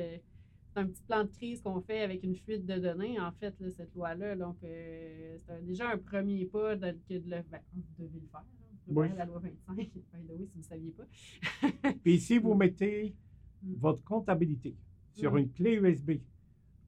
C'est 0.73 0.81
un 0.81 0.85
petit 0.85 1.01
plan 1.03 1.23
de 1.23 1.29
crise 1.29 1.59
qu'on 1.61 1.81
fait 1.81 2.01
avec 2.01 2.23
une 2.23 2.35
fuite 2.35 2.65
de 2.65 2.77
données, 2.77 3.19
en 3.19 3.31
fait, 3.31 3.53
là, 3.59 3.71
cette 3.71 3.93
loi-là. 3.95 4.35
Donc, 4.35 4.57
euh, 4.63 5.35
c'est 5.45 5.65
déjà 5.65 5.89
un 5.89 5.97
premier 5.97 6.45
pas 6.45 6.75
de, 6.75 6.91
que 7.09 7.15
de 7.15 7.29
le. 7.29 7.41
Ben, 7.51 7.59
vous 7.73 7.81
devez 8.05 8.19
le 8.19 8.27
faire. 8.27 8.39
hein, 8.41 8.45
Oui. 8.87 9.07
la 9.17 9.25
loi 9.25 9.39
25. 9.39 9.75
By 9.75 9.83
the 10.27 10.31
way, 10.39 10.45
si 10.45 10.51
vous 10.53 10.59
ne 10.59 10.63
saviez 10.63 10.91
pas. 10.91 11.91
Puis 12.03 12.19
si 12.19 12.37
vous 12.37 12.53
mettez 12.63 13.15
Mm. 13.63 13.73
votre 13.79 14.03
comptabilité 14.03 14.75
sur 15.17 15.33
Mm. 15.33 15.37
une 15.39 15.49
clé 15.51 15.73
USB 15.75 16.11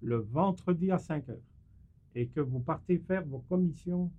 le 0.01 0.17
vendredi 0.17 0.91
à 0.91 0.97
5 0.97 1.27
heures 1.29 1.47
et 2.15 2.27
que 2.27 2.39
vous 2.39 2.59
partez 2.59 2.97
faire 2.99 3.25
vos 3.25 3.39
commissions 3.49 4.11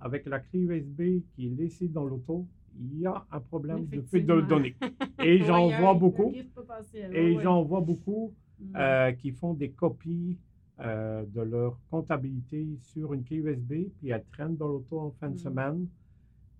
avec 0.00 0.26
la 0.26 0.40
clé 0.40 0.60
USB 0.60 1.22
qui 1.34 1.46
est 1.46 1.50
laissée 1.50 1.88
dans 1.88 2.04
l'auto, 2.04 2.46
il 2.78 2.98
y 3.00 3.06
a 3.06 3.24
un 3.30 3.40
problème 3.40 3.86
de 3.86 4.00
fuite 4.02 4.26
de 4.26 4.40
données. 4.40 4.74
Et 5.22 5.38
j'en 5.44 5.68
vois 5.68 5.94
beaucoup. 5.94 6.30
risque 6.30 6.50
potentiel, 6.54 7.14
Et 7.14 7.36
ouais, 7.36 7.42
j'en 7.42 7.62
vois 7.62 7.80
beaucoup 7.80 8.34
ouais. 8.60 8.80
euh, 8.80 9.12
qui 9.12 9.30
font 9.30 9.54
des 9.54 9.70
copies 9.70 10.36
euh, 10.80 11.24
de 11.26 11.42
leur 11.42 11.78
comptabilité 11.90 12.66
sur 12.80 13.12
une 13.14 13.22
clé 13.22 13.36
USB, 13.36 13.72
puis 13.98 14.08
elles 14.10 14.24
traînent 14.32 14.56
dans 14.56 14.68
l'auto 14.68 14.98
en 14.98 15.10
fin 15.12 15.28
de 15.28 15.34
Mm. 15.34 15.38
semaine. 15.38 15.86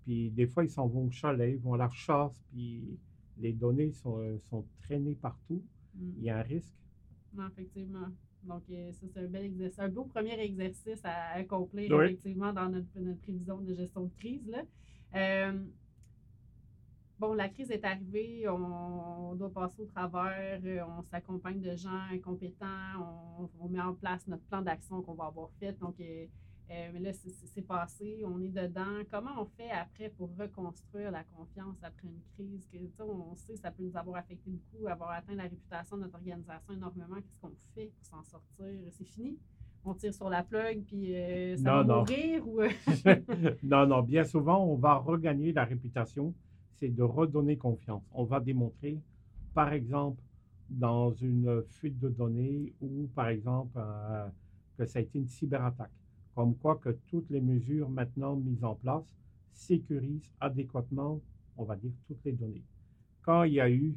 Puis 0.05 0.29
des 0.31 0.47
fois, 0.47 0.63
ils 0.63 0.69
s'en 0.69 0.87
vont 0.87 1.05
au 1.07 1.11
chalet, 1.11 1.53
ils 1.55 1.59
vont 1.61 1.73
à 1.73 1.77
la 1.77 1.89
chasse, 1.89 2.31
puis 2.51 2.83
Les 3.39 3.51
données 3.51 3.91
sont, 3.91 4.19
euh, 4.19 4.37
sont 4.37 4.63
traînées 4.83 5.15
partout. 5.15 5.61
Mm. 5.95 6.11
Il 6.17 6.23
y 6.23 6.29
a 6.29 6.37
un 6.39 6.41
risque. 6.43 6.73
Non, 7.33 7.47
effectivement. 7.47 8.07
Donc, 8.43 8.63
euh, 8.71 8.91
ça, 8.91 9.07
c'est 9.13 9.19
un 9.21 9.27
bel 9.27 9.45
exercice, 9.45 9.79
un 9.79 9.89
beau 9.89 10.03
premier 10.05 10.37
exercice 10.39 10.99
à 11.03 11.33
accomplir, 11.35 11.91
Oui. 11.95 12.05
effectivement, 12.05 12.51
dans 12.53 12.69
notre, 12.69 12.87
notre 12.99 13.21
prévision 13.21 13.57
de 13.59 13.73
gestion 13.73 14.03
de 14.03 14.11
crise. 14.17 14.45
Là. 14.47 14.63
Euh, 15.15 15.63
bon, 17.19 17.33
la 17.33 17.47
crise 17.47 17.71
est 17.71 17.85
arrivée, 17.85 18.47
on, 18.49 19.31
on 19.31 19.35
doit 19.35 19.51
passer 19.51 19.81
au 19.81 19.85
travers, 19.85 20.59
euh, 20.65 20.81
on 20.85 21.03
s'accompagne 21.03 21.61
de 21.61 21.75
gens 21.75 22.09
compétents, 22.23 22.67
on, 23.39 23.49
on 23.61 23.69
met 23.69 23.81
en 23.81 23.93
place 23.93 24.27
notre 24.27 24.43
plan 24.43 24.61
d'action 24.61 25.01
qu'on 25.01 25.13
va 25.13 25.25
avoir 25.27 25.49
fait. 25.59 25.71
Donc, 25.79 25.95
euh, 26.71 26.89
mais 26.93 26.99
là, 26.99 27.13
c'est- 27.13 27.61
passé, 27.61 28.23
on 28.25 28.41
est 28.41 28.49
dedans. 28.49 29.03
Comment 29.11 29.41
on 29.41 29.45
fait 29.45 29.69
après 29.71 30.09
pour 30.09 30.29
reconstruire 30.37 31.11
la 31.11 31.23
confiance 31.23 31.77
après 31.83 32.07
une 32.07 32.19
crise? 32.35 32.67
Que, 32.71 33.03
on 33.03 33.35
sait 33.35 33.53
que 33.53 33.59
ça 33.59 33.71
peut 33.71 33.83
nous 33.83 33.95
avoir 33.95 34.17
affecté 34.17 34.49
beaucoup, 34.49 34.87
avoir 34.87 35.11
atteint 35.11 35.35
la 35.35 35.43
réputation 35.43 35.97
de 35.97 36.01
notre 36.03 36.15
organisation 36.15 36.73
énormément. 36.73 37.15
Qu'est-ce 37.15 37.39
qu'on 37.41 37.51
fait 37.75 37.91
pour 37.95 38.05
s'en 38.05 38.23
sortir? 38.23 38.65
C'est 38.91 39.05
fini? 39.05 39.37
On 39.85 39.93
tire 39.93 40.13
sur 40.13 40.29
la 40.29 40.43
plug, 40.43 40.83
puis 40.85 41.15
euh, 41.15 41.55
ça 41.57 41.63
Non, 41.63 41.77
va 41.77 41.83
non. 41.83 41.99
mourir? 41.99 42.47
Ou... 42.47 42.61
non, 43.63 43.85
non, 43.87 44.01
bien 44.01 44.23
souvent, 44.23 44.63
on 44.65 44.75
va 44.75 44.95
regagner 44.95 45.51
la 45.53 45.65
réputation, 45.65 46.33
c'est 46.79 46.89
de 46.89 47.03
redonner 47.03 47.57
confiance. 47.57 48.03
On 48.13 48.23
va 48.23 48.39
démontrer, 48.39 48.97
par 49.53 49.71
exemple, 49.73 50.21
dans 50.69 51.11
une 51.11 51.63
fuite 51.67 51.99
de 51.99 52.09
données 52.09 52.73
ou, 52.81 53.07
par 53.13 53.27
exemple, 53.27 53.77
euh, 53.77 54.27
que 54.77 54.85
ça 54.85 54.99
a 54.99 55.01
été 55.01 55.19
une 55.19 55.27
cyberattaque. 55.27 55.91
Comme 56.35 56.55
quoi 56.55 56.77
que 56.77 56.89
toutes 57.07 57.29
les 57.29 57.41
mesures 57.41 57.89
maintenant 57.89 58.35
mises 58.35 58.63
en 58.63 58.75
place 58.75 59.05
sécurisent 59.53 60.31
adéquatement, 60.39 61.21
on 61.57 61.63
va 61.65 61.75
dire, 61.75 61.91
toutes 62.07 62.23
les 62.25 62.33
données. 62.33 62.63
Quand 63.23 63.43
il 63.43 63.53
y 63.53 63.61
a 63.61 63.69
eu 63.69 63.95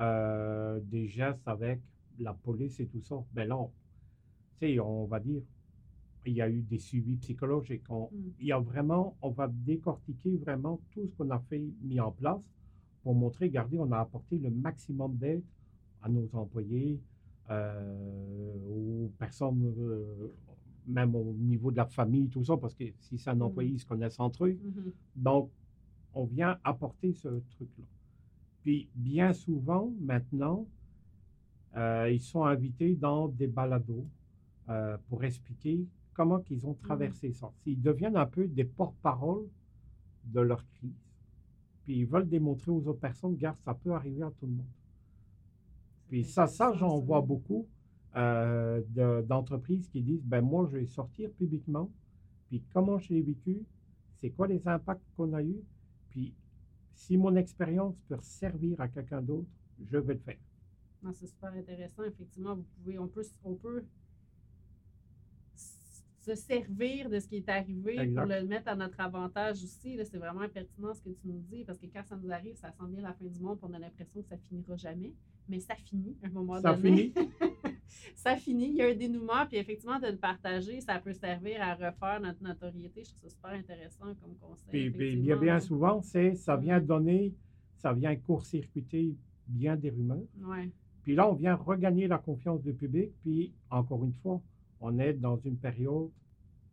euh, 0.00 0.80
des 0.84 1.08
gestes 1.08 1.46
avec 1.46 1.80
la 2.20 2.34
police 2.34 2.80
et 2.80 2.86
tout 2.86 3.02
ça, 3.02 3.16
ben 3.34 3.48
là, 3.48 3.56
on- 3.58 3.70
tu 4.60 4.66
sais, 4.68 4.80
on 4.80 5.06
va 5.06 5.20
dire, 5.20 5.42
il 6.26 6.34
y 6.34 6.42
a 6.42 6.48
eu 6.50 6.60
des 6.62 6.78
suivis 6.78 7.16
psychologiques. 7.16 7.84
On- 7.90 8.08
Mm. 8.12 8.30
Il 8.40 8.46
y 8.46 8.52
a 8.52 8.58
vraiment, 8.58 9.16
on 9.22 9.30
va 9.30 9.48
décortiquer 9.48 10.36
vraiment 10.36 10.80
tout 10.92 11.06
ce 11.08 11.14
qu'on 11.16 11.30
a 11.30 11.38
fait, 11.40 11.62
mis 11.82 12.00
en 12.00 12.12
place 12.12 12.40
pour 13.02 13.14
montrer, 13.14 13.46
regardez, 13.46 13.78
on 13.78 13.90
a 13.92 14.00
apporté 14.00 14.38
le 14.38 14.50
maximum 14.50 15.16
d'aide 15.16 15.42
à 16.02 16.08
nos 16.08 16.28
employés, 16.34 17.00
euh, 17.50 18.54
aux 18.70 19.10
personnes, 19.18 19.62
euh, 19.78 20.28
même 20.88 21.14
au 21.14 21.34
niveau 21.34 21.70
de 21.70 21.76
la 21.76 21.86
famille, 21.86 22.28
tout 22.28 22.42
ça, 22.44 22.56
parce 22.56 22.74
que 22.74 22.84
si 23.00 23.18
c'est 23.18 23.30
un 23.30 23.34
Mm. 23.34 23.42
employé, 23.42 23.70
ils 23.72 23.80
se 23.80 23.86
connaissent 23.86 24.18
entre 24.20 24.46
eux. 24.46 24.58
Mhm. 24.62 24.92
Donc, 25.16 25.50
on 26.14 26.24
vient 26.24 26.58
apporter 26.64 27.12
ce 27.12 27.28
truc-là. 27.28 27.84
Puis, 28.62 28.88
bien 28.94 29.32
souvent, 29.32 29.92
maintenant, 30.00 30.66
euh, 31.76 32.10
ils 32.10 32.20
sont 32.20 32.44
invités 32.44 32.94
dans 32.96 33.28
des 33.28 33.46
balados 33.46 34.06
euh, 34.68 34.96
pour 35.08 35.22
expliquer 35.24 35.80
comment 36.14 36.42
ils 36.50 36.66
ont 36.66 36.74
traversé 36.74 37.32
ça. 37.32 37.50
Ils 37.66 37.80
deviennent 37.80 38.16
un 38.16 38.26
peu 38.26 38.46
des 38.48 38.64
porte-parole 38.64 39.46
de 40.24 40.40
leur 40.40 40.64
crise. 40.74 40.90
Puis, 41.84 41.98
ils 42.00 42.06
veulent 42.06 42.28
démontrer 42.28 42.70
aux 42.70 42.86
autres 42.88 43.00
personnes, 43.00 43.32
regarde, 43.32 43.58
ça 43.64 43.74
peut 43.74 43.92
arriver 43.92 44.22
à 44.22 44.30
tout 44.30 44.46
le 44.46 44.52
monde. 44.52 44.66
Puis 46.08 46.24
ça, 46.24 46.46
ça, 46.46 46.72
j'en 46.72 46.98
vois 46.98 47.20
beaucoup 47.20 47.66
euh, 48.18 48.82
de- 48.90 49.22
d'entreprises 49.26 49.88
qui 49.88 50.02
disent, 50.02 50.24
ben 50.24 50.40
moi, 50.42 50.66
je 50.70 50.76
vais 50.78 50.86
sortir 50.86 51.30
publiquement, 51.32 51.90
puis 52.48 52.62
comment 52.72 52.98
je 52.98 53.12
l'ai 53.14 53.22
vécu, 53.22 53.62
c'est 54.16 54.30
quoi 54.30 54.46
les 54.48 54.66
impacts 54.66 55.04
qu'on 55.16 55.32
a 55.32 55.42
eus, 55.42 55.62
puis 56.10 56.34
si 56.94 57.16
mon 57.16 57.34
expérience 57.36 57.94
peut 58.08 58.18
servir 58.20 58.80
à 58.80 58.88
quelqu'un 58.88 59.22
d'autre, 59.22 59.48
je 59.90 59.96
vais 59.98 60.14
le 60.14 60.20
faire. 60.20 60.38
Non, 61.02 61.12
c'est 61.12 61.28
super 61.28 61.52
intéressant. 61.52 62.02
Effectivement, 62.02 62.56
vous 62.56 62.66
pouvez, 62.82 62.98
on 62.98 63.06
peut, 63.06 63.22
on 63.44 63.54
peut 63.54 63.84
se 65.54 66.34
servir 66.34 67.08
de 67.08 67.20
ce 67.20 67.28
qui 67.28 67.36
est 67.36 67.48
arrivé 67.48 67.98
Exact. 67.98 68.14
pour 68.20 68.26
le 68.28 68.44
mettre 68.44 68.68
à 68.68 68.74
notre 68.76 68.98
avantage 69.00 69.62
aussi. 69.62 69.96
C'est 70.04 70.18
vraiment 70.18 70.48
pertinent 70.48 70.92
ce 70.92 71.00
que 71.02 71.10
tu 71.10 71.28
nous 71.28 71.40
dis 71.50 71.64
parce 71.64 71.78
que 71.78 71.86
quand 71.86 72.04
ça 72.04 72.16
nous 72.16 72.30
arrive, 72.32 72.56
ça 72.56 72.72
sent 72.72 72.84
bien 72.88 73.02
la 73.02 73.12
fin 73.14 73.24
du 73.26 73.40
monde, 73.40 73.58
on 73.62 73.72
a 73.72 73.78
l'impression 73.78 74.20
que 74.22 74.28
ça 74.28 74.36
finira 74.36 74.76
jamais. 74.76 75.12
Mais 75.48 75.60
ça 75.60 75.74
finit 75.74 76.16
à 76.22 76.26
un 76.26 76.30
moment 76.30 76.60
Ça 76.60 76.74
donné. 76.74 77.12
finit. 77.14 77.30
ça 78.14 78.36
finit. 78.36 78.68
Il 78.70 78.76
y 78.76 78.82
a 78.82 78.88
un 78.88 78.94
dénouement, 78.94 79.46
puis 79.46 79.56
effectivement, 79.56 79.98
de 79.98 80.08
le 80.08 80.16
partager, 80.16 80.80
ça 80.80 80.98
peut 80.98 81.12
servir 81.14 81.62
à 81.62 81.74
refaire 81.74 82.20
notre 82.20 82.42
notoriété. 82.42 83.04
Je 83.04 83.10
trouve 83.10 83.22
ça 83.22 83.30
super 83.30 83.50
intéressant 83.50 84.14
comme 84.20 84.36
conseil. 84.40 84.68
Puis, 84.70 84.90
puis 84.90 85.16
bien, 85.16 85.36
bien 85.36 85.60
souvent, 85.60 86.02
c'est, 86.02 86.34
ça 86.34 86.56
vient 86.56 86.80
donner, 86.80 87.34
ça 87.76 87.92
vient 87.92 88.14
court-circuiter 88.16 89.14
bien 89.46 89.76
des 89.76 89.90
rumeurs. 89.90 90.26
Ouais. 90.42 90.70
Puis 91.02 91.14
là, 91.14 91.28
on 91.28 91.34
vient 91.34 91.54
regagner 91.54 92.06
la 92.06 92.18
confiance 92.18 92.62
du 92.62 92.74
public. 92.74 93.10
Puis, 93.22 93.52
encore 93.70 94.04
une 94.04 94.12
fois, 94.12 94.42
on 94.80 94.98
est 94.98 95.14
dans 95.14 95.36
une 95.38 95.56
période 95.56 96.10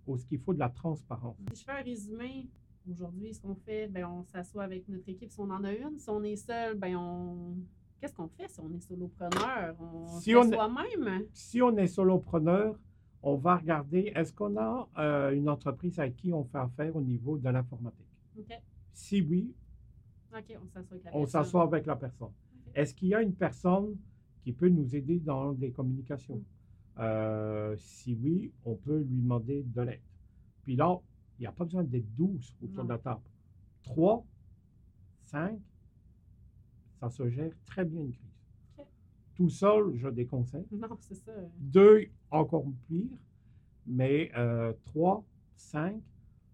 où 0.05 0.17
ce 0.17 0.25
qu'il 0.25 0.39
faut 0.39 0.53
de 0.53 0.59
la 0.59 0.69
transparence. 0.69 1.37
Si 1.53 1.61
je 1.61 1.63
fais 1.65 1.71
un 1.71 1.81
résumé, 1.83 2.47
aujourd'hui, 2.89 3.33
ce 3.33 3.39
qu'on 3.41 3.55
fait, 3.55 3.87
ben, 3.87 4.05
on 4.05 4.23
s'assoit 4.25 4.63
avec 4.63 4.87
notre 4.89 5.07
équipe 5.09 5.31
si 5.31 5.39
on 5.39 5.49
en 5.49 5.63
a 5.63 5.73
une. 5.73 5.97
Si 5.97 6.09
on 6.09 6.21
est 6.23 6.35
seul, 6.35 6.77
ben, 6.77 6.95
on. 6.97 7.55
Qu'est-ce 7.99 8.13
qu'on 8.13 8.27
fait 8.27 8.47
si 8.49 8.59
on 8.59 8.71
est 8.73 8.79
solopreneur? 8.81 9.75
On 9.79 10.07
Si 10.19 10.31
fait 10.31 10.35
on- 10.37 10.51
soi-même? 10.51 11.25
Si 11.33 11.61
on 11.61 11.75
est 11.77 11.87
solopreneur, 11.87 12.77
on 13.23 13.35
va 13.35 13.55
regarder 13.57 14.11
est-ce 14.15 14.31
qu'on 14.33 14.55
a 14.57 14.87
euh, 14.97 15.31
une 15.31 15.49
entreprise 15.49 15.99
avec 15.99 16.15
qui 16.17 16.31
on 16.33 16.43
fait 16.43 16.57
affaire 16.59 16.95
au 16.95 17.01
niveau 17.01 17.37
de 17.37 17.49
l'informatique? 17.49 18.05
Si 18.93 19.21
oui, 19.21 19.53
on 20.31 20.37
s'assoit 20.67 20.83
avec 20.91 21.03
la 21.05 21.11
on 21.15 21.19
personne. 21.21 21.27
s'assoit 21.27 21.63
avec 21.63 21.85
la 21.85 21.95
personne. 21.95 22.27
OK. 22.27 22.71
Est-ce 22.75 22.93
qu'il 22.93 23.07
y 23.09 23.15
a 23.15 23.21
une 23.21 23.33
personne 23.33 23.95
qui 24.43 24.51
peut 24.51 24.69
nous 24.69 24.95
aider 24.95 25.19
dans 25.19 25.51
les 25.51 25.71
communications? 25.71 26.41
Euh, 26.99 27.75
si 27.77 28.15
oui, 28.21 28.51
on 28.65 28.75
peut 28.75 28.99
lui 28.99 29.21
demander 29.21 29.63
de 29.63 29.81
l'aide. 29.81 30.01
Puis 30.63 30.75
là, 30.75 30.99
il 31.37 31.41
n'y 31.41 31.47
a 31.47 31.51
pas 31.51 31.63
besoin 31.65 31.83
d'être 31.83 32.13
12 32.15 32.55
autour 32.61 32.77
Non. 32.77 32.83
de 32.85 32.89
la 32.89 32.97
table. 32.99 33.21
3, 33.83 34.23
5, 35.25 35.59
ça 37.09 37.23
se 37.23 37.29
gère 37.29 37.51
très 37.65 37.85
bien 37.85 38.01
une 38.01 38.11
crise. 38.11 38.87
Tout 39.35 39.49
seul, 39.49 39.95
je 39.95 40.07
déconseille. 40.07 40.65
Non, 40.71 40.97
c'est 41.01 41.15
ça. 41.15 41.31
Deux, 41.59 42.05
encore 42.31 42.65
pire. 42.87 43.09
Mais 43.85 44.31
euh, 44.35 44.73
trois, 44.85 45.23
cinq, 45.55 46.01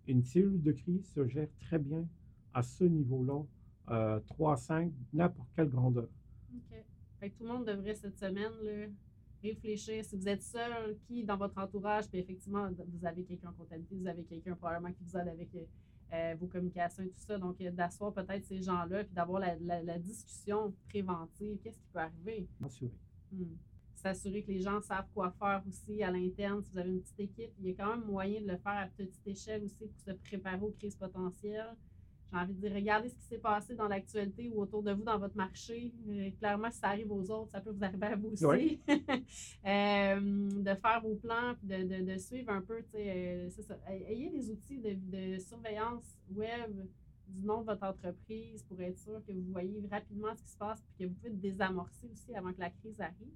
une 0.07 0.23
cellule 0.23 0.61
de 0.61 0.73
crise 0.73 1.05
se 1.05 1.25
gère 1.27 1.47
très 1.59 1.79
bien 1.79 2.05
à 2.53 2.63
ce 2.63 2.83
niveau-là. 2.83 3.43
Euh, 3.89 4.19
trois, 4.27 4.57
cinq, 4.57 4.91
n'importe 5.13 5.47
quelle 5.55 5.69
grandeur. 5.69 6.09
OK. 6.53 6.83
Fait 7.19 7.29
que 7.29 7.37
tout 7.37 7.43
le 7.43 7.49
monde 7.49 7.65
devrait 7.65 7.95
cette 7.95 8.17
semaine 8.17 8.51
là, 8.63 8.87
réfléchir. 9.41 10.03
Si 10.03 10.17
vous 10.17 10.27
êtes 10.27 10.43
seul, 10.43 10.97
qui 11.07 11.23
dans 11.23 11.37
votre 11.37 11.57
entourage, 11.59 12.09
puis 12.09 12.19
effectivement, 12.19 12.67
vous 12.69 13.05
avez 13.05 13.23
quelqu'un 13.23 13.49
en 13.49 13.53
comptabilité, 13.53 13.95
vous 13.95 14.07
avez 14.07 14.23
quelqu'un 14.23 14.55
probablement 14.55 14.91
qui 14.91 15.03
vous 15.03 15.17
aide 15.17 15.29
avec 15.29 15.49
euh, 16.13 16.35
vos 16.39 16.47
communications 16.47 17.03
et 17.03 17.09
tout 17.09 17.19
ça. 17.19 17.37
Donc, 17.37 17.59
euh, 17.61 17.71
d'asseoir 17.71 18.13
peut-être 18.13 18.45
ces 18.45 18.61
gens-là, 18.61 19.03
puis 19.03 19.13
d'avoir 19.13 19.39
la, 19.39 19.55
la- 19.59 19.83
la 19.83 19.99
discussion 19.99 20.73
préventive. 20.89 21.57
Qu'est-ce 21.63 21.77
qui 21.79 21.87
peut 21.93 21.99
arriver? 21.99 22.47
Assuré. 22.63 22.91
Hmm. 23.31 23.45
S'assurer 23.95 24.41
que 24.43 24.51
les 24.51 24.61
gens 24.61 24.81
savent 24.81 25.07
quoi 25.13 25.31
faire 25.37 25.61
aussi 25.67 26.01
à 26.01 26.09
l'interne. 26.11 26.63
Si 26.63 26.71
vous 26.71 26.79
avez 26.79 26.89
une 26.89 27.01
petite 27.01 27.19
équipe, 27.19 27.51
il 27.59 27.67
y 27.67 27.71
a 27.71 27.73
quand 27.75 27.95
même 27.95 28.05
moyen 28.05 28.41
de 28.41 28.47
le 28.47 28.57
faire 28.57 28.77
à 28.77 28.87
petite 28.87 29.25
échelle 29.27 29.63
aussi 29.63 29.85
pour 29.87 29.99
se 29.99 30.11
préparer 30.11 30.59
aux 30.61 30.71
crises 30.71 30.95
potentielles. 30.95 31.75
J'ai 32.31 32.37
envie 32.39 32.53
de 32.53 32.61
dire, 32.61 32.73
regardez 32.73 33.09
ce 33.09 33.15
qui 33.15 33.25
s'est 33.25 33.37
passé 33.39 33.75
dans 33.75 33.87
l'actualité 33.89 34.49
ou 34.53 34.61
autour 34.61 34.81
de 34.83 34.93
vous 34.93 35.03
dans 35.03 35.19
votre 35.19 35.35
marché. 35.35 35.91
Euh, 36.09 36.29
clairement, 36.39 36.71
si 36.71 36.79
ça 36.79 36.87
arrive 36.87 37.11
aux 37.11 37.29
autres, 37.29 37.51
ça 37.51 37.59
peut 37.59 37.71
vous 37.71 37.83
arriver 37.83 38.05
à 38.07 38.15
vous 38.15 38.29
aussi. 38.29 38.45
Oui. 38.45 38.81
Euh, 39.65 40.19
de 40.19 40.75
faire 40.75 41.01
vos 41.03 41.15
plans, 41.15 41.53
puis 41.59 41.67
de, 41.67 41.83
de, 41.83 42.13
de 42.13 42.17
suivre 42.17 42.51
un 42.51 42.61
peu, 42.61 42.81
euh, 42.95 43.47
c'est 43.49 43.61
ça. 43.61 43.77
Ayez 44.07 44.29
des 44.29 44.49
outils 44.49 44.79
de, 44.79 44.95
de 44.95 45.37
surveillance 45.39 46.17
web 46.33 46.71
du 47.27 47.45
nom 47.45 47.61
de 47.61 47.65
votre 47.67 47.83
entreprise 47.83 48.63
pour 48.63 48.81
être 48.81 48.97
sûr 48.97 49.21
que 49.27 49.31
vous 49.31 49.51
voyez 49.51 49.81
rapidement 49.91 50.35
ce 50.35 50.41
qui 50.43 50.49
se 50.49 50.57
passe 50.57 50.81
puis 50.81 51.05
que 51.05 51.09
vous 51.09 51.15
pouvez 51.15 51.29
désamorcer 51.31 52.07
aussi 52.11 52.33
avant 52.35 52.51
que 52.53 52.59
la 52.59 52.69
crise 52.71 52.99
arrive. 52.99 53.27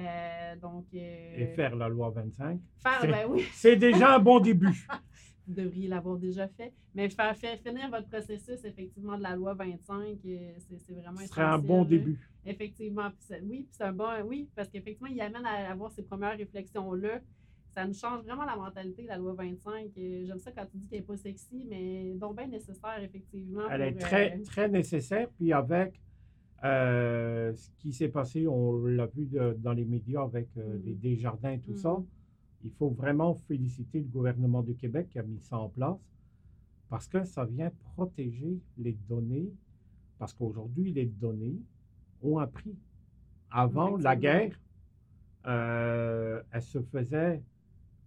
Euh, 0.00 0.56
donc, 0.56 0.86
euh, 0.94 1.34
Et 1.36 1.46
faire 1.54 1.76
la 1.76 1.88
loi 1.88 2.08
25. 2.10 2.58
faire- 2.78 3.02
ben 3.02 3.26
oui, 3.28 3.44
C'est 3.52 3.76
déjà 3.76 4.14
un 4.14 4.18
bon 4.18 4.40
début. 4.40 4.86
vous 5.46 5.54
devriez 5.54 5.88
l'avoir 5.88 6.16
déjà 6.18 6.46
fait. 6.48 6.72
Mais 6.94 7.08
faire, 7.08 7.36
faire 7.36 7.58
finir 7.58 7.90
votre 7.90 8.08
processus, 8.08 8.64
effectivement, 8.64 9.16
de 9.16 9.22
la 9.22 9.34
loi 9.36 9.54
25, 9.54 10.18
euh, 10.26 10.52
c'est 10.78 10.92
vraiment 10.94 11.18
Ce 11.18 11.26
serait 11.26 11.42
un 11.42 11.58
bon 11.58 11.84
début. 11.84 12.18
Effectivement. 12.44 13.10
Puis 13.10 13.36
oui, 13.42 13.58
puis 13.62 13.68
c'est 13.72 13.84
un 13.84 13.92
bon. 13.92 14.08
Oui, 14.26 14.48
parce 14.54 14.68
qu'effectivement, 14.68 15.08
il 15.08 15.20
amène 15.20 15.44
à 15.46 15.70
avoir 15.70 15.90
ces 15.92 16.02
premières 16.02 16.36
réflexions-là. 16.36 17.20
Ça 17.74 17.86
nous 17.86 17.94
change 17.94 18.22
vraiment 18.24 18.44
la 18.44 18.54
mentalité, 18.56 19.04
la 19.04 19.16
loi 19.16 19.32
25. 19.32 19.90
Euh, 19.96 20.24
J'aime 20.26 20.38
ça 20.38 20.52
quand 20.52 20.66
tu 20.70 20.76
dis 20.76 20.86
qu'elle 20.88 20.98
n'est 21.00 21.04
pas 21.06 21.16
sexy, 21.16 21.66
mais 21.68 22.12
donc 22.16 22.36
bien 22.36 22.46
nécessaire, 22.46 23.02
effectivement. 23.02 23.62
Elle 23.70 23.80
est 23.82 23.92
pour, 23.92 24.00
très, 24.02 24.34
euh, 24.36 24.42
très 24.44 24.68
nécessaire. 24.68 25.28
Puis 25.38 25.52
avec 25.52 25.98
euh, 26.64 27.52
ce 27.54 27.70
qui 27.78 27.92
s'est 27.92 28.08
passé, 28.08 28.46
on 28.46 28.84
l'a 28.84 29.06
vu 29.06 29.26
de- 29.26 29.56
dans 29.58 29.72
les 29.72 29.84
médias 29.84 30.22
avec 30.22 30.48
euh, 30.56 30.76
Mhm. 30.76 30.82
les 30.84 30.94
Desjardins 30.94 31.50
et 31.52 31.58
tout 31.60 31.74
ça, 31.76 31.96
il 32.64 32.70
faut 32.72 32.90
vraiment 32.90 33.34
féliciter 33.34 34.00
le 34.00 34.06
gouvernement 34.06 34.62
du 34.62 34.74
Québec 34.74 35.08
qui 35.10 35.18
a 35.18 35.22
mis 35.22 35.40
ça 35.40 35.58
en 35.58 35.68
place 35.68 35.98
parce 36.92 37.08
que 37.08 37.24
ça 37.24 37.46
vient 37.46 37.72
protéger 37.94 38.60
les 38.76 38.92
données. 39.08 39.50
Parce 40.18 40.34
qu'aujourd'hui, 40.34 40.92
les 40.92 41.06
données 41.06 41.58
ont 42.22 42.38
un 42.38 42.46
prix. 42.46 42.76
Avant 43.50 43.96
la 43.96 44.14
guerre, 44.14 44.60
euh, 45.46 46.42
elle 46.52 46.62
se 46.62 46.82
faisait 46.82 47.42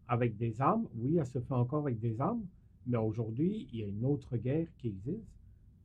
avec 0.07 0.37
des 0.37 0.61
armes. 0.61 0.87
Oui, 0.97 1.17
elle 1.17 1.25
se 1.25 1.39
fait 1.39 1.53
encore 1.53 1.81
avec 1.81 1.99
des 1.99 2.21
armes. 2.21 2.45
Mais 2.85 2.97
aujourd'hui, 2.97 3.67
il 3.73 3.79
y 3.79 3.83
a 3.83 3.87
une 3.87 4.05
autre 4.05 4.37
guerre 4.37 4.67
qui 4.77 4.89
existe. 4.89 5.25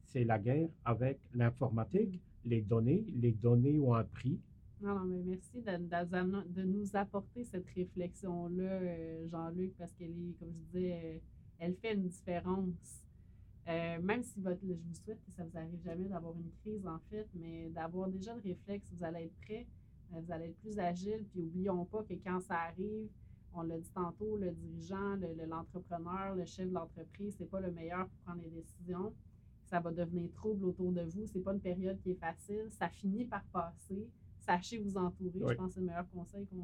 C'est 0.05 0.25
la 0.25 0.39
guerre 0.39 0.69
avec 0.85 1.19
l'informatique, 1.35 2.21
les 2.45 2.61
données. 2.61 3.07
Les 3.17 3.33
données 3.33 3.79
ont 3.81 3.95
un 3.95 4.05
prix. 4.05 4.39
Non, 4.81 4.95
non, 4.95 5.05
mais 5.05 5.23
merci 5.23 5.61
de, 5.61 6.63
nous 6.65 6.97
apporter 6.97 7.45
cette 7.45 7.69
réflexion-là, 7.69 8.63
euh, 8.65 9.29
Jean-Luc, 9.29 9.75
parce 9.77 9.93
qu'elle 9.93 10.11
est, 10.11 10.39
comme 10.39 10.49
je 10.53 10.79
disais, 10.79 11.01
euh, 11.05 11.19
elle 11.59 11.75
fait 11.77 11.93
une 11.95 12.09
différence. 12.09 13.03
Euh, 13.69 14.01
même 14.01 14.23
si 14.23 14.41
je 14.43 14.49
vous 14.49 14.95
souhaite 14.95 15.23
que 15.23 15.31
ça 15.33 15.45
vous 15.45 15.57
arrive 15.59 15.83
jamais 15.85 16.09
d'avoir 16.09 16.35
une 16.35 16.51
crise, 16.63 16.87
en 16.87 16.99
fait, 17.11 17.29
mais 17.35 17.69
d'avoir 17.71 18.09
déjà 18.09 18.35
le 18.35 18.41
réflexe, 18.41 18.89
vous 18.95 19.05
allez 19.05 19.25
être 19.25 19.37
prêt, 19.43 19.67
vous 20.11 20.33
allez 20.33 20.47
être 20.47 20.59
plus 20.61 20.79
agile, 20.79 21.25
puis 21.31 21.41
oublions 21.43 21.85
pas 21.85 22.03
que 22.03 22.15
quand 22.15 22.41
ça 22.41 22.57
arrive, 22.61 23.09
on 23.53 23.63
l'a 23.63 23.79
dit 23.79 23.91
tantôt, 23.91 24.39
le 24.39 24.51
dirigeant, 24.53 25.15
le- 25.17 25.35
le- 25.35 25.45
l'entrepreneur, 25.47 26.35
le, 26.37 26.47
chef 26.47 26.69
de 26.69 26.75
l'entreprise, 26.75 27.35
c'est 27.37 27.51
pas 27.51 27.61
le 27.61 27.71
meilleur 27.71 28.07
pour 28.09 28.19
prendre 28.25 28.43
les 28.43 28.51
décisions. 28.51 29.13
Ça 29.67 29.79
va 29.81 29.93
devenir 29.93 30.33
trouble 30.33 30.65
autour 30.65 30.91
de 30.93 31.03
vous. 31.03 31.27
C'est 31.27 31.41
pas 31.41 31.53
une 31.53 31.61
période 31.61 32.01
qui 32.03 32.13
est 32.13 32.15
facile. 32.19 32.67
Ça 32.71 32.89
finit 32.89 33.25
par 33.25 33.45
passer. 33.53 34.09
Sachez 34.51 34.79
vous 34.79 34.97
entourer. 34.97 35.31
Oui. 35.41 35.53
Je 35.53 35.55
pense 35.57 35.69
que 35.69 35.75
c'est 35.75 35.81
le 35.81 35.87
meilleur 35.87 36.09
conseil 36.11 36.47
qu'on 36.47 36.57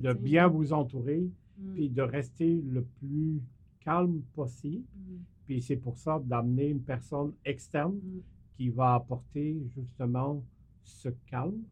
De 0.00 0.08
retient. 0.08 0.14
bien 0.22 0.48
vous 0.48 0.72
entourer, 0.72 1.28
Mm, 1.58 1.72
puis 1.74 1.88
de 1.88 2.02
rester 2.02 2.60
le 2.62 2.82
plus 2.82 3.40
calme 3.80 4.20
possible. 4.34 4.84
mm, 4.94 5.16
Puis 5.46 5.62
c'est 5.62 5.76
pour 5.76 5.96
ça 5.98 6.20
d'amener 6.24 6.68
une 6.68 6.82
personne 6.82 7.32
externe 7.44 7.94
mm. 7.96 8.20
qui 8.56 8.68
va 8.68 8.94
apporter 8.94 9.56
justement 9.74 10.42
ce 10.82 11.08
calme, 11.26 11.62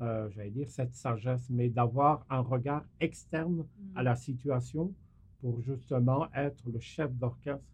euh, 0.00 0.28
j'allais 0.30 0.50
dire 0.50 0.68
cette 0.70 0.94
sagesse, 0.94 1.48
mais 1.50 1.68
d'avoir 1.68 2.24
un 2.30 2.40
regard 2.40 2.84
externe 3.00 3.64
à 3.94 4.02
la 4.02 4.14
situation 4.16 4.92
pour 5.40 5.60
justement 5.60 6.32
être 6.34 6.68
le 6.70 6.78
chef 6.80 7.12
d'orchestre 7.14 7.64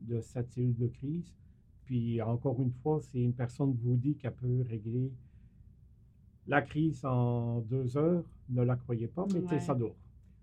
de 0.00 0.20
cette 0.20 0.50
cellule 0.50 0.76
de 0.76 0.88
crise. 0.88 1.32
Puis 1.84 2.20
encore 2.22 2.60
une 2.60 2.72
fois, 2.72 3.00
si 3.00 3.22
une 3.22 3.32
personne 3.34 3.72
vous 3.82 3.96
dit 3.96 4.16
qu'elle 4.16 4.34
peut 4.34 4.62
régler 4.68 5.10
la 6.50 6.62
crise 6.62 7.04
en 7.04 7.60
deux 7.60 7.96
heures, 7.96 8.24
ne 8.48 8.62
la 8.62 8.74
croyez 8.76 9.06
pas, 9.06 9.24
mettez 9.26 9.54
Ouais. 9.54 9.60
ça 9.60 9.74
dehors. 9.74 9.94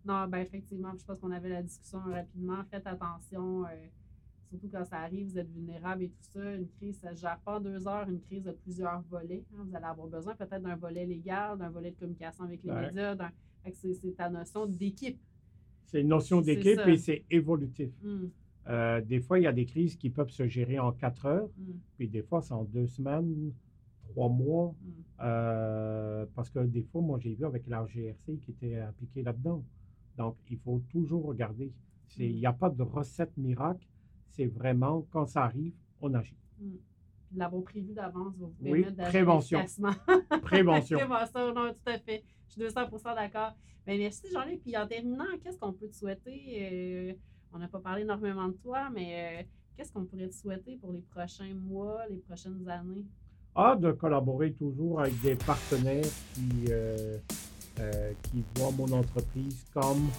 Non, 0.06 0.26
ben 0.28 0.38
effectivement, 0.38 0.94
je 0.98 1.04
pense 1.04 1.20
qu'on 1.20 1.32
avait 1.32 1.50
la 1.50 1.62
discussion 1.62 2.00
rapidement. 2.00 2.64
Faites 2.72 2.88
attention, 2.88 3.66
euh, 3.66 3.68
surtout 4.50 4.70
quand 4.72 4.86
ça 4.86 5.00
arrive, 5.02 5.28
vous 5.32 5.38
êtes 5.38 5.52
vulnérable 5.52 6.04
et 6.04 6.08
tout 6.08 6.24
ça. 6.32 6.56
Une 6.56 6.68
crise, 6.78 6.98
ça 7.00 7.12
ne 7.12 7.18
gère 7.18 7.38
pas 7.40 7.58
en 7.58 7.60
deux 7.60 7.86
heures. 7.88 8.08
Une 8.08 8.22
crise 8.22 8.48
a 8.48 8.54
plusieurs 8.54 9.02
volets. 9.10 9.44
hein. 9.54 9.66
Vous 9.68 9.76
allez 9.76 9.86
avoir 9.86 10.08
besoin 10.08 10.34
peut-être 10.36 10.62
d'un 10.64 10.78
volet 10.78 11.06
légal, 11.06 11.58
d'un 11.58 11.70
volet 11.70 11.92
de 11.92 11.98
communication 12.00 12.46
avec 12.46 12.64
les 12.64 12.72
Ouais. 12.72 12.88
médias. 12.88 13.16
C'est 13.74 14.16
ta 14.16 14.30
notion 14.30 14.66
d'équipe. 14.66 15.20
C'est 15.88 16.00
une 16.00 16.08
notion 16.08 16.40
d'équipe 16.40 16.80
et 16.88 16.98
c'est 16.98 17.26
évolutif. 17.30 17.90
Mm, 18.02 18.28
Euh, 18.70 19.00
des 19.02 19.22
fois, 19.22 19.40
il 19.40 19.44
y 19.44 19.48
a 19.48 19.54
des 19.54 19.66
crises 19.66 19.96
qui 19.96 20.10
peuvent 20.10 20.30
se 20.30 20.46
gérer 20.46 20.78
en 20.78 20.92
quatre 20.92 21.26
heures, 21.26 21.50
mm, 21.58 21.72
puis 21.98 22.08
des 22.10 22.22
fois, 22.22 22.42
c'est 22.42 22.54
en 22.54 22.66
deux 22.66 22.86
semaines, 22.88 23.54
trois 24.18 24.30
mois. 24.30 24.74
mm. 24.82 24.92
Euh, 25.20 26.26
parce 26.36 26.50
que 26.50 26.60
des 26.60 26.84
fois, 26.84 27.02
moi, 27.02 27.18
j'ai 27.20 27.34
vu 27.36 27.44
avec 27.46 27.66
la 27.68 27.86
GRC 27.86 28.38
qui 28.44 28.52
était 28.52 28.78
appliquée 28.78 29.24
là-dedans. 29.24 29.64
Donc, 30.18 30.36
il 30.50 30.58
faut 30.60 30.82
toujours 30.90 31.26
regarder. 31.26 31.72
C'est- 32.08 32.28
Il 32.28 32.36
Mm. 32.36 32.40
n'y 32.40 32.46
a 32.46 32.54
pas 32.54 32.70
de 32.70 32.84
recette 32.84 33.36
miracle. 33.38 33.86
C'est 34.30 34.46
vraiment, 34.48 35.06
quand 35.12 35.26
ça 35.26 35.44
arrive, 35.44 35.74
on 36.02 36.14
agit. 36.14 36.36
De 36.60 37.40
l'avoir 37.40 37.62
prévu 37.64 37.94
d'avance 37.94 38.34
va 38.38 38.46
vous 38.46 38.54
Oui, 38.62 38.82
permettre 38.82 38.96
d'agir 38.98 39.12
prévention. 39.12 39.60
Prévention. 40.42 40.98
Prévention, 41.00 41.54
non, 41.54 41.74
tout 41.74 41.90
à 41.90 41.98
fait. 42.00 42.24
Je 42.48 42.54
suis 42.54 42.62
200 42.62 42.86
d'accord. 43.16 43.54
Ben, 43.86 43.98
merci, 44.00 44.28
Jean-Luc. 44.32 44.62
Puis 44.62 44.78
en 44.78 44.88
terminant, 44.88 45.26
qu'est-ce 45.44 45.58
qu'on 45.58 45.74
peut 45.74 45.88
te 45.88 45.96
souhaiter? 45.96 46.40
Euh, 47.12 47.14
on 47.54 47.60
n'a 47.60 47.68
pas 47.68 47.80
parlé 47.80 48.02
énormément 48.04 48.48
de 48.48 48.54
toi, 48.64 48.90
mais 48.92 49.42
euh, 49.42 49.44
qu'est-ce 49.76 49.92
qu'on 49.92 50.06
pourrait 50.06 50.28
te 50.30 50.36
souhaiter 50.36 50.78
pour 50.78 50.92
les 50.94 51.02
prochains 51.02 51.54
mois, 51.56 52.08
les 52.08 52.18
prochaines 52.18 52.68
années? 52.70 53.06
De 53.58 53.92
collaborer 53.92 54.52
toujours 54.52 55.02
avec 55.02 55.20
des 55.22 55.34
partenaires 55.34 56.06
qui, 56.36 56.66
euh, 56.70 57.18
euh, 57.80 58.12
qui 58.22 58.44
voient 58.56 58.70
mon 58.70 59.00
entreprise 59.00 59.66
comme 59.74 60.10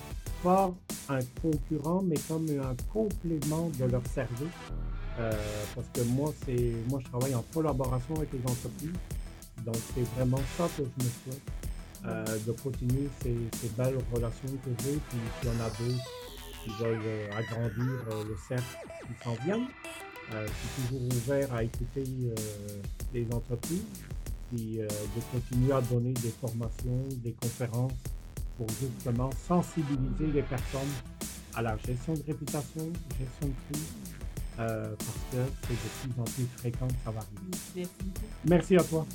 pas 0.43 0.75
un 1.09 1.21
concurrent, 1.41 2.03
mais 2.03 2.17
comme 2.27 2.49
un 2.51 2.75
complément 2.93 3.71
de 3.79 3.85
leur 3.85 4.05
service. 4.09 4.49
Euh, 5.21 5.33
parce 5.73 5.87
que 5.95 6.01
moi, 6.13 6.33
c'est 6.45 6.75
moi, 6.89 6.99
je 7.01 7.09
travaille 7.11 7.37
en 7.37 7.45
collaboration 7.55 8.17
avec 8.17 8.33
les 8.33 8.41
entreprises. 8.41 8.99
Donc, 9.65 9.77
c'est 9.95 10.03
vraiment 10.17 10.41
ça 10.57 10.67
que 10.77 10.83
je 10.83 11.05
me 11.05 11.11
souhaite, 11.23 12.45
de 12.45 12.53
continuer 12.61 13.09
ces, 13.23 13.69
belles 13.77 13.99
relations 14.13 14.49
que 14.65 14.71
j'ai. 14.83 14.99
Puis, 15.09 15.19
s'il 15.41 15.49
y 15.49 15.53
en 15.53 15.61
a 15.65 15.69
d'autres 15.69 16.05
qui 16.65 16.71
veulent 16.83 17.31
agrandir 17.37 18.27
le 18.29 18.37
cercle 18.49 18.79
qui 19.07 19.25
s'en 19.25 19.35
viennent, 19.45 19.69
je 20.33 20.47
suis 20.47 20.89
toujours 20.89 21.03
ouvert 21.07 21.55
à 21.55 21.63
écouter 21.63 22.05
les 23.13 23.27
entreprises, 23.33 23.85
puis 24.51 24.81
euh, 24.81 24.87
de 24.87 25.39
continuer 25.39 25.73
à 25.73 25.81
donner 25.81 26.13
des 26.13 26.31
formations, 26.41 27.05
des 27.23 27.33
conférences 27.33 27.93
pour 28.57 28.67
justement 28.81 29.31
sensibiliser 29.47 30.27
les 30.35 30.43
personnes 30.43 30.81
à 31.55 31.63
la 31.63 31.77
gestion 31.79 32.15
de 32.15 32.23
réputation, 32.27 32.93
gestion 33.19 33.49
de 33.49 33.55
crise, 33.71 33.93
euh, 34.59 34.95
parce 34.99 35.19
que 35.31 35.53
c'est 35.63 36.09
de 36.09 36.13
plus 36.13 36.21
en 36.21 36.25
plus 36.25 36.47
fréquent 36.57 36.89
que 36.89 36.95
ça 37.05 37.11
va 37.11 37.21
arriver. 37.21 37.41
Merci. 37.77 37.89
Merci 38.45 38.77
à 38.77 38.83
toi. 38.83 39.07